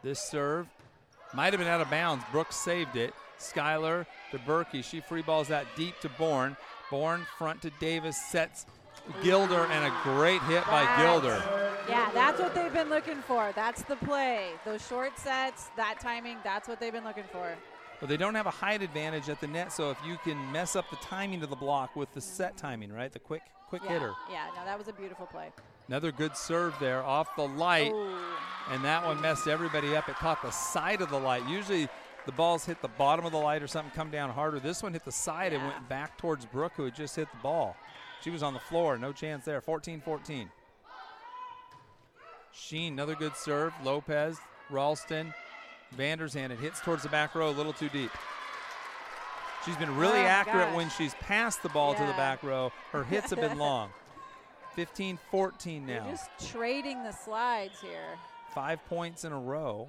[0.07, 0.69] This serve
[1.35, 2.25] might have been out of bounds.
[2.31, 3.13] Brooks saved it.
[3.41, 4.85] Skylar to Berkey.
[4.85, 6.57] She free balls that deep to Bourne.
[6.93, 8.67] Bourne front to Davis, sets
[9.21, 11.43] Gilder, and a great hit by Gilder.
[11.89, 13.51] Yeah, that's what they've been looking for.
[13.57, 14.51] That's the play.
[14.65, 17.57] Those short sets, that timing, that's what they've been looking for.
[17.99, 20.77] But they don't have a height advantage at the net, so if you can mess
[20.77, 23.13] up the timing of the block with the set timing, right?
[23.13, 24.13] The quick quick yeah, hitter.
[24.31, 25.51] Yeah, no, that was a beautiful play.
[25.89, 28.17] Another good serve there off the light, Ooh.
[28.71, 30.09] and that one messed everybody up.
[30.09, 31.47] It caught the side of the light.
[31.49, 31.89] Usually
[32.27, 34.59] the balls hit the bottom of the light or something, come down harder.
[34.59, 37.39] This one hit the side and went back towards Brooke, who had just hit the
[37.39, 37.77] ball.
[38.21, 39.61] She was on the floor, no chance there.
[39.61, 40.51] 14 14.
[42.53, 43.73] Sheen, another good serve.
[43.85, 44.39] Lopez,
[44.71, 45.33] Ralston,
[45.97, 46.51] Vanderzand.
[46.51, 48.11] It hits towards the back row, a little too deep.
[49.65, 50.77] She's been really Oh accurate gosh.
[50.77, 52.73] when she's passed the ball to the back row.
[52.93, 53.91] Her hits have been long.
[54.77, 56.11] 15 14 They're now.
[56.11, 58.19] just trading the slides here.
[58.55, 59.89] Five points in a row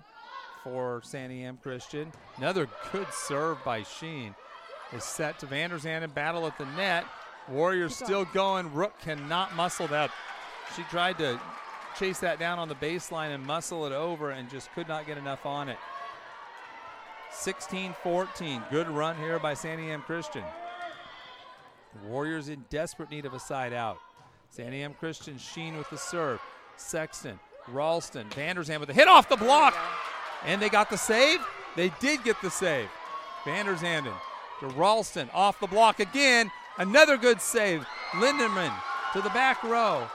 [0.63, 2.11] for Santiam Christian.
[2.37, 4.33] Another good serve by Sheen.
[4.93, 7.05] Is set to Vanderzand in battle at the net.
[7.49, 8.73] Warriors still going.
[8.73, 10.09] Rook cannot muscle that.
[10.75, 11.39] She tried to
[11.99, 15.17] chase that down on the baseline and muscle it over and just could not get
[15.17, 15.77] enough on it.
[17.31, 18.63] 16 14.
[18.71, 20.43] Good run here by Santiam Christian.
[22.05, 23.97] Warriors in desperate need of a side out.
[24.55, 26.39] Santiam Christian, Sheen with the serve.
[26.77, 29.75] Sexton, Ralston, Vanderzand with the hit off the block.
[30.45, 31.39] And they got the save?
[31.75, 32.89] They did get the save.
[33.43, 34.13] Vanderzanden
[34.59, 36.51] to Ralston off the block again.
[36.77, 37.85] Another good save.
[38.11, 38.73] Linderman
[39.13, 40.07] to the back row.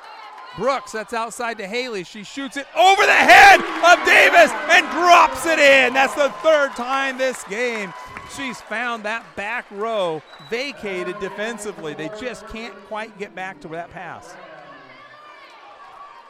[0.57, 2.05] Brooks, that's outside to Haley.
[2.05, 5.95] She shoots it over the head of Davis and drops it in.
[5.95, 7.93] That's the third time this game
[8.37, 11.95] she's found that back row vacated defensively.
[11.95, 14.33] They just can't quite get back to that pass.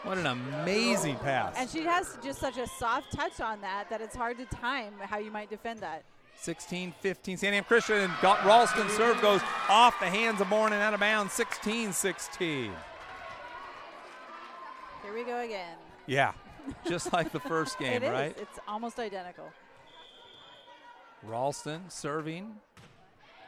[0.02, 1.54] What an amazing pass.
[1.56, 4.94] And she has just such a soft touch on that that it's hard to time
[5.00, 6.02] how you might defend that.
[6.40, 7.36] 16 15.
[7.36, 10.98] Santiam Christian and got Ralston serve goes off the hands of Bourne and out of
[10.98, 12.72] bounds 16 16.
[15.04, 15.76] Here we go again.
[16.06, 16.32] Yeah,
[16.88, 18.10] just like the first game, It is.
[18.10, 18.36] right?
[18.40, 19.44] It's almost identical.
[21.22, 22.54] Ralston serving.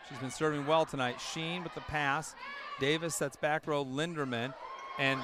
[0.08, 1.20] She's been serving well tonight.
[1.20, 2.34] Sheen with the pass.
[2.80, 4.52] Davis sets back row Linderman.
[4.98, 5.20] And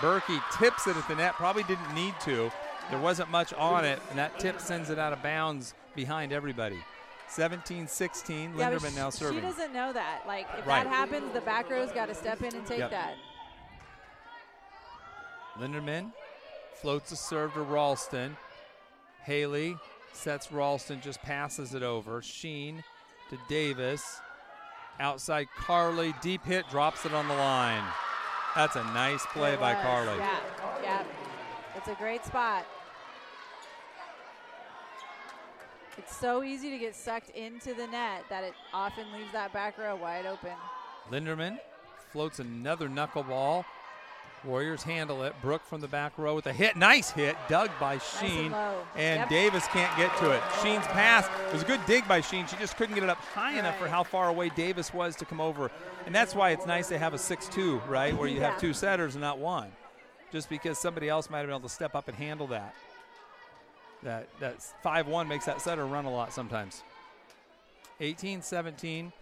[0.00, 1.34] Berkey tips it at the net.
[1.34, 2.50] Probably didn't need to.
[2.90, 6.78] There wasn't much on it, and that tip sends it out of bounds behind everybody.
[7.28, 8.52] 17 16.
[8.56, 9.38] yeah, Linderman sh- now serving.
[9.40, 10.24] She doesn't know that.
[10.26, 10.84] Like, if Right.
[10.84, 12.90] that happens, the back row's got to step in and take Yep.
[12.90, 13.14] that.
[15.58, 16.12] Linderman
[16.82, 18.36] floats a serve to Ralston.
[19.22, 19.78] Haley
[20.16, 22.22] sets Ralston, just passes it over.
[22.22, 22.82] Sheen
[23.30, 24.20] to Davis.
[25.00, 27.82] Outside Carly, deep hit, drops it on the line.
[28.54, 29.82] That's a nice play It by was.
[29.82, 30.18] Carly.
[30.18, 30.38] Yeah,
[30.82, 31.02] yeah.
[31.76, 32.64] It's a great spot.
[35.98, 39.78] It's so easy to get sucked into the net that it often leaves that back
[39.78, 40.52] row wide open.
[41.10, 41.58] Linderman
[42.10, 43.64] floats another knuckleball.
[44.44, 45.34] Warriors handle it.
[45.42, 46.76] Brooke from the back row with a hit.
[46.76, 48.52] Nice hit, dug by Sheen.
[48.52, 48.84] low.
[48.96, 49.28] And Yep.
[49.28, 50.42] Davis can't get to it.
[50.62, 52.46] Sheen's pass was a good dig by Sheen.
[52.46, 55.24] She just couldn't get it up high enough for how far away Davis was to
[55.24, 55.70] come over.
[56.06, 58.16] And that's why it's nice to have a 6 2, right?
[58.16, 59.72] Where you have two setters and not one.
[60.30, 62.74] Just because somebody else might have been able to step up and handle that.
[64.02, 66.82] That that 5 1 makes that setter run a lot sometimes.
[68.00, 69.12] 18 17.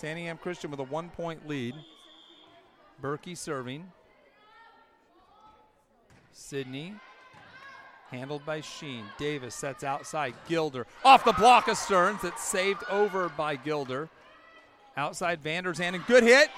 [0.00, 1.74] Santiam Christian with a one point lead.
[3.02, 3.92] Berkey serving.
[6.34, 6.94] Sydney
[8.10, 9.04] handled by Sheen.
[9.18, 10.34] Davis sets outside.
[10.48, 12.24] Gilder off the block of Stearns.
[12.24, 14.08] It's saved over by Gilder.
[14.96, 16.48] Outside Vander's hand and good hit.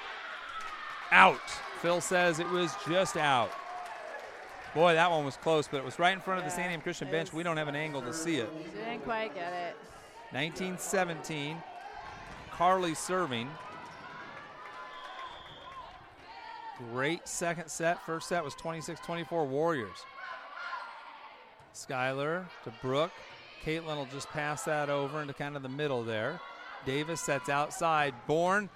[1.12, 1.40] Out.
[1.80, 3.50] Phil says it was just out.
[4.74, 6.82] Boy, that one was close, but it was right in front of the Yeah, Santiam
[6.82, 7.32] Christian bench.
[7.32, 8.74] We don't have an angle to see it.
[8.74, 9.76] Didn't quite get it.
[10.32, 11.56] 1917.
[12.50, 13.48] Carly serving.
[16.78, 18.04] Great second set.
[18.04, 20.04] First set was 26 24 Warriors.
[21.74, 23.12] Skylar to Brooke.
[23.64, 26.40] Caitlin will just pass that over into kind of the middle there.
[26.84, 28.14] Davis sets outside.
[28.26, 28.68] Bourne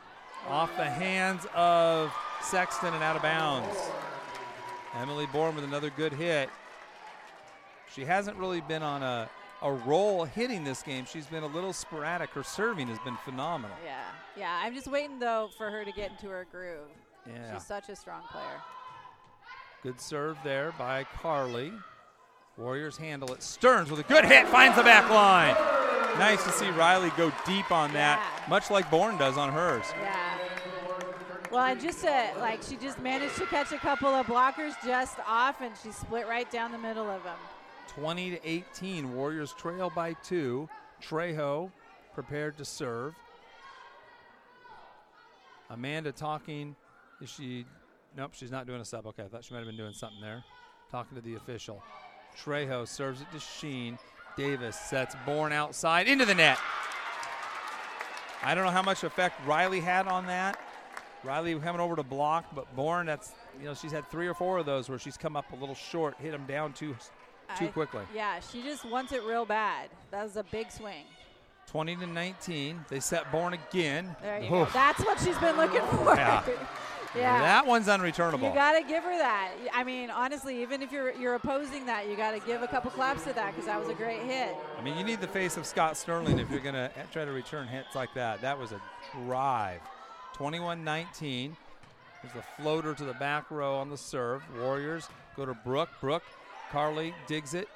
[0.49, 3.77] off the hands of Sexton and out of bounds.
[4.97, 6.49] Emily Bourne with another good hit.
[7.95, 9.29] She hasn't really been on a,
[9.63, 11.05] a roll hitting this game.
[11.05, 12.31] She's been a little sporadic.
[12.31, 13.77] Her serving has been phenomenal.
[13.85, 14.03] Yeah,
[14.37, 14.61] yeah.
[14.63, 16.89] I'm just waiting though for her to get into her groove.
[17.27, 17.55] Yeah.
[17.55, 18.61] She's such a strong player.
[19.83, 21.73] Good serve there by Carly.
[22.57, 23.43] Warriors handle it.
[23.43, 25.55] Stearns with a good hit finds the back line.
[26.19, 28.49] Nice to see Riley go deep on that, Yeah.
[28.51, 29.87] much like Bourne does on hers.
[30.03, 30.39] Yeah.
[31.51, 35.19] Well, and just to, like she just managed to catch a couple of blockers just
[35.27, 37.37] off, and she split right down the middle of them.
[37.89, 39.15] 20 to 18.
[39.15, 40.69] Warriors trail by two.
[41.03, 41.71] Trejo
[42.15, 43.15] prepared to serve.
[45.71, 46.77] Amanda talking.
[47.21, 47.65] Is she?
[48.17, 49.07] Nope, she's not doing a sub.
[49.07, 50.43] Okay, I thought she might have been doing something there.
[50.91, 51.83] talking to the official.
[52.43, 53.99] Trejo serves it to Sheen.
[54.37, 56.59] Davis sets Bourne outside into the net.
[58.43, 60.59] I don't know how much effect Riley had on that.
[61.23, 64.59] Riley coming over to block, but Bourne, that's you know she's had three or four
[64.59, 66.97] of those where she's come up a little short, hit him down too
[67.59, 68.03] too I- quickly.
[68.15, 69.91] Yeah, she just wants it real bad.
[70.11, 71.05] That was a big swing.
[71.67, 72.85] 20 to 19.
[72.89, 74.17] They set Bourne again.
[74.23, 74.65] There you go.
[74.73, 76.17] That's what she's been looking for.
[76.17, 76.43] Yeah.
[77.15, 77.41] Yeah.
[77.41, 78.49] That one's unreturnable.
[78.49, 79.51] You got to give her that.
[79.73, 82.91] I mean, honestly, even if you're you're opposing that, you got to give a couple
[82.91, 84.55] claps to that because that was a great hit.
[84.79, 87.25] I mean, you need the face of Scott Sterling if you're going to eh, try
[87.25, 88.41] to return hits like that.
[88.41, 88.81] That was a
[89.25, 89.81] drive.
[90.35, 91.57] 21 19.
[92.23, 94.43] There's a floater to the back row on the serve.
[94.59, 95.89] Warriors go to Brooke.
[96.01, 96.25] Brooke,
[96.71, 97.69] Carly digs it.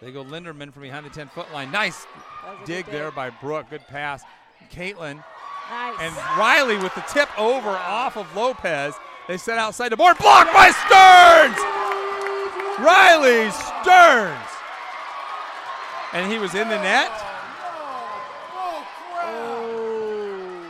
[0.00, 1.70] They go Linderman from behind the 10 foot line.
[1.70, 2.06] Nice
[2.44, 3.70] That dig there by Brooke.
[3.70, 4.22] Good pass.
[4.72, 5.22] Caitlin
[5.70, 5.96] Nice.
[6.00, 8.94] and Riley with the tip over off of Lopez.
[9.28, 10.18] They set outside the board.
[10.18, 11.58] Blocked by Stearns!
[12.78, 14.50] Riley Stearns!
[16.12, 17.10] And he was in the net.
[19.22, 20.66] oh.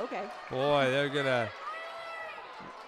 [0.00, 0.24] Okay.
[0.50, 1.48] Boy, they're gonna.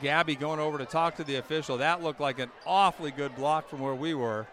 [0.00, 1.76] Gabby going over to talk to the official.
[1.78, 4.48] That looked like an awfully good block from where we were.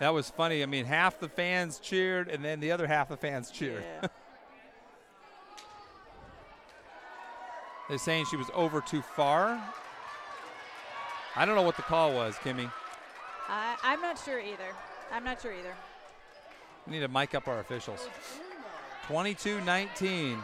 [0.00, 0.62] That was funny.
[0.62, 3.84] I mean, half the fans cheered, and then the other half the fans cheered.
[4.02, 4.08] Yeah.
[7.90, 9.60] They're saying she was over too far.
[11.34, 12.70] I don't know what the call was, Kimmy.
[13.48, 14.76] I, I'm not sure either.
[15.12, 15.74] I'm not sure either.
[16.86, 18.08] We need to mic up our officials.
[19.08, 20.38] 22 19.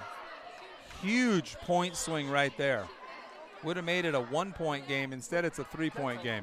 [1.01, 2.83] Huge point swing right there.
[3.63, 5.13] Would have made it a one point game.
[5.13, 6.43] Instead, it's a three point game.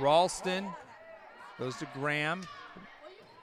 [0.00, 0.66] Ralston
[1.60, 2.42] goes to Graham.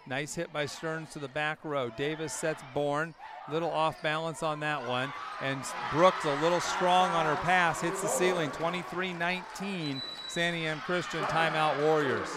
[0.07, 1.89] Nice hit by Stearns to the back row.
[1.89, 3.13] Davis sets Bourne.
[3.51, 5.11] Little off balance on that one.
[5.41, 7.81] And Brooks a little strong on her pass.
[7.81, 8.49] Hits the ceiling.
[8.51, 10.01] 23 19.
[10.29, 12.29] Santiam Christian timeout Warriors.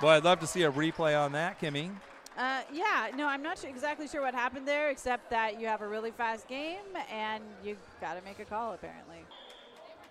[0.00, 1.90] Boy, I'd love to see a replay on that, Kimmy.
[2.36, 5.82] Uh, yeah, no, I'm not sure, exactly sure what happened there, except that you have
[5.82, 9.24] a really fast game and you got to make a call apparently.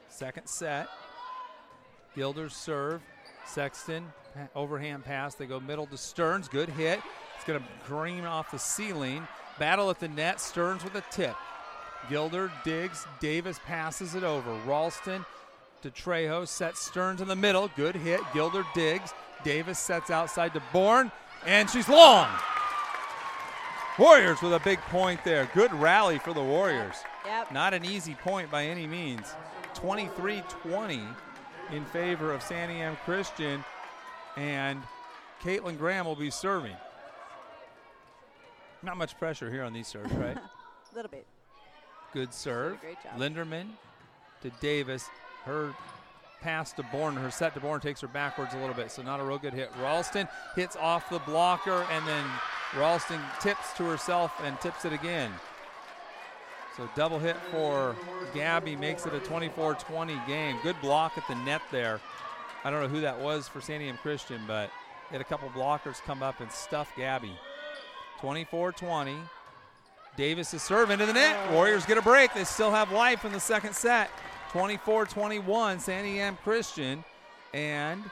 [0.10, 0.90] Second set.
[2.16, 3.02] Gilder's serve.
[3.48, 4.06] Sexton,
[4.56, 5.36] overhand pass.
[5.36, 6.48] They go middle to Stearns.
[6.48, 7.02] Good hit.
[7.36, 9.28] It's going to green off the ceiling.
[9.60, 10.40] Battle at the net.
[10.40, 11.36] Stearns with a tip.
[12.10, 13.06] Gilder digs.
[13.20, 14.54] Davis passes it over.
[14.66, 15.26] Ralston
[15.82, 16.48] to Trejo.
[16.48, 17.70] Sets Stearns in the middle.
[17.76, 18.22] Good hit.
[18.34, 19.14] Gilder digs.
[19.44, 21.12] Davis sets outside to Bourne.
[21.46, 22.30] And she's long.
[23.98, 25.50] Warriors with a big point there.
[25.54, 26.96] Good rally for the Warriors.
[27.26, 27.52] Yep.
[27.52, 29.34] Not an easy point by any means.
[29.74, 31.02] 23 20
[31.72, 33.64] in favor of Santiam Christian,
[34.36, 34.82] and
[35.44, 36.76] Caitlin Graham will be serving.
[38.84, 40.38] Not much pressure here on these serves, right?
[40.92, 41.26] A little bit.
[42.14, 42.80] Good serve.
[42.80, 43.20] great job.
[43.20, 43.68] Linderman
[44.42, 45.10] to Davis.
[45.44, 45.74] Her
[46.42, 49.20] pass to Bourne, her set to Bourne takes her backwards a little bit, so not
[49.20, 49.72] a real good hit.
[49.82, 52.26] Ralston hits off the blocker, and then
[52.76, 55.32] Ralston tips to herself and tips it again.
[56.78, 57.96] So double hit for
[58.36, 60.58] Gabby makes it a 24-20 game.
[60.62, 62.00] Good block at the net there.
[62.64, 64.70] I don't know who that was for Santiam Christian, but
[65.10, 67.32] had a couple blockers come up and stuff Gabby.
[68.22, 69.18] 24-20.
[70.16, 71.52] Davis is serving into the net.
[71.52, 72.34] Warriors get a break.
[72.36, 74.12] They still have life in the second set.
[74.52, 77.04] 24-21, Santiam Christian.
[77.56, 78.04] And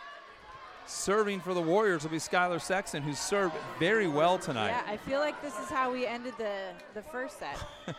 [0.87, 4.69] serving for the Warriors will be Skylar Sexton, who served very well tonight.
[4.69, 7.57] Yeah, I feel like this is how we ended the, the first set.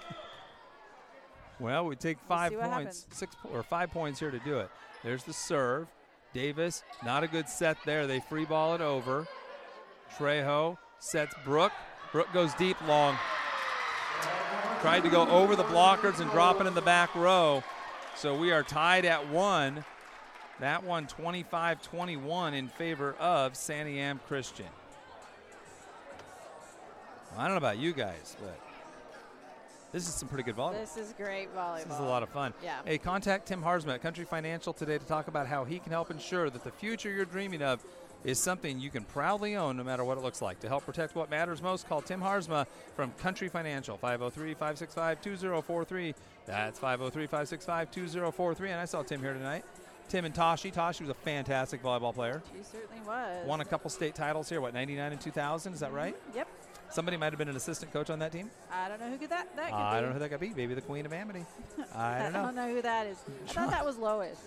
[1.58, 3.18] Well, we take five see what points, happens.
[3.18, 4.70] six po- or five points here to do it.
[5.02, 5.88] There's the serve.
[6.34, 8.06] Davis, not a good set there.
[8.06, 9.26] They free ball it over.
[10.18, 11.72] Trejo sets Brooke.
[12.12, 13.16] Brooke goes deep long.
[14.82, 17.64] Tried to go over the blockers and drop it in the back row.
[18.16, 19.84] So we are tied at one.
[20.60, 24.66] That one 25 21 in favor of Santiam Christian.
[27.36, 28.58] I don't know about you guys, but
[29.96, 30.78] this is some pretty good volleyball.
[30.78, 31.84] this is great volleyball.
[31.84, 32.52] This is a lot of fun.
[32.62, 32.80] Yeah.
[32.84, 36.10] Hey, contact Tim Harsma at Country Financial today to talk about how he can help
[36.10, 37.82] ensure that the future you're dreaming of
[38.22, 40.60] is something you can proudly own no matter what it looks like.
[40.60, 46.14] To help protect what matters most, call Tim Harsma from Country Financial, 503 565 2043.
[46.44, 48.70] That's 503 565 2043.
[48.70, 49.64] And I saw Tim here tonight.
[50.10, 50.74] Tim and Toshi.
[50.74, 52.42] Toshi was a fantastic volleyball player.
[52.54, 53.46] She certainly was.
[53.46, 55.72] Won a couple state titles here, what, 99 and 2000?
[55.72, 55.96] Is that mm-hmm.
[55.96, 56.16] right?
[56.34, 56.48] Yep.
[56.90, 58.50] Somebody might have been an assistant coach on that team.
[58.72, 60.00] I don't know who could that that could I be.
[60.00, 60.52] don't know who that could be.
[60.56, 61.44] Maybe the Queen of Amity.
[61.94, 62.40] I don't know.
[62.40, 63.18] I don't know who that is.
[63.50, 64.38] I thought that was Lois.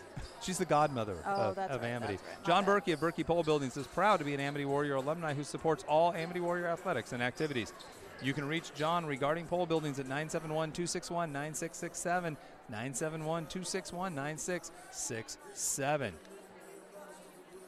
[0.41, 2.13] She's the godmother Oh, of, that's of right, Amity.
[2.15, 2.39] that's right.
[2.41, 2.83] My John bad.
[2.83, 5.83] Berkey of Berkey Pole Buildings is proud to be an Amity Warrior alumni who supports
[5.87, 7.73] all Amity Warrior athletics and activities.
[8.21, 12.35] You can reach John regarding pole buildings at 971 261 9667.
[12.69, 16.13] 971 261 9667.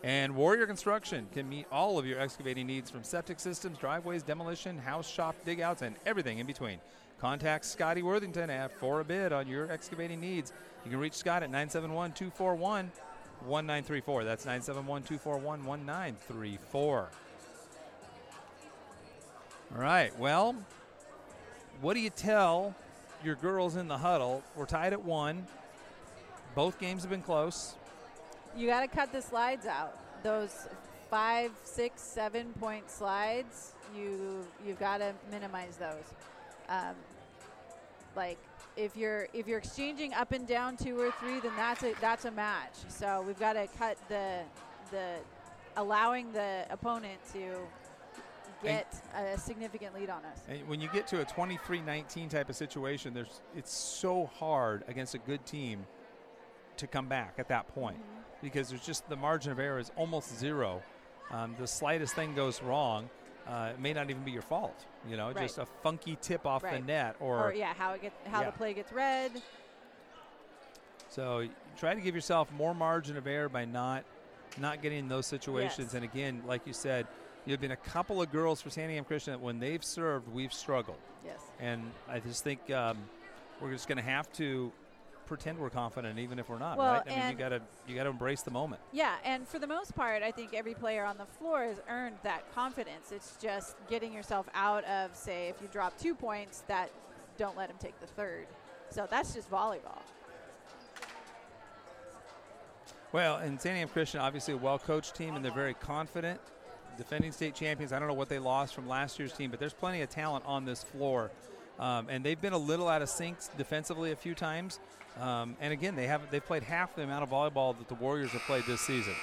[0.03, 4.77] And Warrior Construction can meet all of your excavating needs from septic systems, driveways, demolition,
[4.77, 6.79] house shop digouts, and everything in between.
[7.19, 10.53] Contact Scotty Worthington at for a bid on your excavating needs.
[10.83, 12.91] You can reach Scott at 971 241
[13.45, 14.23] 1934.
[14.23, 17.09] That's 971 241 1934.
[19.73, 20.55] All right, well,
[21.79, 22.75] what do you tell
[23.23, 24.43] your girls in the huddle?
[24.55, 25.45] We're tied at one.
[26.55, 27.75] Both games have been close.
[28.55, 29.97] You got to cut the slides out.
[30.23, 30.67] Those
[31.09, 33.73] five, six, seven point slides.
[33.95, 36.13] You you've got to minimize those.
[36.69, 36.95] Um,
[38.15, 38.37] like
[38.77, 42.25] if you're if you're exchanging up and down two or three, then that's a that's
[42.25, 42.73] a match.
[42.87, 44.39] So we've got to cut the
[44.91, 45.15] the
[45.77, 47.55] allowing the opponent to
[48.63, 50.39] get a significant lead on us.
[50.47, 55.15] And when you get to a 23-19 type of situation, there's it's so hard against
[55.15, 55.85] a good team
[56.77, 58.20] to come back at that point Mm-hmm.
[58.41, 60.81] Because there's just the margin of error is almost zero.
[61.29, 63.09] Um, the slightest thing goes wrong,
[63.47, 64.85] uh, it may not even be your fault.
[65.07, 65.37] You know, Right.
[65.37, 68.47] just a funky tip off the net Or, yeah, how it gets how Yeah.
[68.47, 69.41] the play gets read.
[71.09, 74.03] So try to give yourself more margin of error by not
[74.57, 75.87] not getting in those situations.
[75.89, 75.93] Yes.
[75.93, 77.07] And again, like you said,
[77.45, 80.51] there have been a couple of girls for Santiam Christian that when they've served, we've
[80.51, 80.97] struggled.
[81.23, 81.39] Yes.
[81.59, 82.97] And I just think um,
[83.61, 84.73] we're just going to have to
[85.31, 86.77] pretend we're confident, even if we're not.
[86.77, 87.03] Well, right?
[87.09, 88.81] I mean, you got to you got to embrace the moment.
[88.91, 92.17] Yeah, and for the most part, I think every player on the floor has earned
[92.23, 93.13] that confidence.
[93.13, 96.91] It's just getting yourself out of, say, if you drop two points, that
[97.37, 98.45] don't let him take the third.
[98.89, 100.01] So that's just volleyball.
[103.13, 106.41] Well, and Santiam Christian, obviously a well-coached team, and they're very confident.
[106.97, 107.93] Defending state champions.
[107.93, 110.43] I don't know what they lost from last year's team, but there's plenty of talent
[110.45, 111.31] on this floor,
[111.79, 114.81] um, and they've been a little out of sync defensively a few times.
[115.19, 118.31] Um, and again, they have they've played half the amount of volleyball that the Warriors
[118.31, 119.13] have played this season.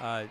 [0.00, 0.24] Right.
[0.24, 0.26] Uh,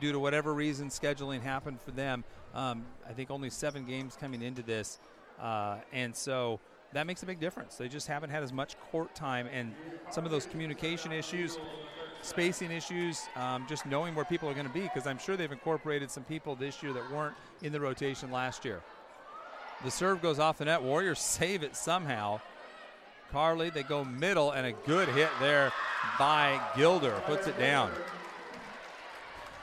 [0.00, 2.24] due to whatever reason, scheduling happened for them.
[2.54, 4.98] Um, I think only seven games coming into this,
[5.40, 6.60] uh, and so
[6.92, 7.76] that makes a big difference.
[7.76, 9.74] They just haven't had as much court time, and
[10.10, 11.58] some of those communication issues,
[12.22, 14.82] spacing issues, um, just knowing where people are going to be.
[14.82, 18.64] Because I'm sure they've incorporated some people this year that weren't in the rotation last
[18.64, 18.80] year.
[19.84, 20.82] The serve goes off the net.
[20.82, 22.40] Warriors save it somehow.
[23.30, 25.72] Carly, they go middle, and a good hit there
[26.18, 27.90] by Gilder puts it down.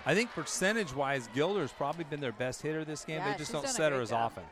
[0.05, 3.17] I think percentage wise, Gilder's probably been their best hitter this game.
[3.17, 4.31] Yeah, they just don't set her as job.
[4.31, 4.43] often.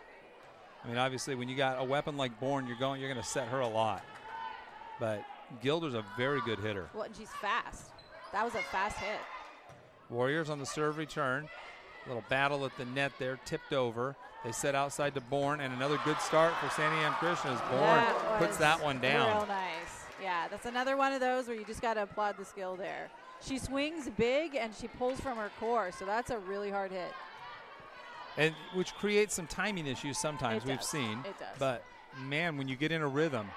[0.83, 3.27] I mean, obviously, when you got a weapon like Bourne, you're going, you're going to
[3.27, 4.03] set her a lot.
[4.99, 5.23] But
[5.61, 6.89] Gilder's a very good hitter.
[6.93, 7.91] Well, and she's fast.
[8.33, 9.19] That was a fast hit.
[10.09, 11.47] Warriors on the serve return.
[12.05, 14.15] Little battle at the net there, tipped over.
[14.45, 18.37] They set outside to Bourne, and another good start for Santiam Christian as Bourne That
[18.39, 19.37] puts that one down.
[19.37, 20.05] Real nice.
[20.21, 23.09] Yeah, that's another one of those where you just got to applaud the skill there.
[23.41, 27.11] She swings big and she pulls from her core, so that's a really hard hit.
[28.37, 30.87] and which creates some timing issues sometimes It we've does.
[30.89, 31.19] seen.
[31.25, 31.57] It does.
[31.57, 31.83] But
[32.19, 33.47] man, when you get in a rhythm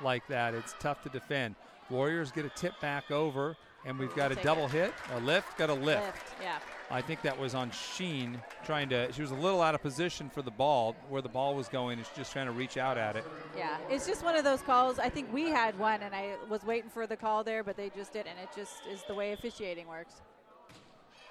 [0.00, 1.54] like that, it's tough to defend.
[1.90, 3.56] Warriors get a tip back over,
[3.86, 4.72] and we've got a double it.
[4.72, 6.02] hit, a lift, got a lift.
[6.04, 6.58] Lift, yeah.
[6.90, 9.10] I think that was on Sheen trying to.
[9.12, 11.98] She was a little out of position for the ball where the ball was going,
[11.98, 13.24] and she's just trying to reach out at it.
[13.56, 14.98] Yeah, it's just one of those calls.
[14.98, 17.90] I think we had one, and I was waiting for the call there, but they
[17.90, 18.38] just didn't.
[18.42, 20.14] It just is the way officiating works.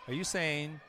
[0.07, 0.79] Are you saying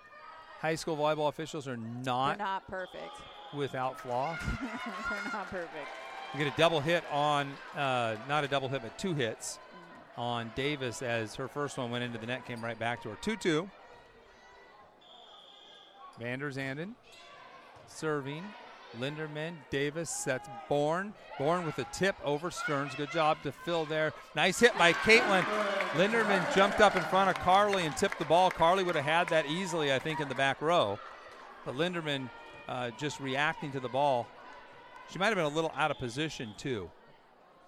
[0.61, 3.15] high school volleyball officials are They're not, not perfect.
[3.55, 4.37] without flaw?
[4.61, 5.89] They're not perfect.
[6.35, 9.59] You get a double hit on, uh, not a double hit, but two hits
[10.17, 13.17] on Davis as her first one went into the net, came right back to her.
[13.21, 13.71] 2 2.
[16.19, 16.95] Vander Zanden
[17.87, 18.43] serving.
[19.01, 21.13] Linderman, Davis sets Bourne.
[21.39, 22.95] Bourne with a tip over Stearns.
[22.95, 24.13] Good job to Phil there.
[24.35, 25.43] Nice hit by Caitlin.
[25.95, 28.51] Linderman jumped up in front of Carly and tipped the ball.
[28.51, 30.99] Carly would have had that easily, I think, in the back row.
[31.65, 32.31] But Linderman
[32.69, 34.27] uh, just reacting to the ball.
[35.11, 36.91] She might have been a little out of position, too,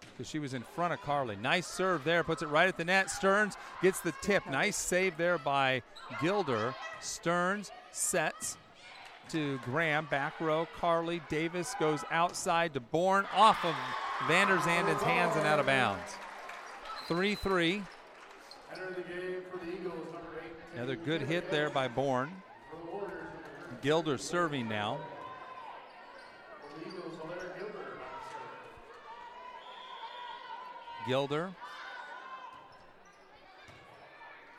[0.00, 1.36] because she was in front of Carly.
[1.36, 3.10] Nice serve there, puts it right at the net.
[3.10, 4.46] Stearns gets the tip.
[4.50, 5.82] Nice save there by
[6.20, 6.74] Gilder.
[7.00, 8.56] Stearns sets
[9.30, 10.66] to Graham, back row.
[10.80, 13.74] Carly Davis goes outside to Bourne, off of
[14.26, 16.12] Vander Zanden's hands and out of bounds.
[17.06, 17.82] 3 3.
[18.72, 20.52] Enter the game for the Eagles, number eight.
[20.74, 22.30] Another good hit there by Bourne.
[23.80, 24.98] Gilder serving now.
[26.74, 28.00] The Eagles, Hilaire Gilbert.
[31.08, 31.50] Gilder.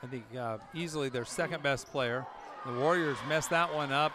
[0.02, 2.26] I think uh, easily their second best player.
[2.66, 4.14] The Warriors messed that one up.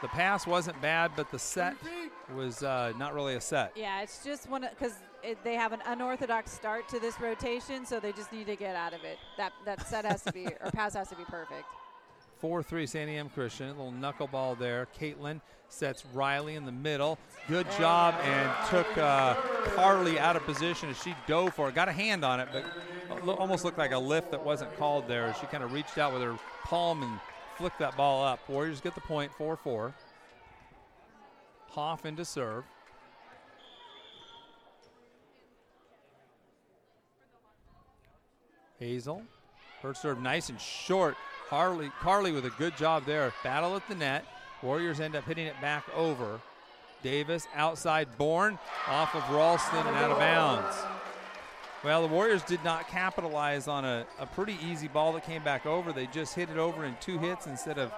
[0.00, 1.76] The pass wasn't bad, but the set
[2.34, 3.72] was uh, not really a set.
[3.76, 4.94] Yeah, it's just one of because
[5.44, 8.94] they have an unorthodox start to this rotation, so they just need to get out
[8.94, 9.18] of it.
[9.36, 11.64] That that set has to be or pass has to be perfect.
[12.42, 13.68] 4 3 Santiam Christian.
[13.68, 14.88] A little knuckleball there.
[14.98, 17.16] Caitlin sets Riley in the middle.
[17.46, 19.36] Good job and took uh,
[19.76, 21.76] Carly out of position as she dove for it.
[21.76, 25.32] Got a hand on it, but almost looked like a lift that wasn't called there.
[25.40, 27.20] She kind of reached out with her palm and
[27.56, 28.40] flicked that ball up.
[28.48, 29.94] Warriors get the point 4 4.
[31.68, 32.64] Hoff into serve.
[38.80, 39.22] Hazel.
[39.80, 41.16] Her serve nice and short.
[41.52, 43.30] Harley, Carly with a good job there.
[43.44, 44.24] Battle at the net.
[44.62, 46.40] Warriors end up hitting it back over.
[47.02, 50.74] Davis outside Bourne off of Ralston and out of bounds.
[51.84, 55.66] Well, the Warriors did not capitalize on a, a pretty easy ball that came back
[55.66, 55.92] over.
[55.92, 57.92] They just hit it over in two hits instead of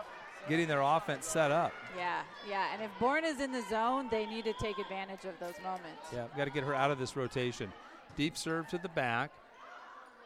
[0.49, 1.73] getting their offense set up.
[1.97, 2.75] Yeah, yeah.
[2.75, 6.03] And if Bourne is in the zone, they need to take advantage of those moments.
[6.13, 7.73] Yeah, got to get her out of this rotation.
[8.17, 9.31] Deep serve to the back.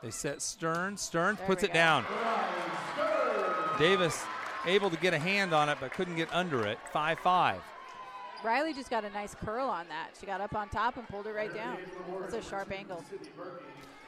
[0.02, 0.96] They set Stern.
[0.96, 1.74] Stern there puts it go.
[1.74, 2.06] down.
[3.78, 4.24] Davis
[4.66, 6.78] able to get a hand on it, but couldn't get under it.
[6.92, 7.60] 5 5.
[8.44, 10.10] Riley just got a nice curl on that.
[10.18, 11.78] She got up on top and pulled it right down.
[12.20, 13.04] That's a sharp angle.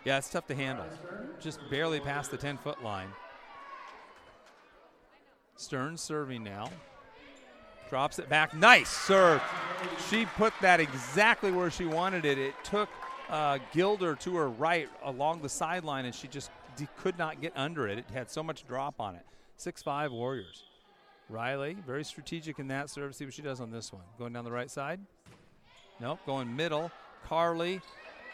[0.04, 0.86] Yeah, it's tough to handle.
[1.40, 3.08] Just barely past the 10 foot line.
[5.56, 6.70] Stern serving now.
[7.88, 8.54] Drops it back.
[8.54, 9.42] Nice serve.
[10.08, 12.38] She put that exactly where she wanted it.
[12.38, 12.88] It took
[13.28, 16.50] uh, Gilder to her right along the sideline, and she just
[16.96, 17.98] could not get under it.
[17.98, 19.26] It had so much drop on it.
[19.60, 20.62] 6 5 Warriors.
[21.28, 23.14] Riley, very strategic in that serve.
[23.14, 24.02] See what she does on this one.
[24.18, 25.00] Going down the right side.
[26.00, 26.90] Nope, going middle.
[27.28, 27.82] Carly,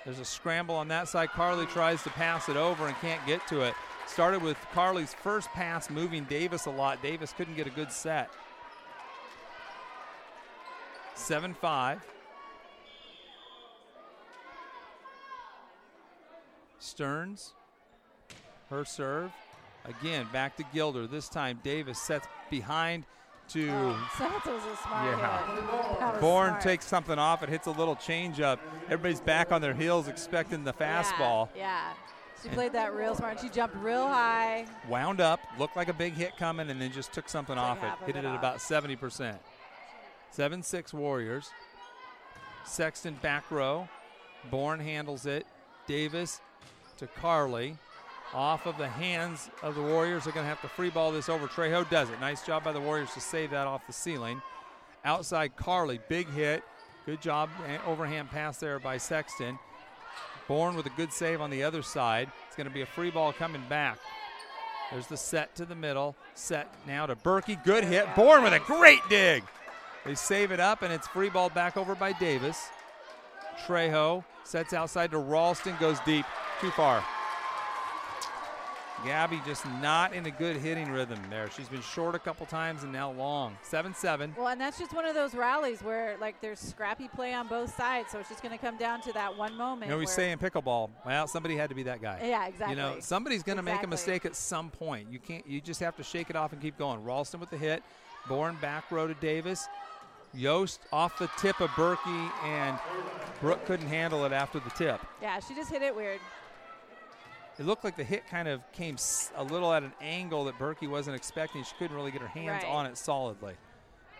[0.04, 1.30] there's a scramble on that side.
[1.30, 3.74] Carly tries to pass it over and can't get to it.
[4.06, 7.02] Started with Carly's first pass moving Davis a lot.
[7.02, 8.30] Davis couldn't get a good set.
[11.16, 12.00] 7 5.
[16.78, 17.52] Stearns,
[18.70, 19.32] her serve.
[19.86, 21.06] Again, back to Gilder.
[21.06, 23.04] This time, Davis sets behind
[23.50, 23.68] to.
[23.70, 25.18] Oh, Santos is smart.
[25.18, 26.18] Yeah.
[26.20, 26.60] Bourne smart.
[26.60, 27.42] takes something off.
[27.42, 28.58] It hits a little changeup.
[28.84, 31.48] Everybody's back on their heels expecting the fastball.
[31.54, 31.62] Yeah.
[31.62, 31.92] yeah.
[32.42, 33.40] She played that real smart.
[33.40, 34.66] She jumped real high.
[34.88, 37.90] Wound up, looked like a big hit coming, and then just took something off it.
[38.06, 39.38] Hit it, it at about 70%.
[40.30, 41.50] 7 6 Warriors.
[42.64, 43.88] Sexton back row.
[44.50, 45.46] Bourne handles it.
[45.86, 46.40] Davis
[46.98, 47.76] to Carly.
[48.34, 50.24] Off of the hands of the Warriors.
[50.24, 51.46] They're going to have to free ball this over.
[51.46, 52.20] Trejo does it.
[52.20, 54.42] Nice job by the Warriors to save that off the ceiling.
[55.04, 56.62] Outside Carly, big hit.
[57.06, 59.58] Good job, eh, overhand pass there by Sexton.
[60.48, 62.30] Bourne with a good save on the other side.
[62.46, 63.98] It's going to be a free ball coming back.
[64.90, 66.16] There's the set to the middle.
[66.34, 67.62] Set now to Berkey.
[67.64, 68.06] Good hit.
[68.14, 69.44] Bourne with a great dig.
[70.04, 72.68] They save it up, and it's free ball back over by Davis.
[73.66, 76.26] Trejo sets outside to Ralston, goes deep.
[76.60, 77.04] Too far.
[79.06, 81.48] Gabby just not in a good hitting rhythm there.
[81.56, 83.56] She's been short a couple times and now long.
[83.62, 84.34] 7 7.
[84.36, 87.74] Well, and that's just one of those rallies where, like, there's scrappy play on both
[87.76, 88.10] sides.
[88.10, 89.88] So it's just going to come down to that one moment.
[89.88, 92.18] You know, we say in pickleball, well, somebody had to be that guy.
[92.22, 92.74] Yeah, exactly.
[92.74, 93.78] You know, somebody's going to exactly.
[93.78, 95.08] make a mistake at some point.
[95.10, 97.04] You can't, you just have to shake it off and keep going.
[97.04, 97.84] Ralston with the hit.
[98.28, 99.68] Bourne back row to Davis.
[100.34, 102.76] Yost off the tip of Berkey, and
[103.40, 105.00] Brooke couldn't handle it after the tip.
[105.22, 106.18] Yeah, she just hit it weird.
[107.58, 108.96] It looked like the hit kind of came
[109.36, 111.64] a little at an angle that Berkey wasn't expecting.
[111.64, 112.70] She couldn't really get her hands right.
[112.70, 113.54] on it solidly.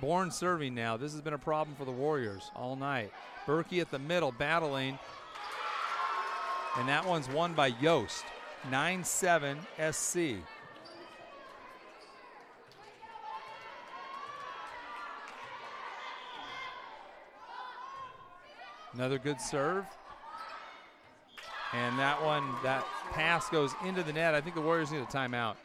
[0.00, 0.96] Bourne serving now.
[0.96, 3.10] This has been a problem for the Warriors all night.
[3.46, 4.98] Berkey at the middle battling.
[6.78, 8.24] And that one's won by Yost.
[8.70, 9.58] 9 7
[9.92, 10.18] SC.
[18.94, 19.84] Another good serve.
[21.76, 24.34] And that one, that pass goes into the net.
[24.34, 25.56] I think the Warriors need a timeout.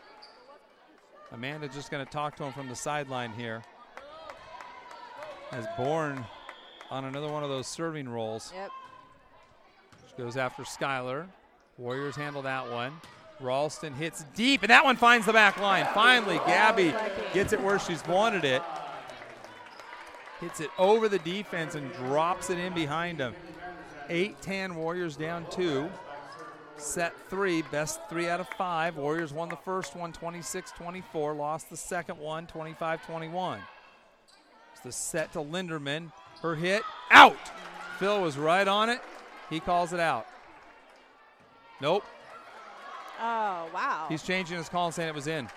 [1.32, 3.64] Amanda just going to talk to him from the sideline here.
[5.52, 6.26] As Bourne
[6.90, 8.52] on another one of those serving rolls.
[8.54, 8.72] Yep.
[10.10, 11.28] She goes after Skylar.
[11.78, 12.94] Warriors handle that one.
[13.40, 15.88] Ralston hits deep, and that one finds the back line.
[15.94, 16.94] Finally, Gabby
[17.34, 18.62] gets it where she's wanted it.
[20.42, 23.34] Hits it over the defense and drops it in behind him.
[24.12, 25.90] 8 10 Warriors down two.
[26.76, 28.98] Set three, best three out of five.
[28.98, 33.60] Warriors won the first one 26 24, lost the second one 25 21.
[34.74, 36.12] It's the set to Linderman.
[36.42, 37.38] Her hit, out.
[38.00, 39.00] Phil was right on it.
[39.50, 40.28] He calls it out.
[41.80, 42.04] Nope.
[43.20, 44.08] Oh, wow.
[44.10, 45.48] He's changing his call and saying it was in.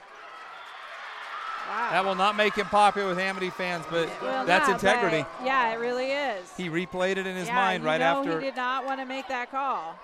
[1.68, 1.88] Wow.
[1.90, 4.08] That will not make him popular with Amity fans, but
[4.46, 5.24] that's integrity.
[5.38, 6.50] but yeah, it really is.
[6.56, 9.28] He replayed it in his yeah, mind right after, he did not want to make
[9.28, 9.98] that call.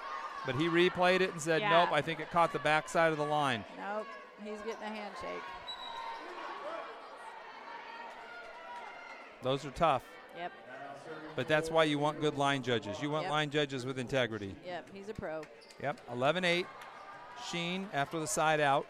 [0.46, 1.80] but he replayed it and said, Yeah.
[1.84, 4.06] "Nope, I think it caught the backside of the line." Nope,
[4.42, 5.42] he's getting a handshake.
[9.42, 10.02] Those are tough,
[10.36, 10.52] Yep,
[11.34, 13.00] but that's why you want good line judges.
[13.00, 13.30] You want Yep.
[13.30, 14.54] line judges with integrity.
[14.66, 15.42] yep, he's a pro.
[15.82, 16.66] Yep, 11-8.
[17.50, 18.86] Sheen after the side out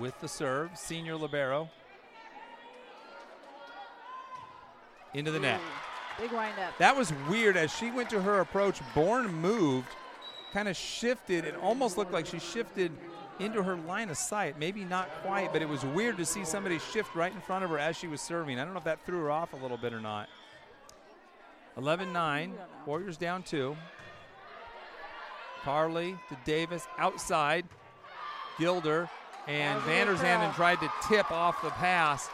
[0.00, 0.70] with the serve.
[0.74, 1.68] Senior libero
[5.14, 5.60] into the net.
[6.18, 6.76] Big wind up.
[6.78, 7.56] That was weird.
[7.56, 9.88] As she went to her approach, Bourne moved,
[10.52, 11.44] kind of shifted.
[11.44, 12.92] It almost looked like she shifted
[13.38, 14.58] into her line of sight.
[14.58, 17.70] Maybe not quite, but it was weird to see somebody shift right in front of
[17.70, 18.58] her as she was serving.
[18.58, 20.28] I don't know if that threw her off a little bit or not.
[21.76, 22.52] 11 9.
[22.86, 23.76] Warriors down two.
[25.62, 27.64] Carly to Davis outside.
[28.58, 29.08] Gilder
[29.50, 32.28] and That was a Van der Zanden tried to tip off the pass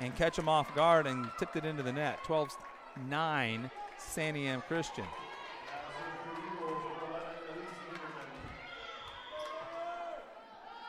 [0.00, 2.22] and catch him off guard and tipped it into the net.
[2.24, 2.56] 12
[3.08, 5.04] 9, Santiam Christian.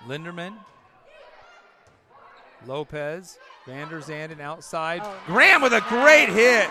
[0.05, 0.53] Linderman,
[2.65, 5.01] Lopez, Van der Zanden outside.
[5.03, 6.69] Oh, Graham with a great hit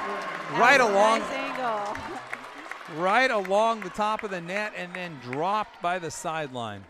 [0.53, 1.99] right That was a along Nice
[2.97, 6.85] right along the top of the net and then dropped by the sideline.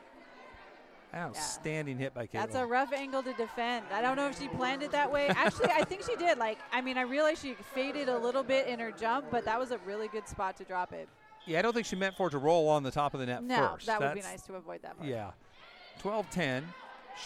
[1.16, 2.32] Outstanding hit by Caitlin.
[2.32, 3.86] That's a rough angle to defend.
[3.92, 5.28] I don't know if she planned it that way.
[5.28, 6.36] Actually, I think she did.
[6.38, 9.58] Like, I mean, I realized she faded a little bit in her jump, but that
[9.58, 11.08] was a really good spot to drop it.
[11.46, 13.26] yeah, I don't think she meant for it to roll on the top of the
[13.26, 13.86] net No, first.
[13.86, 15.08] that would be nice to avoid that part.
[15.08, 15.30] Yeah.
[16.00, 16.64] 12 10.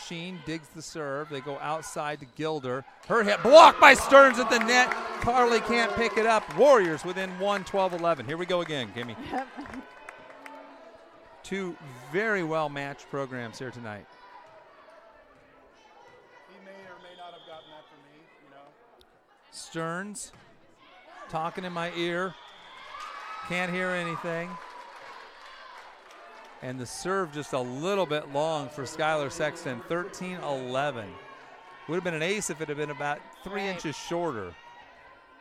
[0.07, 1.29] Sheen digs the serve.
[1.31, 2.85] They go outside to Gilder.
[3.09, 4.89] Her hit blocked by Stearns at the net.
[5.21, 6.45] Carly can't pick it up.
[6.57, 8.25] Warriors within 1 12 11.
[8.25, 9.17] Here we go again, Gimme.
[11.51, 11.77] Two
[12.13, 14.07] very well matched programs here tonight.
[16.49, 18.69] He may or may not have gotten that from me, you know.
[19.51, 20.31] Stearns
[21.29, 22.37] talking in my ear.
[23.49, 24.49] Can't hear anything.
[26.63, 31.09] And the serve just a little bit long for Skylar Sexton, 13 11.
[31.89, 33.75] Would have been an ace if it had been about three Right.
[33.75, 34.55] inches shorter.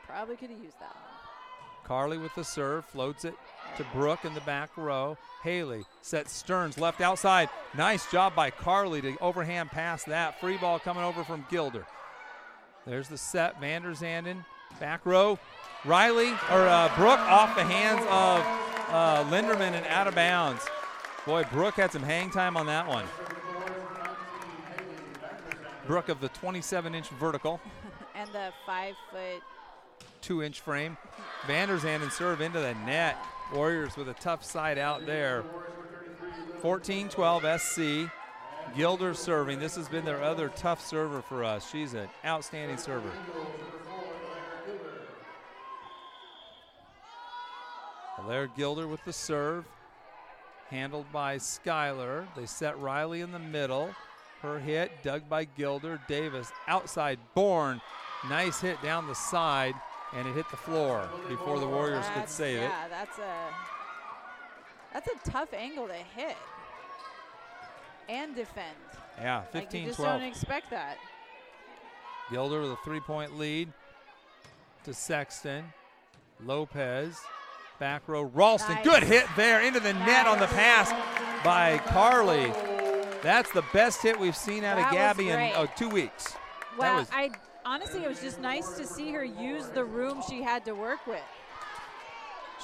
[0.07, 1.03] Probably could have used that one.
[1.83, 3.35] Carly with the serve, floats it
[3.77, 5.17] to Brooke in the back row.
[5.43, 7.49] Haley sets Stearns left outside.
[7.77, 10.39] Nice job by Carly to overhand pass that.
[10.39, 11.85] Free ball coming over from Gilder.
[12.85, 13.59] There's the set.
[13.61, 14.43] Vander Zanden,
[14.79, 15.39] back row.
[15.85, 20.65] Riley or uh, Brooke off the hands of uh, Linderman and out of bounds.
[21.25, 23.05] Boy, Brooke had some hang time on that one.
[25.87, 27.59] Brooke of the 27 inch vertical.
[28.15, 29.41] And the five foot.
[30.21, 30.97] two inch frame.
[31.47, 33.17] Vanderzanden serve into the net.
[33.53, 35.43] Warriors with a tough side out there.
[36.61, 37.81] 14 12 SC.
[38.75, 39.59] Gilder serving.
[39.59, 41.69] This has been their other tough server for us.
[41.69, 43.11] She's an outstanding server.
[48.23, 49.65] Blair Gilder with the serve.
[50.69, 52.27] Handled by Skyler.
[52.35, 53.89] They set Riley in the middle.
[54.43, 55.99] Her hit, dug by Gilder.
[56.07, 57.17] Davis outside.
[57.33, 57.81] Bourne.
[58.27, 59.75] Nice hit down the side,
[60.15, 62.61] and it hit the floor before the Warriors could That's- save it.
[62.63, 63.33] Yeah, that's a
[64.93, 66.35] that's a tough angle to hit
[68.07, 68.75] and defend.
[69.19, 70.19] Yeah, Like you just 12.
[70.19, 70.97] don't expect that.
[72.31, 73.71] Gilder with a three point lead
[74.83, 75.65] to Sexton.
[76.43, 77.19] Lopez.
[77.79, 78.23] Back row.
[78.23, 78.75] Ralston.
[78.75, 78.85] Nice.
[78.85, 80.91] Good hit there into the net on the pass
[81.43, 82.51] by Carly.
[83.21, 86.33] That's the best hit we've seen out That of Gabby in oh, two weeks.
[86.77, 87.31] Well, was- I
[87.69, 91.05] honestly, it was just nice to see her use the room she had to work
[91.05, 91.21] with.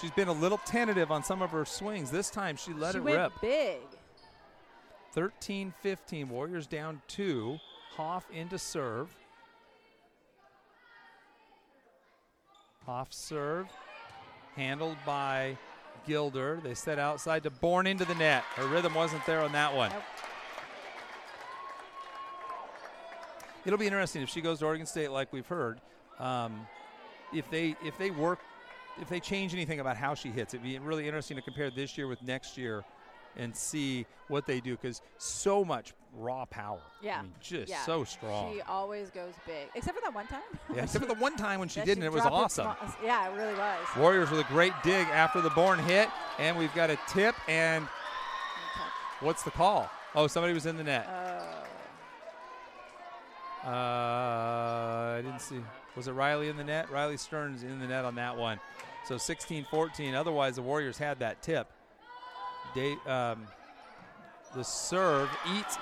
[0.01, 2.09] She's been a little tentative on some of her swings.
[2.11, 3.31] This time she let she it went rip.
[3.41, 3.77] big.
[5.13, 6.29] 13 15.
[6.29, 7.59] Warriors down two.
[7.95, 9.15] Hoff into serve.
[12.85, 13.67] Hoff serve.
[14.55, 15.57] Handled by
[16.05, 16.59] Gilder.
[16.61, 18.43] They set outside to Bourne into the net.
[18.55, 19.91] Her rhythm wasn't there on that one.
[19.91, 20.03] Nope.
[23.65, 25.81] It'll be interesting if she goes to Oregon State, like we've heard.
[26.19, 26.67] Um,
[27.33, 28.39] if they if they work,
[29.01, 31.97] if they change anything about how she hits, it'd be really interesting to compare this
[31.97, 32.85] year with next year,
[33.37, 36.79] and see what they do because so much raw power.
[37.01, 37.19] Yeah.
[37.19, 37.83] I mean, just yeah.
[37.85, 38.53] so strong.
[38.53, 40.41] She always goes big, except for that one time.
[40.73, 42.65] yeah, except for the one time when she That did, and it was awesome.
[42.65, 43.79] small- yeah, it really was.
[43.97, 46.09] Warriors with a great dig after the Bourne hit,
[46.39, 47.35] and we've got a tip.
[47.47, 47.87] And
[49.19, 49.89] what's the call?
[50.15, 51.07] Oh, somebody was in the net.
[51.07, 51.34] Uh,
[53.65, 53.69] Uh,
[55.17, 55.59] I didn't see.
[55.95, 56.89] Was it Riley in the net?
[56.91, 58.59] Riley Stearns in the net on that one.
[59.07, 60.13] So 16-14.
[60.13, 61.67] Otherwise, the Warriors had that tip.
[62.75, 63.47] They, um,
[64.55, 65.77] the serve eats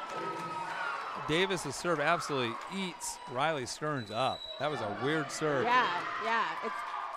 [1.27, 4.39] Davis's serve absolutely eats Riley Stearns up.
[4.59, 5.63] That was a weird serve.
[5.63, 5.87] Yeah,
[6.25, 6.45] yeah.
[6.65, 6.75] It's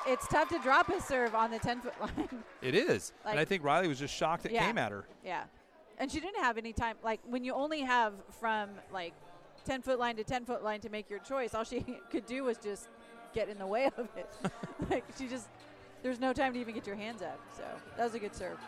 [0.08, 2.28] it's tough to drop a serve on the 10 foot line.
[2.62, 3.12] It is.
[3.24, 4.64] and I think Riley was just shocked it Yeah.
[4.64, 5.04] came at her.
[5.24, 5.42] yeah.
[5.98, 6.96] And she didn't have any time.
[7.02, 9.14] Like when you only have from like
[9.66, 11.80] 10 foot line to 10 foot line to make your choice, all she
[12.10, 12.88] could do was just
[13.34, 14.30] get in the way of it.
[14.90, 15.48] like she just,
[16.02, 17.38] there's no time to even get your hands up.
[17.56, 17.64] So
[17.96, 18.58] that was a good serve.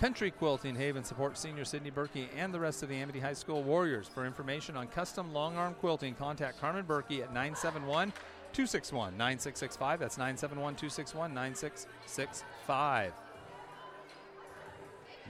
[0.00, 3.64] Country Quilting Haven supports senior Sydney Berkey and the rest of the Amity High School
[3.64, 4.06] Warriors.
[4.06, 8.12] For information on custom long arm quilting, contact Carmen Berkey at 971
[8.52, 9.98] 261 9665.
[9.98, 13.12] That's 971 261 9665.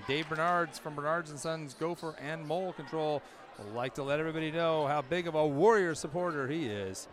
[0.06, 3.22] Dave Bernards from Bernards and Sons Gopher and Mole Control
[3.59, 7.09] would like to let everybody know how big of a Warrior supporter he is.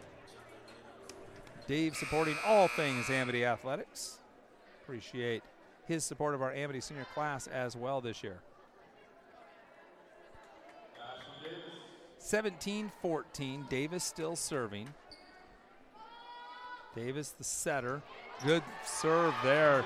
[1.68, 4.20] Dave supporting all things Amity Athletics.
[4.84, 5.42] Appreciate
[5.86, 8.40] his support of our Amity senior class as well this year.
[12.20, 13.66] 17 14.
[13.70, 14.88] Davis still serving.
[16.96, 18.02] Davis, the setter.
[18.44, 19.84] Good serve there.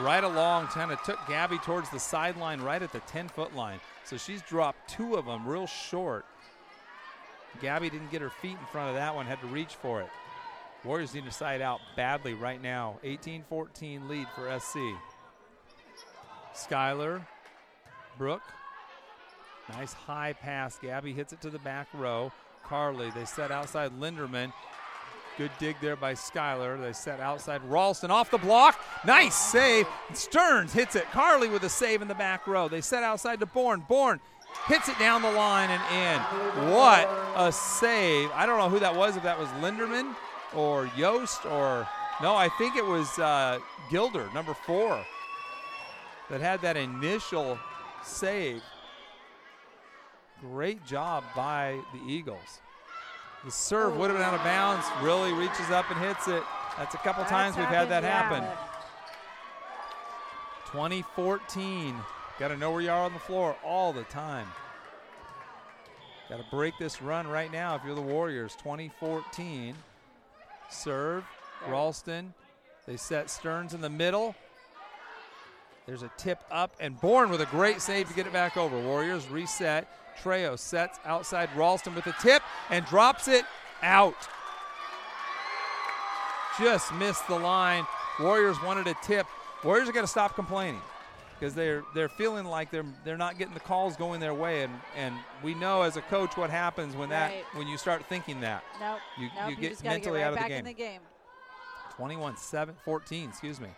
[0.00, 3.80] Right along, kind of took Gabby towards the sideline right at the 10 foot line.
[4.04, 6.24] So she's dropped two of them real short.
[7.60, 10.08] Gabby didn't get her feet in front of that one, had to reach for it.
[10.84, 12.98] Warriors need to side out badly right now.
[13.02, 14.78] 18 14 lead for SC.
[16.54, 17.26] Skyler,
[18.18, 18.42] Brooke.
[19.70, 20.78] Nice high pass.
[20.78, 22.30] Gabby hits it to the back row.
[22.64, 24.52] Carly, they set outside Linderman.
[25.36, 26.80] Good dig there by Skyler.
[26.80, 28.80] They set outside Ralston off the block.
[29.04, 29.86] Nice save.
[30.12, 31.10] Stearns hits it.
[31.10, 32.68] Carly with a save in the back row.
[32.68, 33.84] They set outside to Bourne.
[33.88, 34.20] Bourne
[34.68, 36.70] hits it down the line and in.
[36.72, 38.30] What a save.
[38.32, 40.14] I don't know who that was, if that was Linderman
[40.54, 41.88] or Yost or.
[42.22, 43.58] No, I think it was uh,
[43.90, 45.04] Gilder, number four,
[46.30, 47.58] that had that initial
[48.04, 48.62] save.
[50.40, 52.60] Great job by the Eagles.
[53.44, 54.86] The serve would have been out of bounds.
[55.02, 56.42] Really reaches up and hits it.
[56.78, 58.42] That's a couple That's times we've had that happen.
[58.42, 58.56] yeah.
[60.66, 61.94] 2014.
[62.38, 64.48] Got to know where you are on the floor all the time.
[66.28, 68.56] Got to break this run right now if you're the Warriors.
[68.56, 69.74] 2014.
[70.70, 71.24] Serve.
[71.68, 72.32] Ralston.
[72.86, 74.34] They set Stearns in the middle.
[75.86, 78.78] There's a tip up and Bourne with a great save to get it back over.
[78.80, 79.86] Warriors reset.
[80.22, 83.44] Trejo sets outside Ralston with a tip and drops it
[83.82, 84.28] out.
[86.58, 87.86] Just missed the line.
[88.20, 89.26] Warriors wanted a tip.
[89.64, 90.80] Warriors are going to stop complaining
[91.38, 94.72] because they're they're feeling like they're they're not getting the calls going their way, and
[94.96, 97.44] and we know as a coach what happens when that Right.
[97.54, 98.62] when you start thinking that.
[98.80, 99.00] Nope.
[99.18, 100.58] You- nope, you get just mentally get right out of the game.
[100.60, 101.00] in the game.
[101.96, 103.68] 21 7 14 excuse me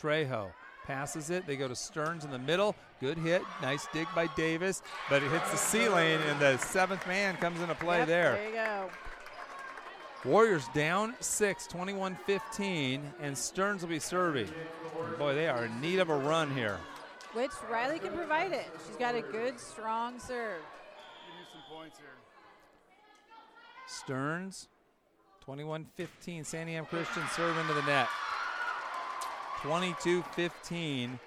[0.00, 0.50] trejo
[0.84, 4.82] passes it they go to stearns in the middle good hit nice dig by davis
[5.10, 8.48] but it hits the ceiling and the seventh man comes into play Yep, there There
[8.48, 8.90] you go.
[10.24, 14.48] warriors down 6 21 15 and stearns will be serving
[15.06, 16.78] And boy they are in need of a run here
[17.32, 18.66] Which Riley can provide it.
[18.86, 20.60] She's got a good, strong serve.
[21.26, 22.06] You need some points here.
[23.86, 24.68] stearns
[25.40, 28.08] 21 15 santiam christian serve into the net
[29.64, 31.18] 22 15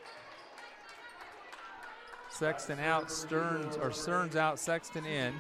[2.30, 5.34] Sexton out, Stearns or Stearns out, Sexton in.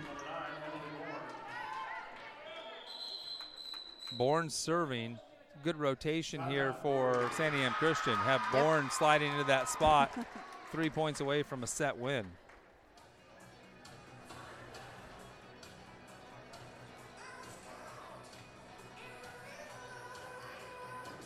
[4.17, 5.19] Bourne serving.
[5.63, 8.15] Good rotation here for Santiam Christian.
[8.15, 10.17] Have Bourne sliding into that spot,
[10.71, 12.25] three points away from a set win.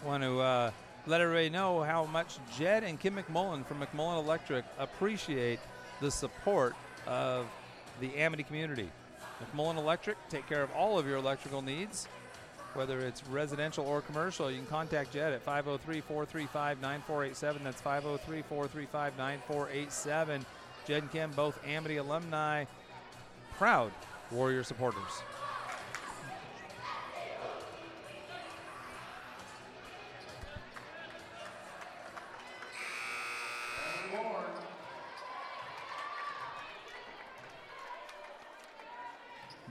[0.03, 0.71] Want to uh,
[1.07, 5.59] let everybody know how much Jed and Kim McMullen from McMullen Electric appreciate
[5.99, 6.75] the support
[7.07, 7.47] of
[7.99, 8.89] the Amity community.
[9.41, 12.07] McMullen Electric take care of all of your electrical needs,
[12.73, 14.51] whether it's residential or commercial.
[14.51, 17.63] You can contact Jed at 503-435-9487.
[17.63, 20.45] That's 503-435-9487.
[20.87, 22.65] Jed and Kim, both Amity alumni,
[23.57, 23.91] proud
[24.31, 25.21] Warrior supporters.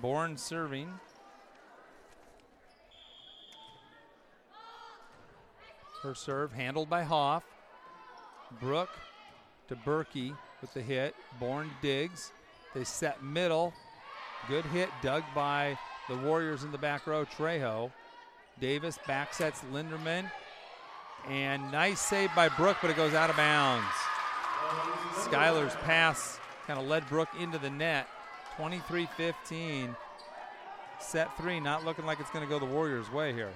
[0.01, 0.89] Bourne serving.
[6.03, 7.45] Her serve handled by Hoff.
[8.61, 8.97] Brooke
[9.69, 11.15] to Berkey with the hit.
[11.39, 12.33] Bourne digs.
[12.75, 13.75] They set middle.
[14.49, 15.79] Good hit dug by
[16.09, 17.25] the Warriors in the back row.
[17.25, 17.91] Trejo.
[18.61, 20.31] Davis back sets Linderman.
[21.29, 23.87] And nice save by Brooke, but it goes out of bounds.
[25.17, 28.07] Skyler's pass kind of led Brooke into the net.
[28.61, 29.97] 23 15.
[30.99, 33.49] Set three, not looking like it's going to go the Warriors' way here.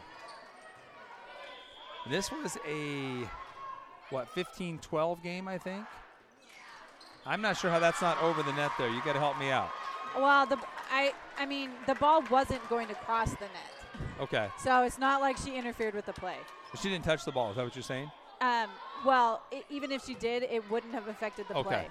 [2.09, 3.29] This was a,
[4.09, 5.85] what, 15 12 game, I think?
[7.27, 8.89] I'm not sure how that's not over the net there.
[8.89, 9.69] You got to help me out.
[10.17, 10.57] Well, the
[10.91, 14.49] I I mean the ball wasn't going to cross the net, Okay.
[14.59, 16.37] so it's not like she interfered with the play.
[16.81, 17.51] She didn't touch the ball.
[17.51, 18.11] Is that what you're saying?
[18.41, 18.69] Um,
[19.05, 21.69] well, i even if she did, it wouldn't have affected the Okay.
[21.69, 21.89] play.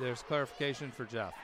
[0.00, 1.34] There's clarification for Jeff.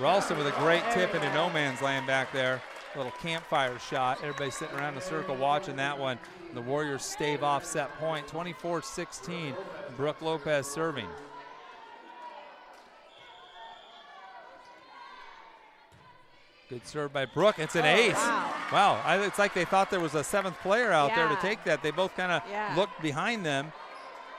[0.00, 2.62] Ralston with a great tip into no man's land back there.
[2.96, 4.18] Little campfire shot.
[4.22, 6.18] Everybody sitting around in a circle watching that one.
[6.54, 8.26] The Warriors stave off set point.
[8.26, 9.54] 24 16.
[9.96, 11.06] Brooke Lopez serving.
[16.68, 17.58] Good serve by Brooke.
[17.58, 18.14] It's an Oh, ace.
[18.14, 18.54] wow.
[18.72, 19.02] Wow.
[19.04, 21.82] I, it's like they thought there was a seventh player out there to take that.
[21.82, 22.74] They both kind of Yeah.
[22.76, 23.72] looked behind them.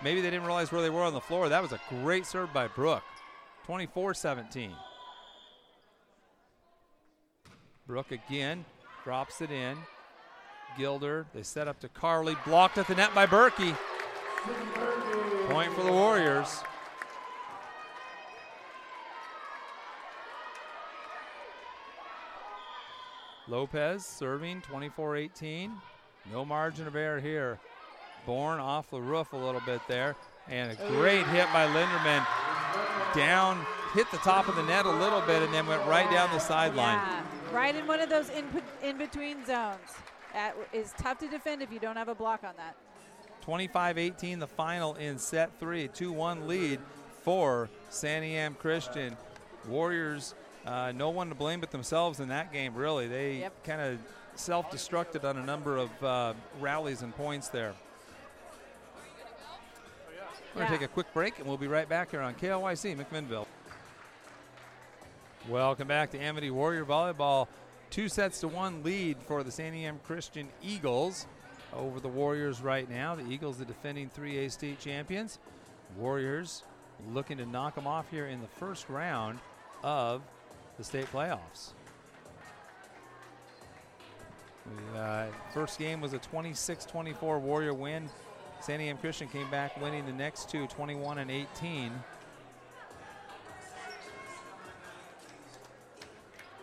[0.02, 1.50] Maybe they didn't realize where they were on the floor.
[1.50, 3.04] That was a great serve by Brooke.
[3.66, 4.76] 24 17.
[7.88, 8.66] Brooke again
[9.04, 9.78] drops it in.
[10.78, 13.76] Gilder, they set up to Carly, blocked at the net by Berkey.
[15.50, 16.64] Point for the Warriors.
[23.48, 25.74] Lopez serving 24 18.
[26.32, 27.60] No margin of error here.
[28.26, 30.16] Bourne off the roof a little bit there.
[30.48, 32.26] And a great hit by Linderman.
[33.14, 36.30] Down, hit the top of the net a little bit, and then went right down
[36.32, 36.96] the sideline.
[36.96, 38.46] Yeah, right in one of those in,
[38.84, 39.80] in between zones.
[40.34, 42.76] That is tough to defend if you don't have a block on that.
[43.42, 45.88] 25 18, the final in set three.
[45.88, 46.80] 2 1 lead
[47.24, 49.18] for Santiam Christian.
[49.68, 50.34] Warriors,
[50.66, 53.08] uh, no one to blame but themselves in that game, really.
[53.08, 53.64] They Yep.
[53.64, 54.00] kind of
[54.36, 57.74] self destructed on a number of uh, rallies and points there.
[60.54, 60.80] We're going to Yeah.
[60.80, 63.46] take a quick break and we'll be right back here on KLYC McMinnville.
[65.50, 67.48] Welcome back to Amity Warrior Volleyball.
[67.90, 71.26] Two sets to one lead for the Santiam Christian Eagles
[71.74, 73.16] over the Warriors right now.
[73.16, 75.40] The Eagles, the defending 3A state champions.
[75.98, 76.62] Warriors
[77.12, 79.40] looking to knock them off here in the first round
[79.84, 80.22] of
[80.78, 81.72] the state playoffs.
[84.68, 88.10] We, uh, first game was a 26 24 Warrior win.
[88.62, 91.92] Santiam Christian came back winning the next two, 21 and 18.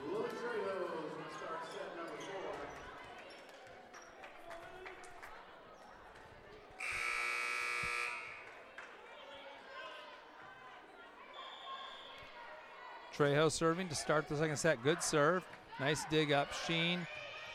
[0.07, 2.55] Lily Trejo is going to start set number four.
[13.19, 14.81] Trejo serving to start the second set.
[14.85, 15.43] Good serve.
[15.81, 16.53] Nice dig up.
[16.67, 17.05] Sheen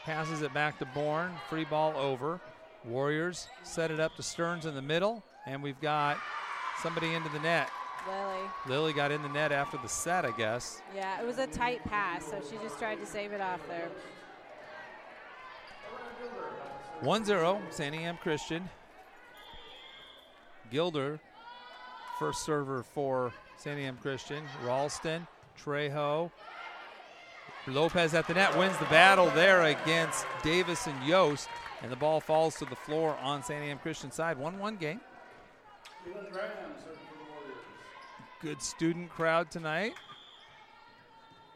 [0.03, 1.31] passes it back to Bourne.
[1.49, 2.41] Free ball over.
[2.84, 5.23] Warriors set it up to Stearns in the middle.
[5.45, 6.18] And we've got
[6.81, 7.69] somebody into the net.
[8.06, 8.49] Lily.
[8.68, 10.81] Lily got in the net after the set, I guess.
[10.94, 13.88] Yeah, it was a tight pass, so she just tried to save it off there.
[16.99, 18.69] 1 0, Santiam Christian.
[20.69, 21.22] Gilder,
[22.19, 23.31] first server for
[23.64, 24.44] Santiam Christian.
[24.65, 25.26] Ralston,
[25.62, 26.32] Trejo.
[27.68, 31.48] Lopez at the net wins the battle there against Davis and Yost.
[31.82, 34.38] And the ball falls to the floor on Santiam Christian side.
[34.38, 35.02] 1 1 game.
[38.42, 39.94] Good student crowd tonight.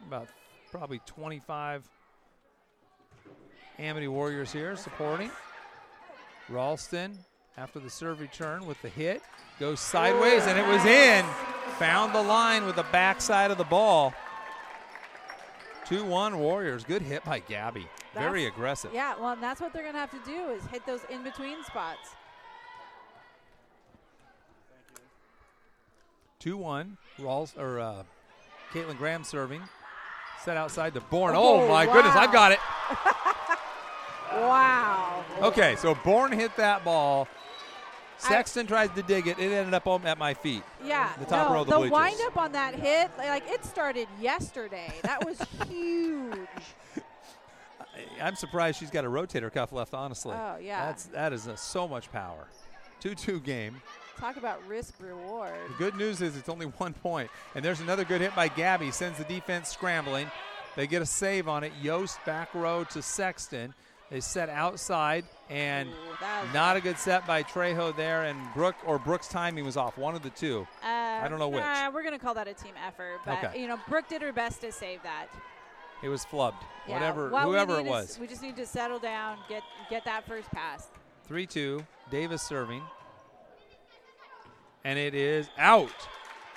[0.07, 0.28] About
[0.72, 1.88] probably 25
[3.80, 5.32] Amity Warriors here supporting.
[6.49, 7.18] Ralston,
[7.57, 9.22] after the serve return with the hit,
[9.60, 11.26] goes sideways and it was in.
[11.80, 14.14] Found the line with the backside of the ball.
[15.85, 16.84] 2 1 Warriors.
[16.84, 17.88] Good hit by Gabby.
[18.14, 18.91] Very aggressive.
[18.94, 21.23] Yeah, well, and that's what they're going to have to do is hit those in
[21.23, 22.15] between spots.
[26.39, 26.98] 2 1.
[27.19, 28.03] Rawls, or uh,
[28.73, 29.61] Caitlin Graham serving.
[30.44, 31.35] Set outside to Bourne.
[31.35, 32.60] Oh, Oh, my goodness, I've got it.
[34.34, 35.03] Wow.
[35.39, 37.27] Okay, so Bourne hit that ball.
[38.18, 39.38] Sexton tries to dig it.
[39.39, 40.64] It ended up at my feet.
[40.84, 41.11] Yeah.
[41.19, 41.91] The top no, row of the the bleachers.
[41.91, 44.91] wind up on that hit, like it started yesterday.
[45.03, 45.39] That was
[45.69, 46.34] huge.
[47.80, 49.94] I- I'm surprised she's got a rotator cuff left.
[49.94, 50.35] Honestly.
[50.35, 50.85] Oh, yeah.
[50.88, 52.48] That's that is a, so much power.
[52.99, 53.81] Two-two game.
[54.19, 55.53] Talk about risk reward.
[55.69, 57.30] The good news is it's only one point.
[57.53, 58.89] And there's another good hit by Gabby.
[58.89, 60.31] Sends the defense scrambling.
[60.76, 61.72] They get a save on it.
[61.81, 63.76] Yost back row to Sexton.
[64.10, 68.24] They set outside and Ooh, not a good set by Trejo there.
[68.24, 69.98] And Brooke or Brooks' timing was off.
[69.98, 70.68] One of the two.
[70.84, 71.61] Uh, I don't know which.
[71.64, 73.61] Nah, we're gonna call that a team effort, but Okay.
[73.61, 75.28] you know, Brooke did her best to save that.
[76.03, 76.61] It was flubbed.
[76.88, 78.19] Yeah, Whatever, what we whoever it was.
[78.19, 80.88] we just need to settle down, get get that first pass.
[81.28, 81.86] 3 2.
[82.11, 82.84] Davis serving.
[84.84, 85.91] And it is out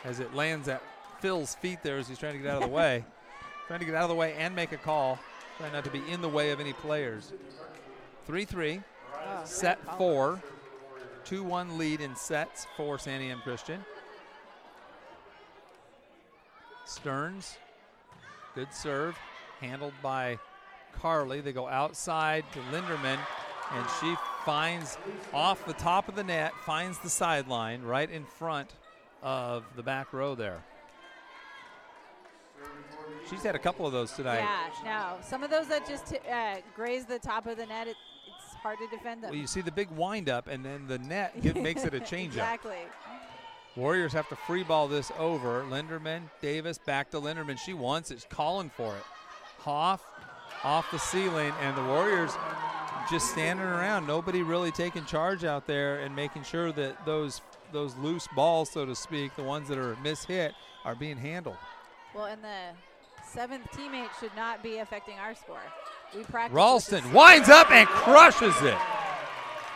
[0.05, 0.83] as it lands at
[1.21, 3.05] Phil's feet there as he's trying to get out of the way.
[3.67, 5.19] trying to get out of the way and make a call,
[5.59, 7.33] trying not to be in the way of any players.
[8.31, 8.81] 3 3,
[9.13, 10.41] Oh, set four.
[11.25, 13.85] 2 1 lead in sets for Santiam Christian.
[16.85, 17.57] Stearns,
[18.55, 19.19] good serve,
[19.61, 20.39] handled by
[21.01, 21.41] Carly.
[21.41, 23.19] They go outside to Linderman,
[23.73, 24.97] and she finds
[25.35, 28.71] off the top of the net, finds the sideline right in front
[29.25, 30.63] of the back row there.
[33.29, 34.39] She's had a couple of those tonight.
[34.39, 35.17] Yeah, no.
[35.23, 37.97] Some of those that just uh, graze the top of the net, it,
[38.63, 39.31] hard to defend them.
[39.31, 42.27] Well, you see the big windup, and then the net give, makes it a changeup.
[42.27, 42.79] exactly.
[43.77, 45.65] Warriors have to free ball this over.
[45.69, 47.59] Linderman, Davis, back to Linderman.
[47.59, 49.03] She wants it, calling for it.
[49.59, 50.05] Hoff
[50.65, 52.33] off the ceiling, and the Warriors
[53.11, 54.07] just standing around.
[54.07, 57.41] Nobody really taking charge out there and making sure that those
[57.73, 60.53] those loose balls, so to speak, the ones that are mishit,
[60.85, 61.57] are being handled.
[62.15, 62.75] Well, and the
[63.25, 65.63] seventh teammate should not be affecting our score.
[66.51, 68.79] Ralston winds up and crushes it.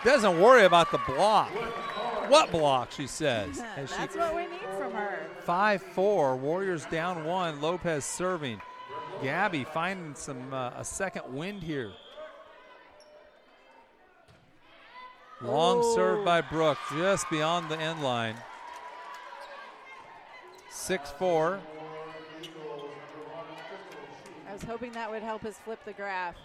[0.04, 1.50] Doesn't worry about the block.
[2.28, 3.62] What block, she says.
[3.76, 5.26] as she That's what we need from her.
[5.40, 6.36] 5 4.
[6.36, 7.60] Warriors down one.
[7.60, 8.60] Lopez serving.
[9.22, 11.92] Gabby finding some uh, a second wind here.
[15.42, 18.36] Long serve by Brooke, just beyond the end line.
[20.70, 21.60] 6 4.
[24.54, 26.36] Was hoping that would help us flip the graph.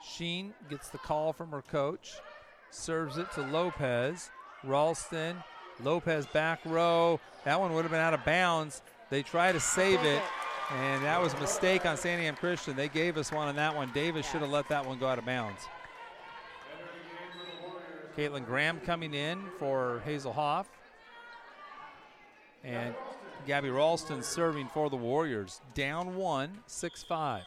[0.00, 2.12] Sheen gets the call from her coach,
[2.70, 4.30] serves it to Lopez.
[4.62, 5.42] Ralston,
[5.82, 7.18] Lopez back row.
[7.44, 8.82] That one would have been out of bounds.
[9.10, 10.22] They try to save it,
[10.72, 12.76] and that was a mistake on Santiam Christian.
[12.76, 13.90] They gave us one on that one.
[13.92, 15.62] Davis should have let that one go out of bounds.
[18.16, 20.68] Caitlin Graham coming in for Hazel Hoff.
[22.62, 22.94] And
[23.46, 25.60] Gabby Ralston serving for the Warriors.
[25.74, 27.42] Down one, 6 5.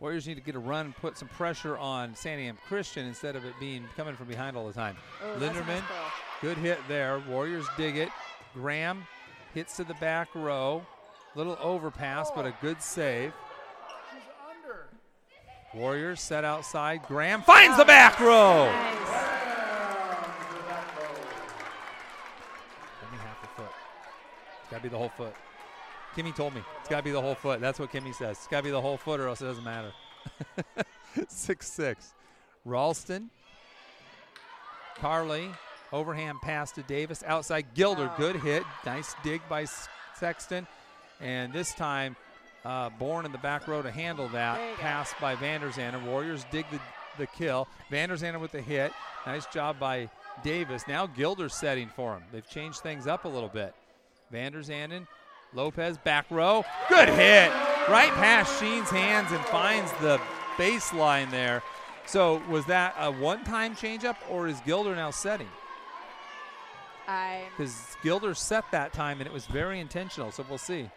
[0.00, 3.44] Warriors need to get a run and put some pressure on Santiam Christian instead of
[3.44, 4.96] it being coming from behind all the time.
[5.22, 5.82] Oh, that's nice Linderman,
[6.40, 7.22] good hit there.
[7.28, 8.08] Warriors dig it.
[8.54, 9.06] Graham
[9.52, 10.82] hits to the back row.
[11.34, 13.32] Little overpass, but a good save.
[14.10, 14.88] She's under.
[15.74, 17.02] Warriors set outside.
[17.06, 18.66] Graham finds the back row.
[18.66, 18.96] Nice.
[23.00, 23.68] Give me half the foot.
[23.68, 23.74] It's
[24.58, 25.34] got to be the whole foot.
[26.16, 27.60] Kimmy told me it's got to be the whole foot.
[27.60, 28.38] That's what Kimmy says.
[28.38, 29.92] It's got to be the whole foot, or else it doesn't matter.
[31.28, 32.14] six six.
[32.64, 33.30] Ralston.
[34.96, 35.50] Carly.
[35.92, 37.22] Overhand pass to Davis.
[37.26, 38.06] Outside Gilder.
[38.06, 38.14] Wow.
[38.16, 38.62] Good hit.
[38.86, 39.66] Nice dig by
[40.18, 40.66] Sexton.
[41.20, 42.16] And this time,
[42.64, 44.60] uh, Bourne in the back row to handle that.
[44.60, 44.82] You go.
[44.82, 46.04] Pass by Vanderzanden.
[46.04, 46.80] Warriors dig the,
[47.18, 47.66] the kill.
[47.90, 48.92] Vanderzanden with the hit.
[49.26, 50.08] Nice job by
[50.42, 50.84] Davis.
[50.86, 52.22] Now Gilder's setting for him.
[52.32, 53.74] They've changed things up a little bit.
[54.32, 55.06] Vanderzanden,
[55.52, 56.64] Lopez back row.
[56.88, 57.50] Good hit.
[57.88, 60.20] Right past Sheen's hands and finds the
[60.56, 61.62] baseline there.
[62.06, 65.48] So was that a one-time changeup or is Gilder now setting?
[67.08, 70.30] I Because Gilder set that time and it was very intentional.
[70.30, 70.88] So we'll see.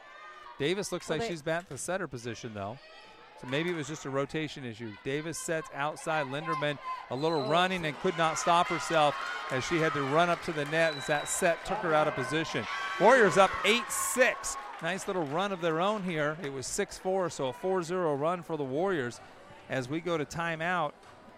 [0.60, 2.78] Davis looks Well, like she's back to the setter position though.
[3.44, 4.94] So maybe it was just a rotation issue.
[5.04, 6.28] Davis sets outside.
[6.28, 6.78] Linderman
[7.10, 7.50] a little Oh.
[7.50, 9.16] running and could not stop herself
[9.52, 12.08] as she had to run up to the net as that set took her out
[12.08, 12.66] of position.
[13.02, 14.56] Warriors up 8 6.
[14.82, 16.38] Nice little run of their own here.
[16.42, 19.20] It was 6 4, so a 4 0 run for the Warriors.
[19.70, 20.94] As we go to timeout,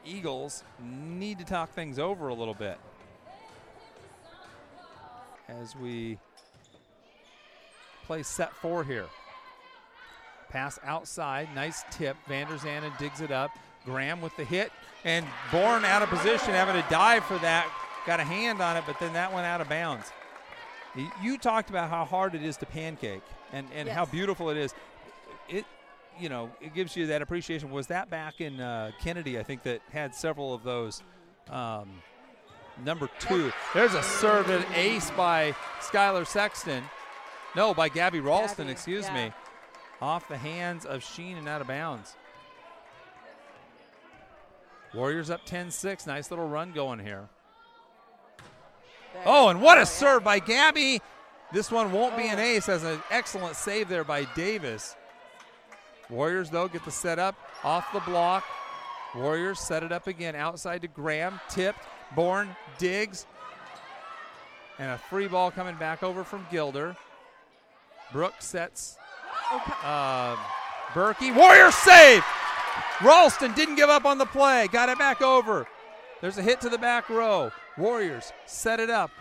[0.05, 2.77] Eagles need to talk things over a little bit.
[5.47, 6.19] As we
[8.05, 9.07] play set four here.
[10.55, 12.15] Pass outside, nice tip.
[12.29, 13.51] Vanderzanden digs it up.
[13.83, 14.71] Graham with the hit,
[15.03, 17.69] and Bourne out of position, having to dive for that.
[18.07, 20.13] Got a hand on it, but then that went out of bounds.
[21.21, 23.21] You talked about how hard it is to pancake
[23.51, 24.73] and, and how beautiful it is.
[25.49, 25.65] It,
[26.17, 27.69] you know, it gives you that appreciation.
[27.69, 29.37] Was that back in uh, Kennedy?
[29.37, 31.03] I think that had several of those.
[31.49, 32.01] Um,
[32.85, 36.85] number two, there's a serve and ace by Skylar Sexton.
[37.57, 38.67] No, by Gabby Ralston.
[38.67, 39.25] Gabby, excuse yeah.
[39.27, 39.33] me
[40.01, 42.15] off the hands of Sheen and out of bounds.
[44.93, 46.07] Warriors up 10 6.
[46.07, 47.27] Nice little run going here.
[49.25, 51.01] Oh, and what a serve by Gabby.
[51.51, 54.95] This one won't be an ace as an excellent save there by Davis.
[56.09, 58.43] Warriors, though, get the set up off the block.
[59.15, 61.39] Warriors set it up again outside to Graham.
[61.49, 61.79] Tipped.
[62.15, 63.25] Bourne digs.
[64.77, 66.95] And a free ball coming back over from Gilder.
[68.11, 68.97] Brooks sets
[69.83, 70.35] Uh,
[70.93, 71.35] Berkey.
[71.35, 72.23] Warriors save.
[73.03, 74.67] Ralston didn't give up on the play.
[74.67, 75.67] Got it back over.
[76.21, 77.51] There's a hit to the back row.
[77.77, 79.11] Warriors set it up.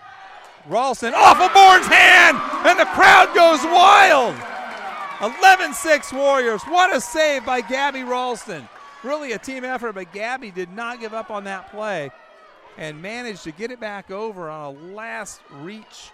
[0.67, 4.35] Ralston off of Bourne's hand, and the crowd goes wild.
[5.21, 6.63] 11 6 Warriors.
[6.65, 8.69] What a save by Gabby Ralston.
[9.03, 12.11] Really a team effort, but Gabby did not give up on that play
[12.79, 16.11] and managed to get it back over on a last reach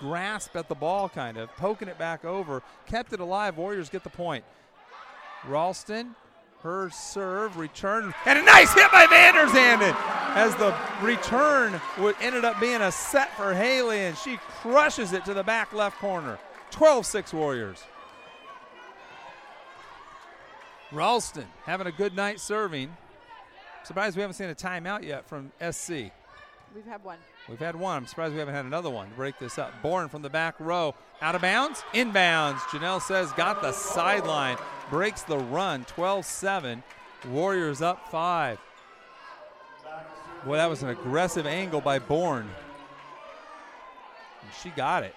[0.00, 3.56] grasp at the ball, kind of poking it back over, kept it alive.
[3.56, 4.44] Warriors get the point.
[5.46, 6.14] Ralston,
[6.62, 9.94] her serve, return, and a nice hit by Vanderzanden
[10.34, 15.24] as the return would ended up being a set for Haley, and she crushes it
[15.24, 16.38] to the back left corner.
[16.70, 17.82] 12 6 Warriors.
[20.92, 22.96] Ralston having a good night serving.
[23.84, 26.10] Surprised we haven't seen a timeout yet from SC.
[26.74, 27.18] We've had one.
[27.48, 27.96] We've had one.
[27.96, 29.72] I'm surprised we haven't had another one to break this up.
[29.82, 30.94] Bourne from the back row.
[31.22, 31.82] Out of bounds?
[31.94, 32.58] Inbounds.
[32.70, 34.58] Janelle says got the sideline.
[34.90, 35.84] Breaks the run.
[35.86, 36.82] 12 7.
[37.28, 38.58] Warriors up five.
[40.44, 42.48] Boy, that was an aggressive angle by Bourne.
[44.42, 45.14] And she got it.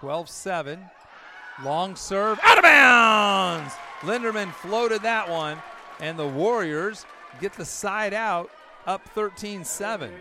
[0.00, 0.80] 12 7.
[1.62, 2.40] Long serve.
[2.42, 3.74] Out of bounds!
[4.00, 5.58] Linderman floated that one.
[6.00, 7.04] And the Warriors
[7.40, 8.50] get the side out
[8.86, 10.12] up 13 7.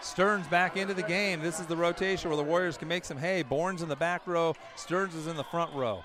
[0.00, 1.40] Stearns back into the game.
[1.40, 3.42] This is the rotation where the Warriors can make some hay.
[3.42, 6.02] Bourne's in the back row, Stearns is in the front row.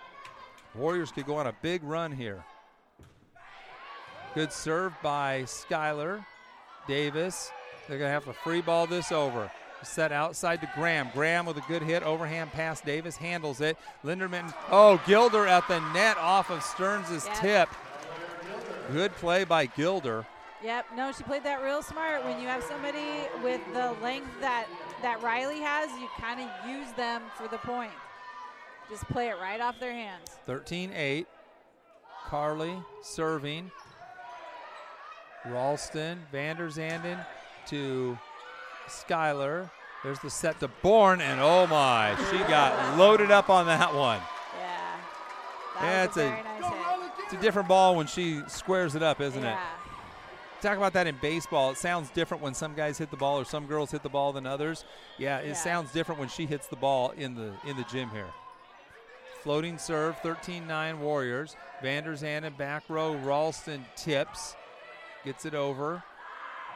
[0.76, 2.44] Warriors could go on a big run here.
[4.36, 6.24] Good serve by Skylar
[6.88, 7.52] Davis.
[7.88, 9.49] They're going to have to free ball this over.
[9.84, 11.10] Set outside to Graham.
[11.14, 12.03] Graham with a good hit.
[12.03, 12.82] Overhand pass.
[12.82, 13.78] Davis handles it.
[14.03, 14.53] Linderman.
[14.72, 17.69] Oh, Gilder at the net off of Stearns' tip.
[18.91, 20.26] Good play by Gilder.
[20.64, 20.85] Yep.
[20.95, 22.23] No, she played that real smart.
[22.23, 24.65] When you have somebody with the length that
[25.01, 27.91] that Riley has, you kind of use them for the point.
[28.89, 30.30] Just play it right off their hands.
[30.45, 31.27] 13 8.
[32.26, 33.72] Carly serving.
[35.45, 37.26] Ralston, Vanderzanden
[37.68, 38.18] to
[38.88, 39.69] Skylar.
[40.03, 44.19] There's the set to Bourne, and oh my, she got loaded up on that one.
[44.59, 45.81] Yeah.
[45.81, 46.57] That it's a nice.
[47.28, 49.58] It's a different ball when she squares it up, isn't it?
[50.62, 51.72] Talk about that in baseball.
[51.72, 54.32] It sounds different when some guys hit the ball or some girls hit the ball
[54.32, 54.86] than others.
[55.18, 55.54] Yeah, it Yeah.
[55.54, 58.30] sounds different when she hits the ball in the in the gym here.
[59.44, 61.56] Floating serve, 13-9 Warriors.
[61.84, 64.56] Vanderzanden back row, Ralston tips,
[65.26, 66.02] gets it over.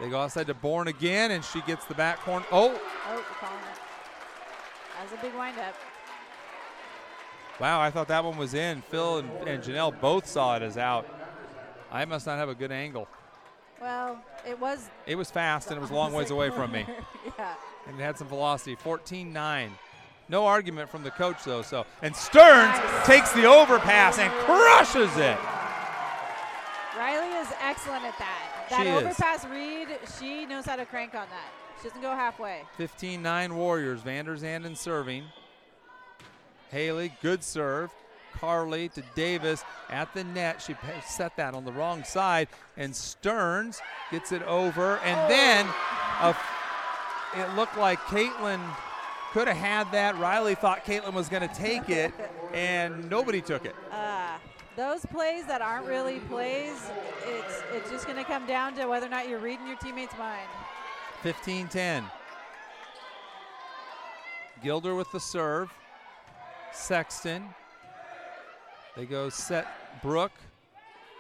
[0.01, 2.45] They go outside to Bourne again, and she gets the back corner.
[2.51, 2.69] Oh,
[3.07, 3.79] Oh, we're calling it.
[4.97, 5.75] That was a big windup.
[7.61, 7.79] Wow!
[7.79, 8.81] I thought that one was in.
[8.81, 11.07] Phil and, and Janelle both saw it as out.
[11.91, 13.07] I must not have a good angle.
[13.79, 14.89] Well, it was.
[15.05, 16.85] It was fast and it was a long ways away from me.
[17.39, 17.53] yeah.
[17.87, 18.75] and it had some velocity.
[18.75, 19.69] 14-9.
[20.29, 21.61] No argument from the coach though.
[21.61, 23.05] So and Stearns Nice.
[23.05, 25.37] takes the overpass and crushes it.
[26.97, 28.67] Riley is excellent at that.
[28.69, 29.03] That She is.
[29.03, 29.87] overpass read,
[30.19, 31.51] she knows how to crank on that.
[31.81, 32.61] She doesn't go halfway.
[32.77, 34.01] 15-9 Warriors.
[34.01, 35.23] Vanderzanden serving.
[36.71, 37.91] Haley, good serve.
[38.33, 40.61] Carly to Davis at the net.
[40.61, 40.75] She
[41.05, 44.97] set that on the wrong side, and Stearns gets it over.
[44.99, 45.67] And then
[46.21, 46.35] a
[47.35, 48.61] it looked like Caitlin
[49.31, 50.17] could have had that.
[50.17, 52.13] Riley thought Caitlin was going to take it,
[52.53, 53.75] and nobody took it.
[53.91, 54.37] Uh,
[54.75, 56.89] those plays that aren't really plays,
[57.25, 60.17] it's it's just going to come down to whether or not you're reading your teammate's
[60.17, 60.47] mind.
[61.21, 62.05] 15 10.
[64.63, 65.71] Gilder with the serve.
[66.73, 67.43] Sexton.
[68.95, 69.67] They go set
[70.01, 70.31] Brooke.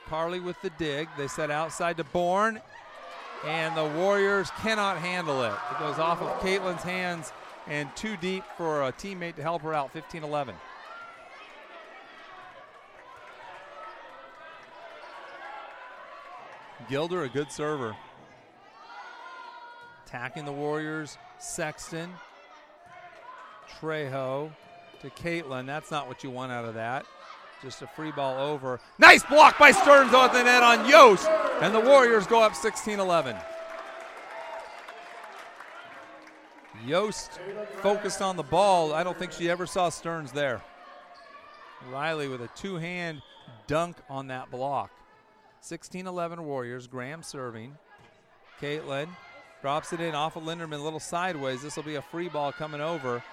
[0.07, 1.07] Carly with the dig.
[1.17, 2.59] They set outside to Bourne.
[3.45, 5.53] And the Warriors cannot handle it.
[5.71, 7.31] It goes off of Caitlin's hands
[7.67, 9.91] and too deep for a teammate to help her out.
[9.93, 10.55] 15 11.
[16.89, 17.95] Gilder, a good server.
[20.05, 22.11] Attacking the Warriors, Sexton,
[23.79, 24.51] Trejo
[25.01, 25.65] to Caitlin.
[25.65, 27.05] That's not what you want out of that.
[27.61, 28.79] Just a free ball over.
[28.97, 31.27] Nice block by Stearns on the net on Yost.
[31.61, 33.35] And the Warriors go up 16 11.
[36.85, 37.39] Yost
[37.81, 38.93] focused on the ball.
[38.93, 40.61] I don't think she ever saw Stearns there.
[41.91, 43.21] Riley with a two hand
[43.67, 44.91] dunk on that block.
[45.61, 46.87] 16 11 Warriors.
[46.87, 47.77] Graham serving.
[48.59, 49.07] Caitlin
[49.61, 51.61] drops it in off of Linderman, a little sideways.
[51.61, 53.23] This will be a free ball coming over.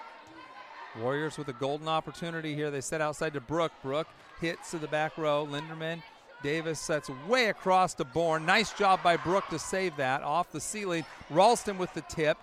[0.97, 2.71] Warriors with a golden opportunity here.
[2.71, 3.71] They set outside to Brook.
[3.83, 4.07] Brook
[4.41, 5.47] hits to the back row.
[5.49, 6.01] Linderman.
[6.41, 8.45] Davis sets way across to Bourne.
[8.45, 11.05] Nice job by Brook to save that off the ceiling.
[11.29, 12.37] Ralston with the tip.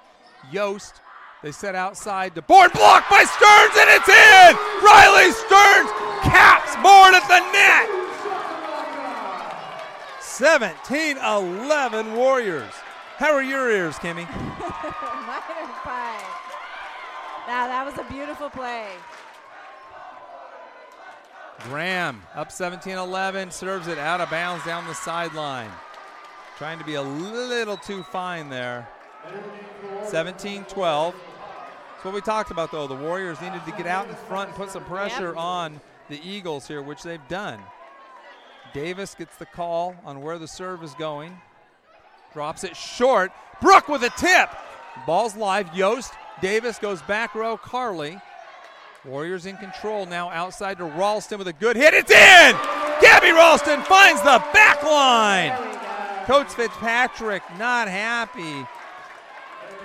[0.52, 1.01] Yost.
[1.43, 2.70] They set outside to Bourne.
[2.74, 4.56] Blocked by Stearns, and it's in!
[4.85, 5.90] Riley Stearns
[6.23, 7.89] caps Bourne at the net!
[10.20, 12.73] 17 11 Warriors.
[13.16, 14.28] How are your ears, Kimmy?
[14.28, 16.36] Mine are fine.
[17.47, 18.89] Now that was a beautiful play.
[21.64, 25.70] Graham up 17 11, serves it out of bounds down the sideline.
[26.59, 28.89] Trying to be a little too fine there.
[30.05, 31.14] 17 12.
[31.14, 32.86] That's what we talked about, though.
[32.86, 35.36] The Warriors needed to get out in front and put some pressure Yep.
[35.36, 37.60] on the Eagles here, which they've done.
[38.73, 41.40] Davis gets the call on where the serve is going.
[42.32, 43.32] Drops it short.
[43.60, 44.51] Brooke with a tip.
[45.06, 45.74] Ball's live.
[45.74, 46.12] Yost.
[46.41, 47.57] Davis goes back row.
[47.57, 48.21] Carly.
[49.05, 51.95] Warriors in control now outside to Ralston with a good hit.
[51.95, 52.57] It's in!
[53.01, 55.51] Gabby Ralston finds the back line.
[55.51, 56.25] There we go.
[56.25, 58.67] Coach Fitzpatrick not happy.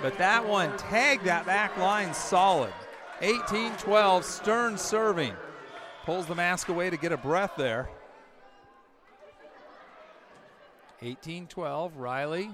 [0.00, 2.72] But that one tagged that back line solid.
[3.20, 5.34] 18 12, Stern serving.
[6.04, 7.88] Pulls the mask away to get a breath there.
[11.00, 12.50] 18 12, Riley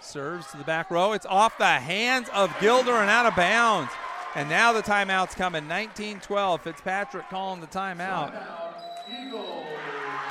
[0.00, 1.12] serves to the back row.
[1.12, 3.92] It's off the hands of Gilder and out of bounds.
[4.34, 5.66] And now the timeout's coming.
[5.66, 6.62] 19 12.
[6.62, 8.32] Fitzpatrick calling the timeout.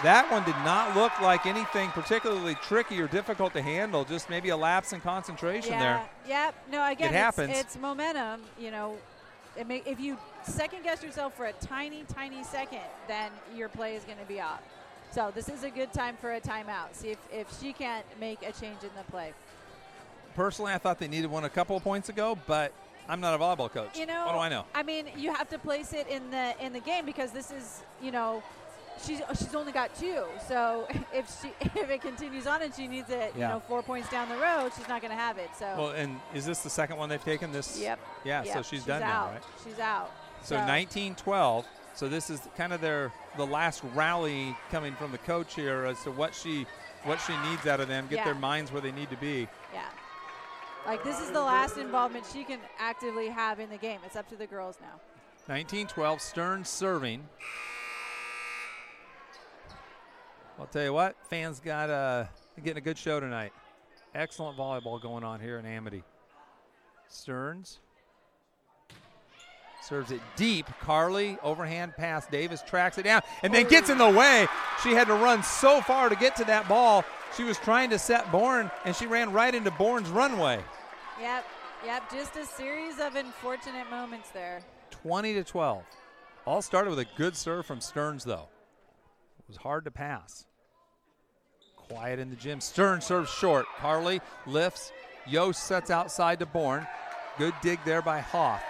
[0.03, 4.47] That one did not look like anything particularly tricky or difficult to handle, just maybe
[4.47, 6.09] a lapse in concentration yeah, there.
[6.27, 6.55] Yep.
[6.71, 7.49] No, again, It happens.
[7.49, 8.41] It's, it's momentum.
[8.57, 8.97] You know,
[9.57, 12.79] it may, if you second guess yourself for a tiny, tiny second,
[13.09, 14.61] then your play is going to be off.
[15.11, 16.93] So this is a good time for a timeout.
[16.93, 19.33] See if, if she can't make a change in the play.
[20.35, 22.71] Personally, I thought they needed one a couple of points ago, but
[23.07, 23.97] I'm not a volleyball coach.
[23.97, 24.65] You know, what do I know?
[24.75, 27.81] I mean, you have to place it in the in the game because this is,
[28.01, 28.43] you know,
[29.03, 30.23] she's she's only got two.
[30.47, 31.49] So if she
[31.79, 33.47] if it continues on and she needs it, yeah.
[33.47, 35.49] you know, four points down the road, she's not going to have it.
[35.57, 37.51] So Well, and is this the second one they've taken?
[37.51, 37.79] This.
[37.79, 37.99] yep.
[38.23, 38.43] Yeah.
[38.43, 39.33] So yep, she's, done now, out.
[39.33, 39.43] right?
[39.65, 40.11] She's out.
[40.43, 41.65] So 19-12.
[41.99, 46.01] So this is kind of their the last rally coming from the coach here as
[46.03, 46.65] to what she
[47.03, 48.23] what she needs out of them, get Yeah.
[48.23, 49.49] their minds where they need to be.
[49.73, 49.83] Yeah.
[50.85, 53.99] Like this is the last involvement she can actively have in the game.
[54.05, 55.53] It's up to the girls now.
[55.53, 57.27] 19-12, Stern serving.
[60.57, 62.27] I'll tell you what, fans got uh,
[62.63, 63.51] getting a good show tonight.
[64.15, 66.03] Excellent volleyball going on here in Amity.
[67.09, 67.79] Stearns
[69.81, 70.67] serves it deep.
[70.81, 72.27] Carly overhand pass.
[72.27, 74.47] Davis tracks it down and then gets in the way.
[74.83, 77.03] She had to run so far to get to that ball.
[77.35, 80.63] She was trying to set Bourne and she ran right into Bourne's runway.
[81.19, 81.45] Yep.
[81.85, 82.11] Yep.
[82.11, 84.61] Just a series of unfortunate moments there.
[84.91, 85.83] 20 to 12.
[86.45, 88.47] All started with a good serve from Stearns, though.
[89.39, 90.45] It was hard to pass.
[91.75, 92.61] Quiet in the gym.
[92.61, 93.65] Stearns serves short.
[93.77, 94.91] Carly lifts.
[95.27, 96.87] Yost sets outside to Bourne.
[97.37, 98.63] Good dig there by Hoff.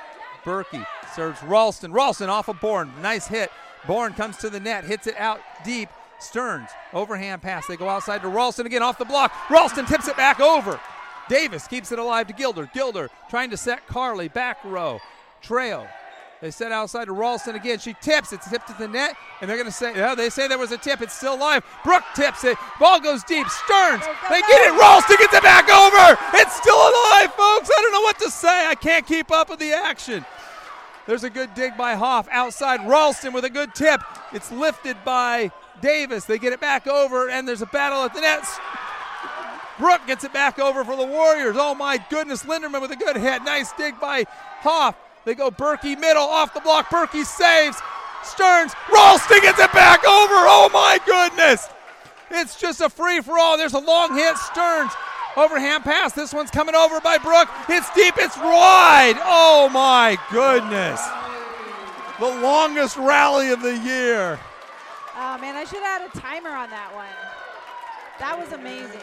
[0.44, 0.86] Berkey
[1.16, 1.92] serves Ralston.
[1.92, 2.92] Ralston off of Bourne.
[3.02, 3.52] Nice hit.
[3.88, 5.90] Bourne comes to the net, hits it out deep.
[6.20, 7.66] Stearns, overhand pass.
[7.66, 9.32] They go outside to Ralston again off the block.
[9.50, 10.80] Ralston tips it back over.
[11.30, 12.70] Davis keeps it alive to Gilder.
[12.74, 15.00] Gilder trying to set Carly back row.
[15.42, 15.88] Trejo.
[16.42, 17.80] They set outside to Ralston again.
[17.80, 18.32] She tips.
[18.32, 20.72] It's tipped to the net, and they're going to say, no, they say there was
[20.72, 21.02] a tip.
[21.02, 21.66] It's still live.
[21.84, 22.58] Brooke tips it.
[22.80, 23.46] Ball goes deep.
[23.48, 24.04] Stearns.
[24.06, 24.80] Oh, they get it.
[24.80, 26.18] Ralston gets it back over.
[26.36, 27.70] It's still alive, folks.
[27.70, 28.68] I don't know what to say.
[28.68, 30.26] I can't keep up with the action.
[31.08, 32.88] There's a good dig by Hoff outside.
[32.88, 34.00] Ralston with a good tip.
[34.32, 35.52] It's lifted by
[35.82, 36.24] Davis.
[36.24, 38.46] They get it back over, and there's a battle at the net.
[39.78, 41.56] Brooke gets it back over for the Warriors.
[41.58, 43.44] Oh my goodness, Linderman with a good hit.
[43.44, 44.26] Nice dig by
[44.60, 44.96] Hoff.
[45.26, 46.90] They go Berkey middle off the block.
[46.90, 47.78] Berkey saves.
[48.24, 48.74] Stearns.
[48.92, 50.36] Ralston gets it back over.
[50.48, 51.68] Oh my goodness.
[52.32, 53.58] It's just a free for all.
[53.58, 54.38] There's a long hit.
[54.38, 54.92] Stearns.
[55.36, 56.14] Overhand pass.
[56.14, 57.50] This one's coming over by Brooke.
[57.70, 58.16] It's deep.
[58.18, 59.16] It's wide.
[59.24, 61.06] Oh my goodness.
[62.20, 64.40] The longest rally of the year.
[65.16, 67.08] Oh man, I should have had a timer on that one.
[68.20, 69.00] That was amazing.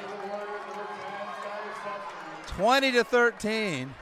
[2.46, 3.94] 20 to 13.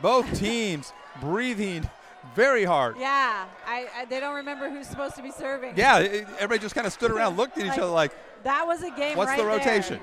[0.00, 1.88] Both teams breathing
[2.34, 2.96] very hard.
[2.98, 5.74] Yeah, I, I they don't remember who's supposed to be serving.
[5.76, 8.12] Yeah, it- everybody just kind of stood around, looked at each Like, other like,
[8.44, 9.58] That was a game what's right the there.
[9.58, 10.00] rotation?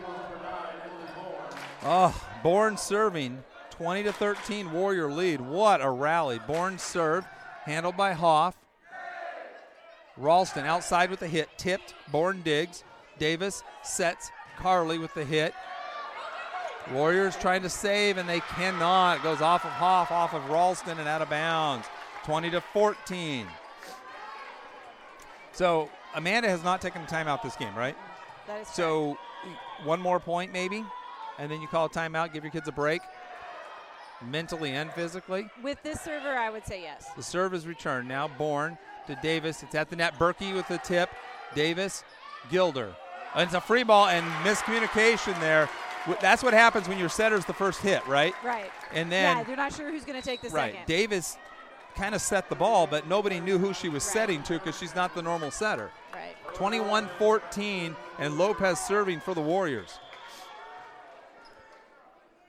[1.83, 3.43] Oh, Bourne serving.
[3.71, 5.41] 20 to 13 Warrior lead.
[5.41, 6.39] What a rally.
[6.47, 7.25] Bourne serve,
[7.65, 8.55] handled by Hoff.
[10.17, 11.93] Ralston outside with the hit, tipped.
[12.11, 12.83] Bourne digs.
[13.19, 15.53] Davis sets Carly with the hit.
[16.91, 19.17] Warriors trying to save and they cannot.
[19.17, 21.87] It goes off of Hoff, off of Ralston, and out of bounds.
[22.25, 23.47] 20 to 14.
[25.51, 27.95] So Amanda has not taken a timeout this game, right?
[28.47, 28.75] That is correct.
[28.75, 29.17] So
[29.83, 30.83] one more point maybe,
[31.37, 33.01] and then you call a timeout, give your kids a break,
[34.21, 35.49] mentally and physically.
[35.61, 37.07] with this server, I would say yes.
[37.15, 38.07] The serve is returned.
[38.07, 39.61] Now Bourne to Davis.
[39.63, 40.17] It's at the net.
[40.17, 41.09] Berkey with the tip.
[41.53, 42.03] Davis,
[42.49, 42.93] Gilder
[43.33, 45.69] And It's a free ball and miscommunication there.
[46.21, 48.33] That's what happens when your setter's the first hit, right?
[48.43, 48.71] Right.
[48.93, 50.87] And then yeah, they're not sure who's going to take the right, second.
[50.87, 51.37] Davis
[51.95, 54.13] kind of set the ball, but nobody knew who she was Right.
[54.13, 55.89] setting to because she's not the normal setter.
[56.13, 56.35] right.
[56.53, 59.99] 21-14, and Lopez serving for the Warriors.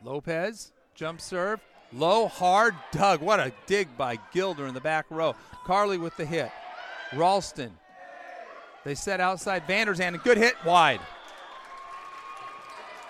[0.05, 1.61] Lopez jump serve,
[1.93, 3.21] low, hard, dug.
[3.21, 5.35] What a dig by Gilder in the back row.
[5.65, 6.51] Carly with the hit.
[7.13, 7.73] Ralston.
[8.85, 11.01] They set outside Vanderzanden, good hit wide.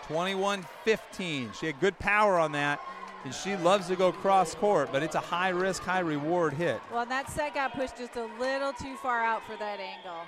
[0.08, 1.54] 21-15.
[1.54, 2.80] She had good power on that,
[3.24, 6.80] and she loves to go cross court, but it's a high risk, high reward hit.
[6.92, 10.20] Well, and that set got pushed just a little too far out for that angle.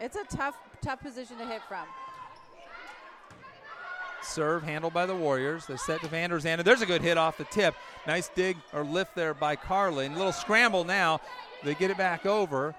[0.00, 1.86] It's a tough, tough position to hit from.
[4.22, 5.66] Serve handled by the Warriors.
[5.66, 7.74] The set to and There's a good hit off the tip.
[8.06, 9.54] Nice dig or lift there by
[10.14, 11.20] a little scramble now.
[11.62, 12.74] They get it back over.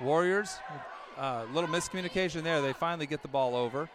[0.00, 0.58] Warriors,
[1.18, 2.62] a little miscommunication there.
[2.62, 3.88] They finally get the ball over.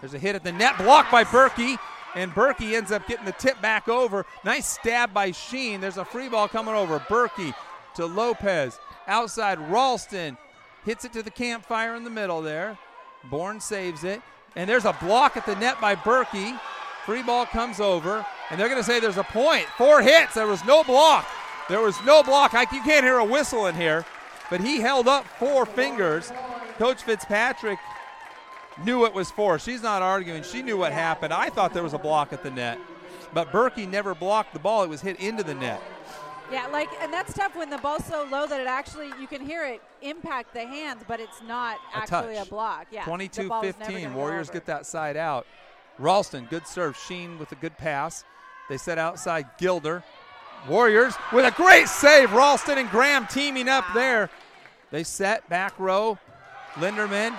[0.00, 1.78] There's a hit at the net, blocked by Berkey,
[2.14, 4.24] and Berkey ends up getting the tip back over.
[4.44, 5.80] Nice stab by Sheen.
[5.80, 6.98] There's a free ball coming over.
[7.00, 7.54] Berkey
[7.96, 8.78] to Lopez.
[9.06, 10.36] Outside, Ralston
[10.84, 12.78] hits it to the campfire in the middle there.
[13.30, 14.22] Bourne saves it.
[14.54, 16.58] And there's a block at the net by Berkey.
[17.04, 19.66] Free ball comes over, and they're going to say there's a point.
[19.76, 20.34] Four hits.
[20.34, 21.26] There was no block.
[21.68, 22.54] There was no block.
[22.54, 24.04] I, you can't hear a whistle in here,
[24.50, 26.32] but he held up four fingers.
[26.78, 27.78] Coach Fitzpatrick
[28.84, 29.58] knew it was four.
[29.58, 30.42] She's not arguing.
[30.42, 31.32] She knew what happened.
[31.32, 32.78] I thought there was a block at the net,
[33.32, 34.82] but Berkey never blocked the ball.
[34.82, 35.82] It was hit into the net.
[36.52, 39.44] Yeah, like, and that's tough when the ball's so low that it actually, you can
[39.44, 42.46] hear it impact the hands, but it's not A actually touch.
[42.46, 42.86] a block.
[42.92, 43.04] Yeah.
[43.04, 44.02] 22 ball was never 15.
[44.04, 45.44] gonna go Warriors get that side out.
[45.98, 46.96] Ralston, good serve.
[46.96, 48.22] Sheen with a good pass.
[48.68, 50.04] They set outside Gilder.
[50.68, 52.32] Warriors with a great save.
[52.32, 54.30] Ralston and Graham teaming up there.
[54.92, 56.16] They set back row.
[56.74, 57.38] Linderman.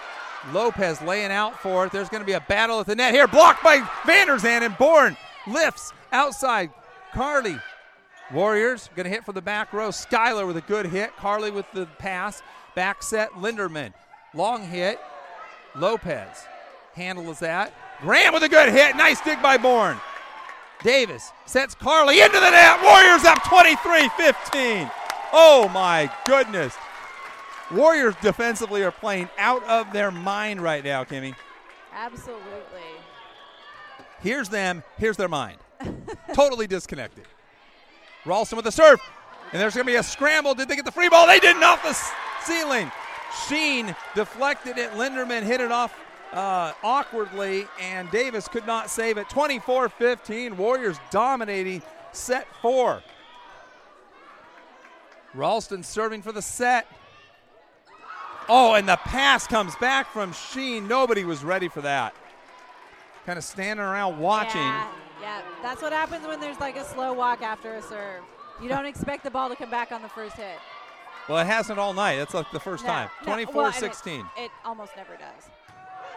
[0.53, 1.91] Lopez laying out for it.
[1.91, 3.27] There's going to be a battle at the net here.
[3.27, 5.17] Blocked by Vanderzanden and Bourne.
[5.47, 6.71] Lifts outside.
[7.13, 7.57] Carly.
[8.31, 9.89] Warriors going to hit from the back row.
[9.89, 11.15] Skyler with a good hit.
[11.17, 12.41] Carly with the pass.
[12.75, 13.31] Back set.
[13.33, 13.93] Linderman.
[14.33, 14.99] Long hit.
[15.75, 16.45] Lopez
[16.93, 17.73] handles that.
[18.01, 18.95] Graham with a good hit.
[18.95, 19.97] Nice dig by Bourne.
[20.83, 22.81] Davis sets Carly into the net.
[22.83, 24.91] Warriors up 23 15.
[25.33, 26.75] Oh my goodness.
[27.71, 31.35] Warriors defensively are playing out of their mind right now, Kimmy.
[31.93, 32.43] Absolutely.
[34.21, 35.57] Here's them, here's their mind.
[36.33, 37.25] totally disconnected.
[38.25, 38.99] Ralston with the serve.
[39.51, 40.53] And there's going to be a scramble.
[40.53, 41.27] Did they get the free ball?
[41.27, 41.97] They didn't off the
[42.45, 42.91] ceiling.
[43.47, 44.91] Sheen deflected it.
[44.91, 45.97] Linderman hit it off
[46.33, 49.29] uh, awkwardly, and Davis could not save it.
[49.29, 50.57] 24 15.
[50.57, 51.81] Warriors dominating
[52.11, 53.01] set four.
[55.33, 56.87] Ralston serving for the set.
[58.49, 60.87] Oh, and the pass comes back from Sheen.
[60.87, 62.13] Nobody was ready for that.
[63.25, 64.61] Kind of standing around watching.
[64.61, 64.87] Yeah,
[65.21, 68.23] yeah, that's what happens when there's like a slow walk after a serve.
[68.61, 70.57] You don't expect the ball to come back on the first hit.
[71.27, 72.15] Well, it hasn't all night.
[72.17, 73.09] That's like the first No, time.
[73.21, 74.25] no, 24 well, and it- 16.
[74.37, 75.49] It almost never does.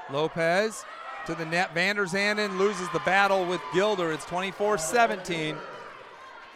[0.09, 0.85] Lopez
[1.27, 1.75] to the net.
[1.75, 4.13] Vanderzanden loses the battle with Gilder.
[4.13, 5.57] It's 24 17.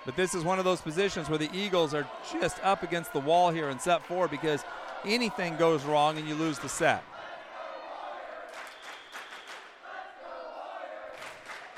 [0.07, 2.07] But this is one of those positions where the Eagles are
[2.41, 4.63] just up against the wall here in set four because
[5.07, 7.03] anything goes wrong and you lose the set.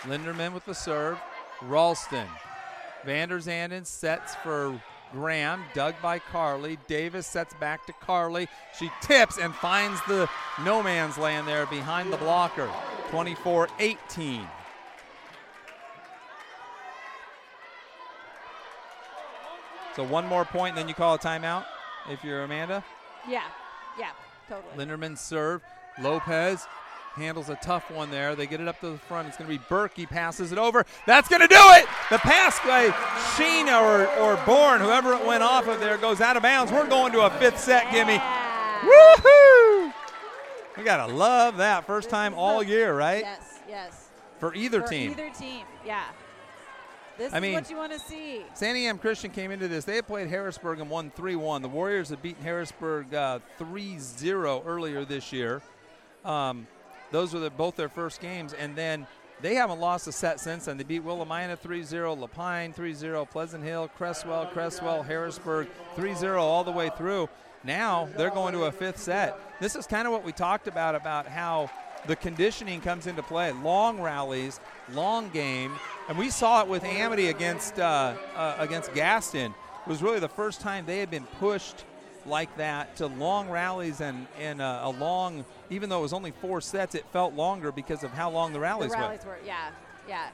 [0.03, 1.19] Linderman with the serve.
[1.62, 2.28] Ralston.
[3.05, 4.81] Vanderzanden sets for
[5.12, 6.78] Graham, dug by Carly.
[6.89, 8.48] Davis sets back to Carly.
[8.78, 10.28] She tips and finds the
[10.65, 12.70] no man's land there behind the blocker.
[13.11, 14.47] 24 18.
[19.94, 21.65] So one more point, then you call a timeout
[22.11, 22.85] if you're Amanda.
[23.28, 23.43] Yeah,
[23.98, 24.11] yeah,
[24.48, 24.85] totally.
[24.86, 25.62] Linderman serve.
[26.01, 26.66] Lopez
[27.15, 28.35] handles a tough one there.
[28.36, 29.27] They get it up to the front.
[29.28, 30.85] It's going to be Berkey passes it over.
[31.07, 31.86] That's going to do it.
[32.11, 32.89] The pass by
[33.35, 36.70] Sheena or, or Bourne, whoever it went off of there, goes out of bounds.
[36.70, 38.16] We're going to a fifth set, Kimmy.
[38.16, 38.82] Yeah.
[38.82, 39.93] Woohoo!
[40.77, 41.86] We got to love that.
[41.86, 43.23] First This time all the- year, right?
[43.23, 44.09] Yes, yes.
[44.39, 45.12] For either For team.
[45.12, 46.05] Either team, yeah.
[47.18, 48.43] This I is mean- what you want to see.
[48.55, 49.84] Santiam Christian came into this.
[49.84, 51.62] They had played Harrisburg and won 3 1.
[51.62, 53.06] The Warriors had beaten Harrisburg
[53.59, 55.62] 3 0 earlier this year.
[56.24, 56.66] Um,
[57.12, 58.52] those were the, both their first games.
[58.52, 59.06] And then
[59.40, 60.76] they haven't lost a set since then.
[60.76, 66.14] They beat Willamina 3 0, La Pine 3 0, Pleasant Hill, Creswell, Creswell, Harrisburg 3
[66.14, 67.28] 0 all the way through.
[67.64, 69.38] Now they're going to a fifth set.
[69.60, 71.70] This is kind of what we talked about about how
[72.06, 73.52] the conditioning comes into play.
[73.52, 74.60] Long rallies,
[74.92, 75.72] long game,
[76.08, 79.54] and we saw it with Amity against uh, uh, against Gaston.
[79.86, 81.84] It was really the first time they had been pushed
[82.26, 86.32] like that to long rallies and, and uh, a long, even though it was only
[86.32, 89.26] four sets, it felt longer because of how long the rallies, the rallies went.
[89.26, 89.70] were, yeah,
[90.08, 90.28] yeah.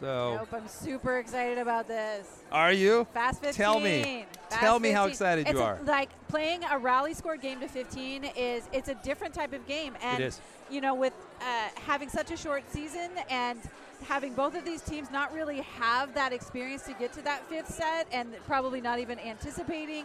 [0.00, 2.26] So, Nope, I'm super excited about this.
[2.52, 3.06] are you?
[3.14, 3.54] Fast 15.
[3.54, 4.26] Tell me.
[4.50, 5.78] Fast Tell me how excited you It's a- are.
[5.84, 9.94] like playing a rally score game to 15 is it's a different type of game,
[10.02, 10.40] and is.
[10.70, 13.58] you know with uh, having such a short season and
[14.06, 17.70] having both of these teams not really have that experience to get to that fifth
[17.72, 20.04] set, and probably not even anticipating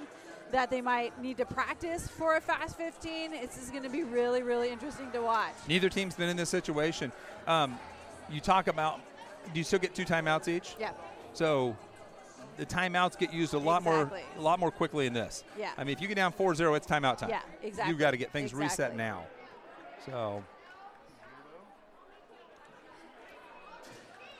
[0.51, 3.31] that they might need to practice for a fast 15.
[3.31, 5.53] This is going to be really, really interesting to watch.
[5.67, 7.11] Neither team's been in this situation.
[7.47, 7.77] Um,
[8.29, 8.99] you talk about,
[9.53, 10.75] do you still get two timeouts each?
[10.79, 10.91] Yeah.
[11.33, 11.75] So
[12.57, 15.43] the timeouts get used a lot more a lot more quickly in this.
[15.57, 15.71] Yeah.
[15.77, 17.29] I mean, if you get down 4-0, it's timeout time.
[17.29, 17.91] Yeah, exactly.
[17.91, 19.25] You've got to get things reset now.
[20.05, 20.43] So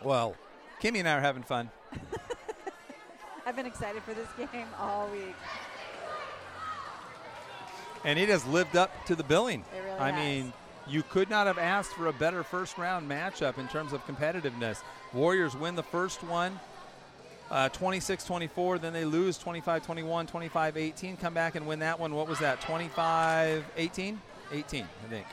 [0.04, 0.36] Well,
[0.82, 1.70] Kimmy and I are having fun.
[3.46, 5.36] I've been excited for this game all week.
[8.04, 9.64] And it has lived up to the billing.
[9.76, 10.16] It really I has.
[10.16, 10.54] mean,
[10.88, 14.82] you could not have asked for a better first round matchup in terms of competitiveness.
[15.14, 16.60] Warriors win the first one
[17.52, 22.00] uh, 26 24, then they lose 25 21, 25 18, come back and win that
[22.00, 22.16] one.
[22.16, 22.62] What was that?
[22.62, 24.22] 25 18?
[24.54, 25.28] 18, I think.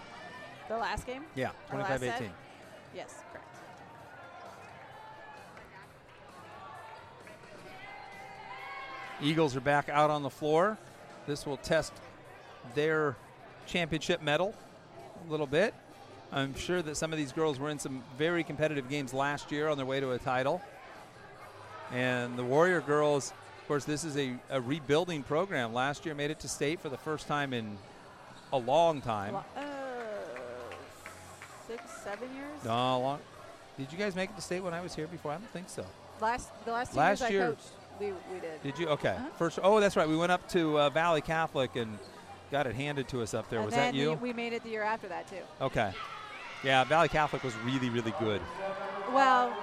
[0.69, 1.23] The last game?
[1.37, 2.23] Yeah, The last 25 set?
[2.23, 2.33] 18.
[2.95, 3.47] Yes, correct.
[9.23, 10.77] Eagles are back out on the floor.
[11.27, 11.93] This will test
[12.75, 13.16] their
[13.66, 14.55] championship medal
[15.27, 15.74] a little bit.
[16.32, 19.69] I'm sure that some of these girls were in some very competitive games last year
[19.69, 20.61] on their way to a title.
[21.93, 23.32] And the Warrior girls,
[23.62, 25.73] of course, this is a, a rebuilding program.
[25.73, 27.78] Last year made it to state for the first time in
[28.53, 29.36] a long time.
[29.36, 29.43] Uh,
[31.66, 32.65] six, seven years?
[32.65, 33.19] No, long.
[33.78, 35.32] Did you guys make it to state when I was here before?
[35.32, 35.85] I don't think so.
[36.20, 37.69] Last the last two Last years year- I coached,
[38.01, 38.62] we, we did.
[38.62, 38.89] Did you?
[38.89, 39.11] Okay.
[39.11, 39.28] Uh-huh.
[39.39, 39.59] First.
[39.62, 40.09] Oh, that's right.
[40.09, 41.97] We went up to uh, Valley Catholic and
[42.51, 43.61] got it handed to us up there.
[43.61, 44.11] and was that you?
[44.15, 45.43] We, we made it the year after that too.
[45.61, 45.93] Okay.
[46.65, 48.41] Yeah, Valley Catholic was really, really good.
[49.12, 49.57] Well,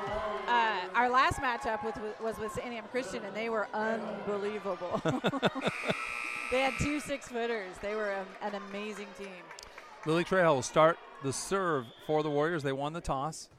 [0.48, 5.02] uh, our last matchup with, was with Santiam Christian, and they were unbelievable.
[6.52, 7.76] they had two six footers.
[7.82, 9.28] They were a, an amazing team.
[10.06, 12.64] Lily Trejo will start the serve for the Warriors.
[12.64, 13.50] They won the toss.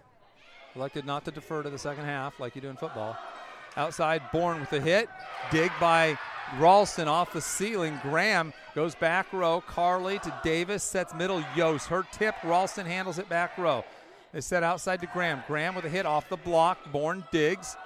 [0.74, 3.16] Elected not to defer to the second half like you do in football.
[3.77, 5.09] Outside, Bourne with a hit.
[5.51, 6.19] Dig by
[6.59, 7.98] Ralston off the ceiling.
[8.03, 9.62] Graham goes back row.
[9.66, 11.44] Carly to Davis, sets middle.
[11.55, 11.89] Yost.
[11.89, 12.35] Her tip.
[12.43, 13.85] Ralston handles it back row.
[14.32, 15.43] They set outside to Graham.
[15.47, 16.78] Graham with a hit off the block.
[16.93, 17.77] Bourne digs.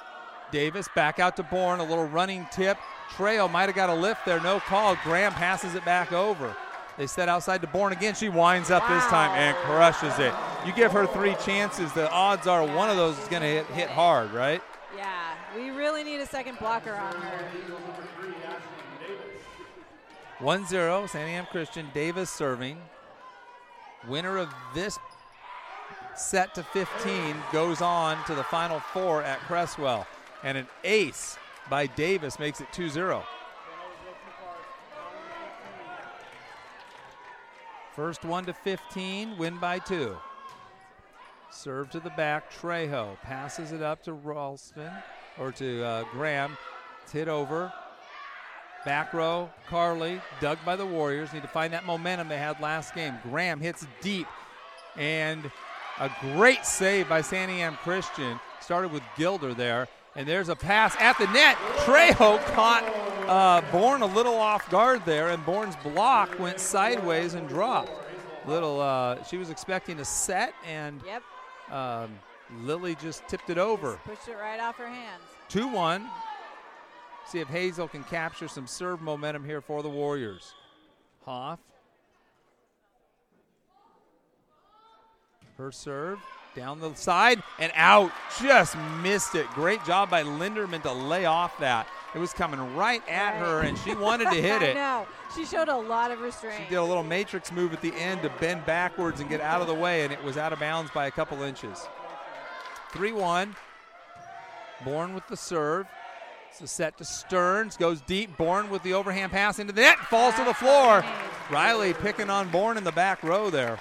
[0.52, 1.80] Davis back out to Bourne.
[1.80, 2.76] A little running tip.
[3.16, 4.40] Trail might have got a lift there.
[4.40, 4.96] No call.
[5.02, 6.54] Graham passes it back over.
[6.98, 8.14] They set outside to Bourne again.
[8.14, 10.34] She winds up this time and crushes it.
[10.66, 13.66] You give her three chances, the odds are one of those is going to hit,
[13.68, 14.62] hit hard, right?
[14.94, 15.08] Yeah,
[15.56, 17.44] we really need a second blocker on her.
[20.38, 21.88] 1 0, Santiam Christian.
[21.92, 22.78] Davis serving.
[24.08, 24.98] Winner of this
[26.16, 30.06] set to 15 goes on to the final four at Creswell.
[30.42, 31.36] And an ace
[31.68, 33.22] by Davis makes it 2 0.
[37.94, 40.16] First one to 15, win by two.
[41.50, 44.90] Serve to the back, Trejo passes it up to Ralston
[45.38, 46.56] or to uh, Graham.
[47.02, 47.72] It's hit over.
[48.84, 51.32] Back row, Carly, dug by the Warriors.
[51.32, 53.14] Need to find that momentum they had last game.
[53.22, 54.26] Graham hits deep,
[54.96, 55.50] and
[55.98, 58.40] a great save by Santiam Christian.
[58.60, 59.86] Started with Gilder there,
[60.16, 61.56] and there's a pass at the net.
[61.78, 62.84] Trejo caught
[63.28, 67.90] uh, Bourne a little off guard there, and Bourne's block went sideways and dropped.
[68.46, 71.22] Little, uh, she was expecting a set, and Yep,
[71.70, 72.18] um,
[72.62, 73.98] Lily just tipped it over.
[74.04, 75.22] pushed it right off her hands.
[75.48, 76.08] 2 1.
[77.26, 80.54] See if Hazel can capture some serve momentum here for the Warriors.
[81.24, 81.60] Hoff.
[85.56, 86.18] Her serve
[86.56, 88.10] down the side and out.
[88.40, 89.46] Just missed it.
[89.50, 91.86] Great job by Linderman to lay off that.
[92.14, 94.74] It was coming right at her, and she wanted to hit it.
[94.74, 95.06] know.
[95.34, 96.56] She showed a lot of restraint.
[96.64, 99.60] She did a little matrix move at the end to bend backwards and get out
[99.60, 101.86] of the way, and it was out of bounds by a couple inches.
[102.92, 103.54] 3 1.
[104.84, 105.86] Bourne with the serve.
[106.50, 107.76] It's a set to Stearns.
[107.76, 108.36] Goes deep.
[108.36, 109.98] Bourne with the overhand pass into the net.
[109.98, 111.04] Falls to the floor.
[111.48, 113.78] Riley picking on Bourne in the back row there.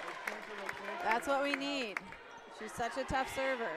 [1.03, 1.95] That's what we need.
[2.59, 3.69] She's such a tough server.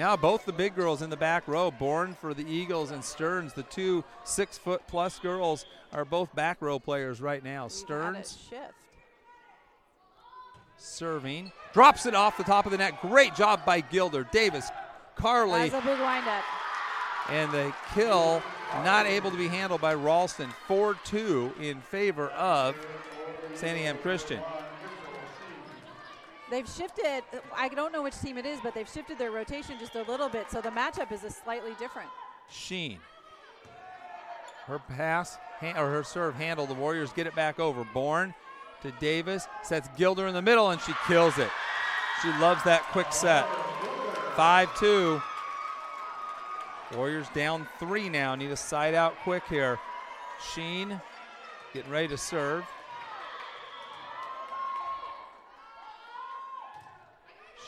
[0.00, 3.52] Now both the big girls in the back row, Bourne for the Eagles and Stearns,
[3.52, 7.68] the two six foot plus girls, are both back row players right now.
[7.68, 8.72] Stearns shift.
[10.78, 11.52] serving.
[11.74, 12.98] Drops it off the top of the net.
[13.02, 14.26] Great job by Gilder.
[14.32, 14.70] Davis,
[15.16, 16.44] Carly, That's a big windup.
[17.28, 18.42] and the kill
[18.82, 20.48] not able to be handled by Ralston.
[20.66, 22.74] 4 2 in favor of
[23.54, 24.40] Santiam Christian.
[26.50, 27.22] They've shifted.
[27.56, 30.28] I don't know which team it is, but they've shifted their rotation just a little
[30.28, 32.08] bit, so the matchup is a slightly different.
[32.50, 32.98] Sheen.
[34.66, 36.66] Her pass or her serve handle.
[36.66, 37.86] The Warriors get it back over.
[37.94, 38.34] Bourne
[38.82, 39.46] to Davis.
[39.62, 41.50] Sets Gilder in the middle, and she kills it.
[42.22, 43.46] She loves that quick set.
[44.36, 45.22] 5 2.
[46.96, 48.34] Warriors down three now.
[48.34, 49.78] Need a side out quick here.
[50.52, 51.00] Sheen
[51.72, 52.64] getting ready to serve.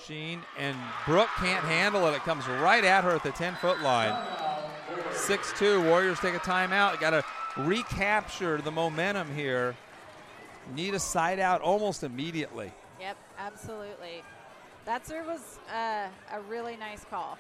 [0.06, 0.76] Sheen and
[1.06, 2.14] Brooke can't handle it.
[2.14, 4.16] It comes right at her at the 10 foot line.
[5.12, 5.82] 6 2.
[5.84, 6.98] Warriors take a timeout.
[7.00, 7.24] Got to
[7.56, 9.74] recapture the momentum here.
[10.74, 12.72] Need a side out almost immediately.
[13.00, 14.22] Yep, absolutely.
[14.84, 17.38] That serve was uh, a really nice call.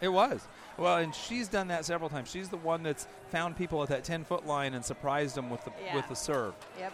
[0.00, 0.46] It was.
[0.76, 2.30] Well, and she's done that several times.
[2.30, 5.64] She's the one that's found people at that 10 foot line and surprised them with
[5.64, 5.96] the Yeah.
[5.96, 6.54] with the serve.
[6.78, 6.92] Yep.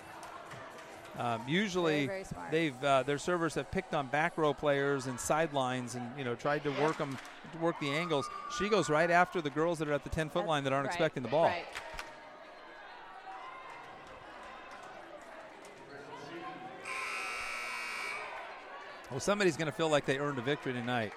[1.19, 5.19] Um, usually, Very, very they've uh, their servers have picked on back row players and
[5.19, 7.17] sidelines, and you know tried to work them,
[7.61, 8.29] work the angles.
[8.59, 10.73] She goes right after the girls that are at the 10 foot That's line that
[10.73, 11.45] aren't right, expecting the ball.
[11.45, 11.65] Right.
[19.11, 21.13] Well, somebody's going to feel like they earned a victory tonight.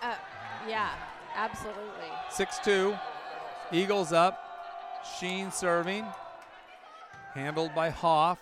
[0.00, 0.14] Uh,
[0.68, 0.90] yeah,
[1.34, 1.82] absolutely.
[2.30, 2.96] 6 2.
[3.72, 5.02] Eagles up.
[5.18, 6.06] Sheen serving.
[7.34, 8.38] Handled by Hoff.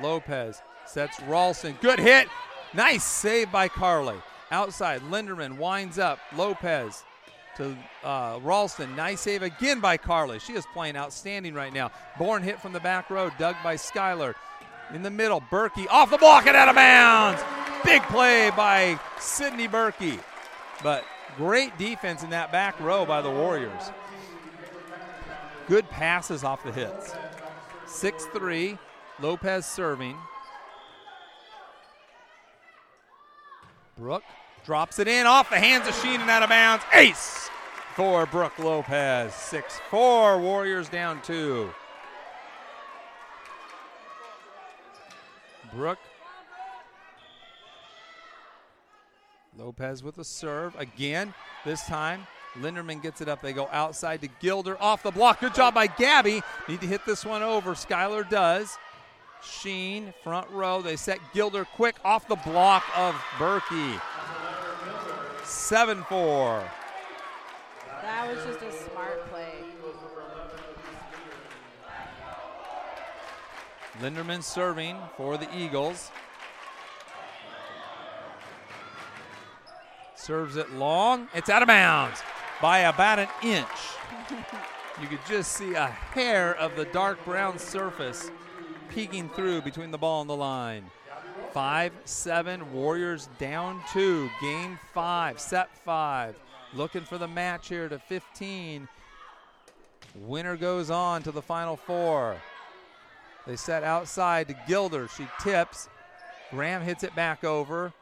[0.00, 1.76] Lopez sets Ralston.
[1.80, 2.28] Good hit.
[2.74, 4.16] Nice save by Carly.
[4.50, 6.18] Outside, Linderman winds up.
[6.36, 7.04] Lopez
[7.56, 8.94] to uh, Ralston.
[8.96, 10.38] Nice save again by Carly.
[10.38, 11.90] She is playing outstanding right now.
[12.18, 14.34] Bourne hit from the back row, dug by Skylar.
[14.94, 17.42] In the middle, Berkey off the block and out of bounds.
[17.84, 20.18] Big play by Sydney Berkey.
[20.82, 21.04] But
[21.36, 23.90] great defense in that back row by the Warriors.
[25.68, 27.14] Good passes off the hits.
[27.86, 28.78] 6 3.
[29.20, 30.16] Lopez serving.
[33.96, 34.24] Brooke
[34.64, 36.84] drops it in off the hands of Sheen and out of bounds.
[36.94, 37.50] Ace
[37.94, 39.34] for Brooke Lopez.
[39.34, 40.38] 6 4.
[40.40, 41.70] Warriors down two.
[45.72, 45.98] Brooke.
[49.58, 51.34] Lopez with a serve again.
[51.66, 52.26] This time,
[52.58, 53.42] Linderman gets it up.
[53.42, 55.40] They go outside to Gilder off the block.
[55.40, 56.40] Good job by Gabby.
[56.68, 57.74] Need to hit this one over.
[57.74, 58.78] Skylar does.
[59.42, 60.82] Sheen, front row.
[60.82, 64.00] They set Gilder quick off the block of Berkey.
[65.44, 66.70] 7 4.
[68.02, 69.54] That was just a smart play.
[74.00, 76.10] Linderman serving for the Eagles.
[80.14, 81.28] Serves it long.
[81.34, 82.22] It's out of bounds
[82.62, 83.66] by about an inch.
[85.00, 88.30] You could just see a hair of the dark brown surface
[88.90, 90.84] peeking through between the ball and the line.
[91.52, 94.28] 5 7, Warriors down two.
[94.40, 96.38] Game five, set five.
[96.74, 98.88] Looking for the match here to 15.
[100.14, 102.36] Winner goes on to the final four.
[103.46, 105.08] They set outside to Gilder.
[105.16, 105.88] She tips.
[106.50, 107.92] Graham hits it back over.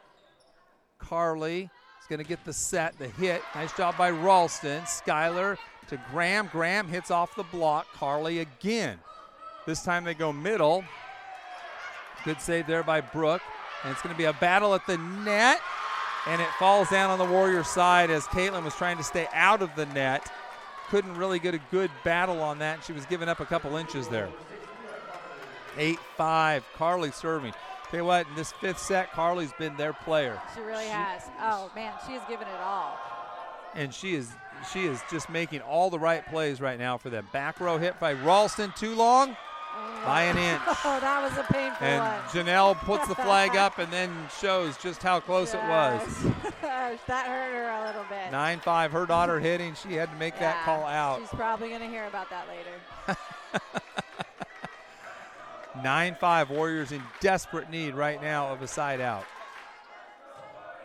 [0.97, 1.69] Carly
[2.01, 3.41] is going to get the set, the hit.
[3.55, 4.81] Nice job by Ralston.
[4.81, 5.57] Skyler
[5.87, 6.49] to Graham.
[6.51, 7.87] Graham hits off the block.
[7.93, 8.99] Carly again.
[9.69, 10.83] This time they go middle.
[12.25, 13.43] Good save there by Brooke.
[13.83, 15.61] And it's going to be a battle at the net.
[16.25, 19.61] And it falls down on the Warrior side as Caitlin was trying to stay out
[19.61, 20.33] of the net.
[20.87, 22.83] Couldn't really get a good battle on that.
[22.83, 24.29] She was giving up a couple inches there.
[25.77, 26.65] 8 5.
[26.73, 27.53] Carly serving.
[27.91, 30.41] Tell you what, in this fifth set, Carly's been their player.
[30.55, 31.29] She really has.
[31.39, 32.97] Oh man, she has given it all.
[33.75, 34.31] And she is
[34.73, 37.27] she is just making all the right plays right now for them.
[37.31, 39.37] Back row hit by Ralston, too long
[40.05, 40.61] by an inch.
[40.85, 42.21] Oh, that was a painful And one.
[42.29, 46.01] Janelle puts the flag up and then shows just how close it was.
[47.07, 48.31] That hurt her a little bit.
[48.31, 49.75] 9 5, her daughter hitting.
[49.75, 51.19] She had to make that call out.
[51.19, 53.17] She's probably going to hear about that later.
[55.83, 59.25] 9 5, Warriors in desperate need right now of a side out.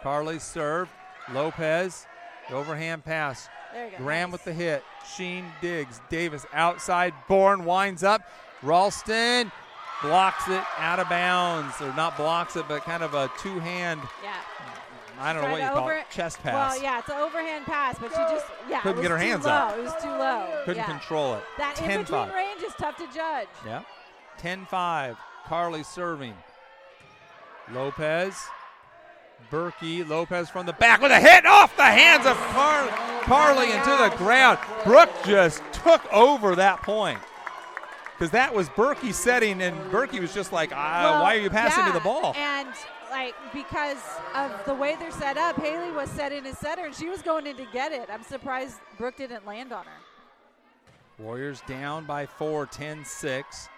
[0.03, 0.91] Carly serve.
[1.33, 2.07] Lopez,
[2.49, 3.49] the overhand pass.
[3.73, 3.97] There you go.
[3.99, 4.33] Graham nice.
[4.33, 4.85] with the hit.
[5.17, 6.01] Sheen digs.
[6.11, 7.15] Davis outside.
[7.29, 8.23] Bourne winds up.
[8.65, 9.53] Ralston
[10.03, 11.81] blocks it out of bounds.
[11.81, 14.35] Or not blocks it, but kind of a two hand, Yeah.
[15.21, 16.75] I don't know what you call it, chest pass.
[16.75, 19.53] Well, yeah, it's an overhand pass, but she just yeah Couldn't get her hands low.
[19.53, 19.79] up.
[19.79, 20.63] It was too low.
[20.65, 20.87] Couldn't yeah.
[20.87, 21.45] control it.
[21.57, 22.35] That 10 in between 5.
[22.35, 23.47] range is tough to judge.
[23.65, 23.83] Yeah.
[24.39, 25.17] 10 5.
[25.47, 26.35] Carly serving.
[27.73, 28.37] Lopez.
[29.51, 30.07] Berkey.
[30.09, 32.91] Lopez from the back with a hit off the hands of Carly.
[33.23, 34.59] Carly into the oh ground.
[34.85, 37.21] Brooke just took over that point.
[38.15, 41.51] Because that was Berkey setting, and Berkey was just like, ah, Well, why are you
[41.51, 42.33] passing yeah, me the ball?
[42.37, 42.69] And
[43.11, 43.99] like because
[44.35, 47.23] of the way they're set up, Haley was set in as setter, and she was
[47.23, 48.09] going in to get it.
[48.11, 51.23] I'm surprised Brooke didn't land on her.
[51.23, 53.69] Warriors down by four, 10 6.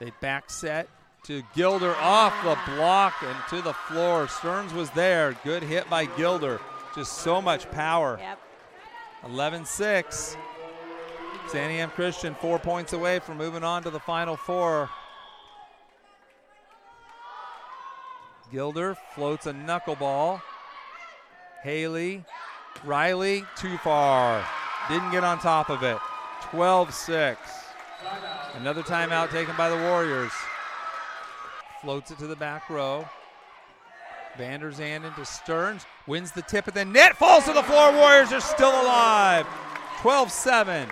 [0.00, 0.88] They back set
[1.24, 4.26] to Gilder off the block and to the floor.
[4.28, 5.36] Stearns was there.
[5.44, 6.60] Good hit by Gilder.
[6.94, 8.18] Just so much power.
[8.20, 8.38] Yep.
[9.26, 10.36] 11 6.
[11.52, 14.88] Santiam Christian four points away from moving on to the final four.
[18.52, 20.40] Gilder floats a knuckleball.
[21.64, 22.24] Haley,
[22.84, 24.44] Riley, too far.
[24.88, 25.98] Didn't get on top of it.
[26.50, 27.40] 12 6.
[28.54, 30.32] Another timeout taken by the Warriors.
[31.82, 33.08] Floats it to the back row.
[34.38, 35.84] Vanderzanden to Stearns.
[36.06, 37.16] Wins the tip at the net.
[37.16, 37.92] Falls to the floor.
[37.92, 39.46] Warriors are still alive.
[40.00, 40.88] 12 7.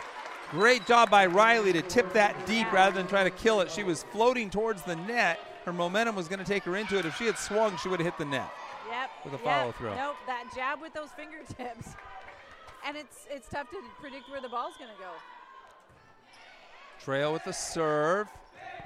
[0.50, 3.70] Great job by Riley to tip that deep rather than try to kill it.
[3.70, 5.38] She was floating towards the net.
[5.64, 7.04] Her momentum was going to take her into it.
[7.04, 8.50] If she had swung, she would have hit the net.
[8.88, 9.10] Yep.
[9.24, 9.44] With a yep.
[9.44, 9.94] follow throw.
[9.94, 10.16] Nope.
[10.26, 11.88] That jab with those fingertips.
[12.86, 15.10] And it's it's tough to predict where the ball's going to go.
[17.04, 18.28] Trail with the serve.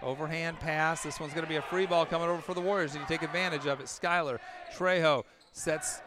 [0.02, 1.02] Overhand pass.
[1.02, 2.94] This one's going to be a free ball coming over for the Warriors.
[2.94, 3.86] And you take advantage of it.
[3.86, 4.38] Skylar
[4.74, 6.00] Trejo sets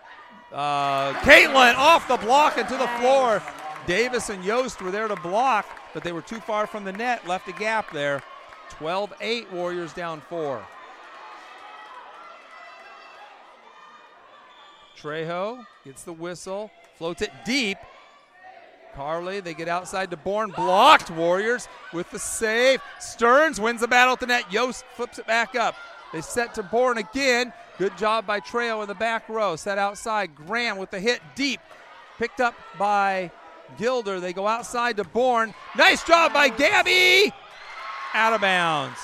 [0.52, 3.42] uh, Caitlin off the block and to the floor.
[3.88, 7.28] Davis and Yost were there to block, but they were too far from the net.
[7.28, 8.24] Left a gap there.
[8.72, 10.66] 12 8, Warriors down four.
[14.98, 17.78] Trejo gets the whistle, floats it deep.
[18.96, 21.12] Carly, they get outside to Bourne, blocked.
[21.12, 22.82] Warriors with the save.
[23.00, 24.52] Stearns wins the battle at the net.
[24.52, 25.76] Yost flips it back up.
[26.14, 27.52] They set to Bourne again.
[27.78, 29.58] Good job by Trejo in the back row.
[29.58, 30.34] Set outside.
[30.34, 31.60] Graham with the hit deep.
[32.18, 33.32] Picked up by
[33.78, 34.20] Gilder.
[34.20, 35.54] They go outside to Bourne.
[35.78, 37.32] Nice job by Gabby.
[38.14, 38.98] Out of bounds.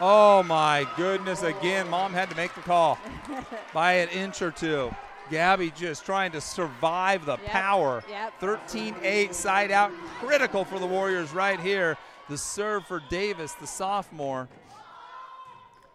[0.00, 1.42] Oh my goodness.
[1.42, 2.98] Again, mom had to make the call
[3.74, 4.94] by an inch or two.
[5.30, 8.02] Gabby just trying to survive the Yep, power.
[8.08, 8.32] yep.
[8.40, 9.92] 13 8 side out.
[10.20, 11.98] Critical for the Warriors right here.
[12.30, 14.48] The serve for Davis, the sophomore.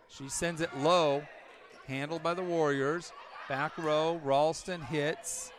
[0.09, 1.23] She sends it low.
[1.87, 3.11] Handled by the Warriors.
[3.49, 4.19] Back row.
[4.23, 5.51] Ralston hits.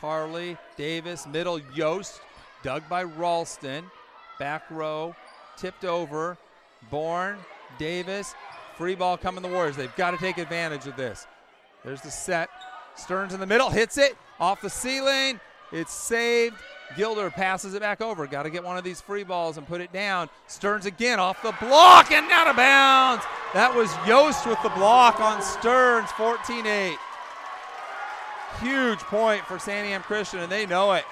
[0.00, 2.20] Carly, Davis, middle, Yost.
[2.62, 3.84] Dug by Ralston.
[4.38, 5.14] Back row.
[5.56, 6.36] Tipped over.
[6.90, 7.38] Bourne,
[7.78, 8.34] Davis.
[8.76, 9.76] Free ball coming the Warriors.
[9.76, 11.26] They've got to take advantage of this.
[11.84, 12.50] There's the set.
[12.94, 15.40] Stearns in the middle, hits it off the ceiling.
[15.72, 16.56] It's saved.
[16.96, 18.26] Gilder passes it back over.
[18.26, 20.28] Got to get one of these free balls and put it down.
[20.46, 23.24] Stearns again off the block and out of bounds.
[23.54, 26.96] That was Yost with the block on Stearns, 14 8.
[28.60, 31.04] Huge point for Santiam Christian, and they know it.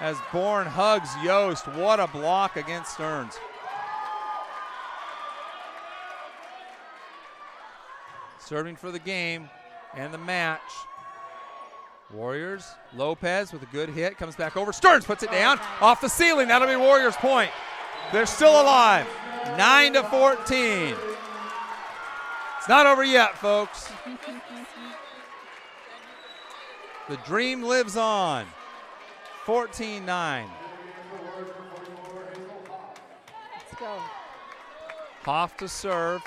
[0.00, 1.66] As Bourne hugs Yost.
[1.68, 3.38] What a block against Stearns.
[8.38, 9.48] Serving for the game
[9.94, 10.60] and the match.
[12.12, 14.72] Warriors, Lopez with a good hit, comes back over.
[14.72, 16.48] Stearns puts it oh, down off the ceiling.
[16.48, 17.50] That'll be Warriors' point.
[18.12, 19.06] They're still alive.
[19.56, 20.94] 9 to 14.
[22.58, 23.90] It's not over yet, folks.
[27.08, 28.46] The dream lives on.
[29.44, 30.48] 14 9.
[33.54, 33.98] Let's go.
[35.22, 36.22] Hoff to serve.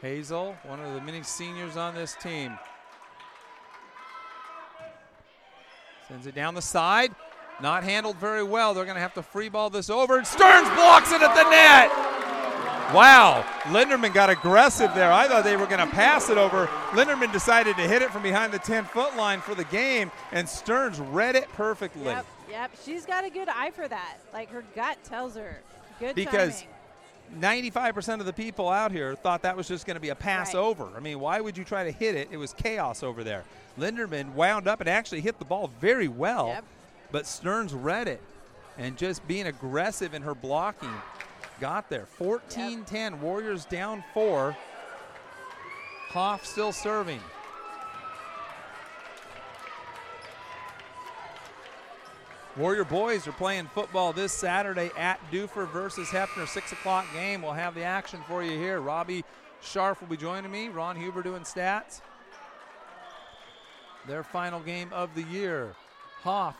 [0.00, 2.58] Hazel, one of the many seniors on this team.
[6.08, 7.14] Sends it down the side.
[7.60, 8.74] Not handled very well.
[8.74, 10.18] They're going to have to free ball this over.
[10.18, 12.05] And Stearns blocks it at the net.
[12.94, 13.44] Wow.
[13.64, 15.12] Linderman got aggressive there.
[15.12, 16.66] I thought they were going to pass it over.
[16.90, 20.48] Linderman decided to hit it from behind the 10 foot line for the game, and
[20.48, 22.04] Stearns read it perfectly.
[22.04, 22.70] Yep, yep.
[22.84, 24.18] She's got a good eye for that.
[24.32, 25.60] Like her gut tells her.
[25.98, 26.72] Good Because timing.
[27.64, 30.54] 95% of the people out here thought that was just going to be a pass
[30.54, 30.60] Right.
[30.60, 30.88] over.
[30.96, 32.28] I mean, why would you try to hit it?
[32.30, 33.42] It was chaos over there.
[33.78, 36.64] Linderman wound up and actually hit the ball very well, Yep.
[37.10, 38.20] but Stearns read it
[38.78, 40.92] and just being aggressive in her blocking
[41.60, 42.06] got there.
[42.06, 44.56] 14 10, Warriors down four.
[46.08, 47.20] Hoff still serving.
[52.56, 56.48] Warrior boys are playing football this Saturday at Dufur versus Heppner.
[56.48, 57.42] Six o'clock game.
[57.42, 58.80] We'll have the action for you here.
[58.80, 59.24] Robbie
[59.62, 60.68] Scharf will be joining me.
[60.68, 62.00] Ron Huber doing stats.
[64.06, 65.74] Their final game of the year.
[66.22, 66.56] Hoff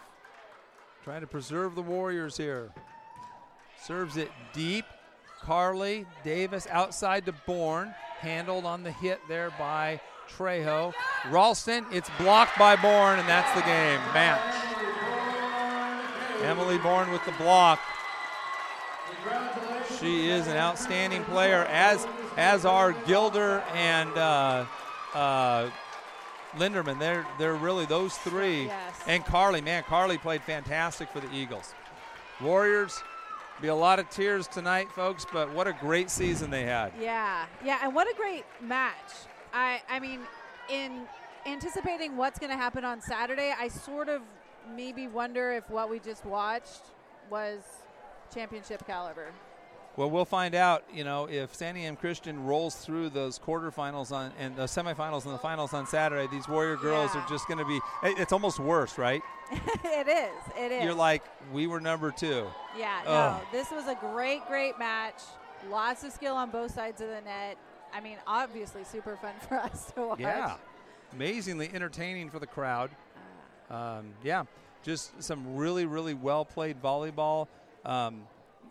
[1.02, 2.70] trying to preserve the Warriors here.
[3.86, 4.84] Serves it deep.
[5.42, 7.94] Carly Davis outside to Bourne.
[8.18, 10.92] Handled on the hit there by Trejo.
[11.30, 14.00] Ralston, it's blocked by Bourne, and that's the game.
[14.12, 14.54] Match.
[16.42, 17.78] Emily Bourne with the block.
[20.00, 22.06] She is an outstanding player, as
[22.36, 24.64] as are Gilder and uh,
[25.14, 25.70] uh,
[26.56, 26.98] Linderman.
[26.98, 28.64] They're they're really those three.
[28.64, 28.94] Yes.
[29.06, 31.72] And Carly, man, Carly played fantastic for the Eagles.
[32.40, 33.02] Warriors,
[33.60, 36.92] be a lot of tears tonight, folks, but what a great season they had.
[37.00, 39.12] Yeah, yeah, and what a great match.
[39.52, 40.20] I, I mean,
[40.68, 41.02] in
[41.46, 44.22] anticipating what's going to happen on Saturday, I sort of
[44.74, 46.82] maybe wonder if what we just watched
[47.30, 47.60] was
[48.34, 49.32] championship caliber.
[49.96, 50.84] Well, we'll find out.
[50.92, 55.38] You know, if Santiam Christian rolls through those quarterfinals on and the semifinals and the
[55.38, 57.24] finals on Saturday, these Warrior girls Yeah.
[57.24, 59.22] are just going to be it's almost worse, right?
[59.52, 60.52] it is.
[60.58, 60.84] It is.
[60.84, 62.46] You're like, we were number two.
[62.76, 65.22] Yeah, no, this was a great, great match.
[65.70, 67.56] Lots of skill on both sides of the net.
[67.94, 70.20] I mean, obviously, super fun for us to watch.
[70.20, 70.56] Yeah,
[71.12, 72.90] amazingly entertaining for the crowd.
[73.70, 74.44] Um, yeah,
[74.82, 77.46] just some really, really well played volleyball.
[77.84, 78.22] Um,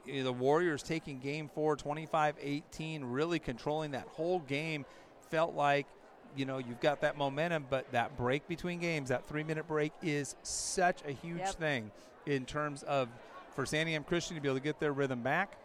[0.05, 4.85] you know, the Warriors taking game four, 25 18, really controlling that whole game.
[5.29, 5.87] Felt like,
[6.35, 9.91] you know, you've got that momentum, but that break between games, that three minute break,
[10.01, 11.55] is such a huge Yep.
[11.55, 11.91] thing
[12.25, 13.09] in terms of
[13.55, 15.57] for Santiam Christian to be able to get their rhythm back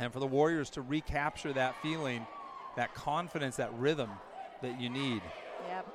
[0.00, 2.26] and for the Warriors to recapture that feeling,
[2.76, 4.10] that confidence, that rhythm
[4.60, 5.22] that you need.
[5.68, 5.86] Yep.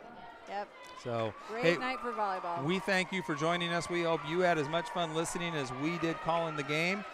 [0.49, 0.68] Yep.
[1.03, 2.64] So, Great hey, night for volleyball.
[2.64, 3.89] we thank you for joining us.
[3.89, 7.06] We hope you had as much fun listening as we did calling the game.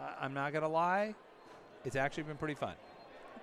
[0.00, 1.14] I- I'm not going to lie,
[1.84, 2.74] it's actually been pretty fun.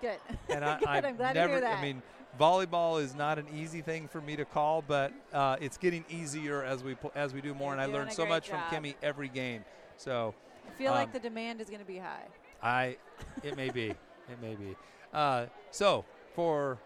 [0.01, 0.17] Good.
[0.49, 1.05] And I, Good.
[1.05, 1.79] I'm glad never, to hear that.
[1.79, 2.01] I mean,
[2.39, 6.63] volleyball is not an easy thing for me to call, but uh, it's getting easier
[6.63, 7.73] as we pl- as we do more.
[7.73, 8.69] You're and I learn so much job.
[8.69, 9.65] from Kimmy every game.
[9.97, 10.33] So
[10.67, 12.25] I feel um, like the demand is going to be high.
[12.61, 12.97] I,
[13.43, 14.75] it may be, it may be.
[15.13, 16.05] Uh, so
[16.35, 16.77] for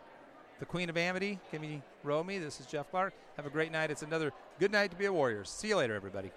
[0.60, 3.14] the Queen of Amity, Kimmy Romy, this is Jeff Clark.
[3.38, 3.91] Have a great night.
[3.91, 5.49] It's another good night to be a Warriors.
[5.49, 6.31] See you later, everybody.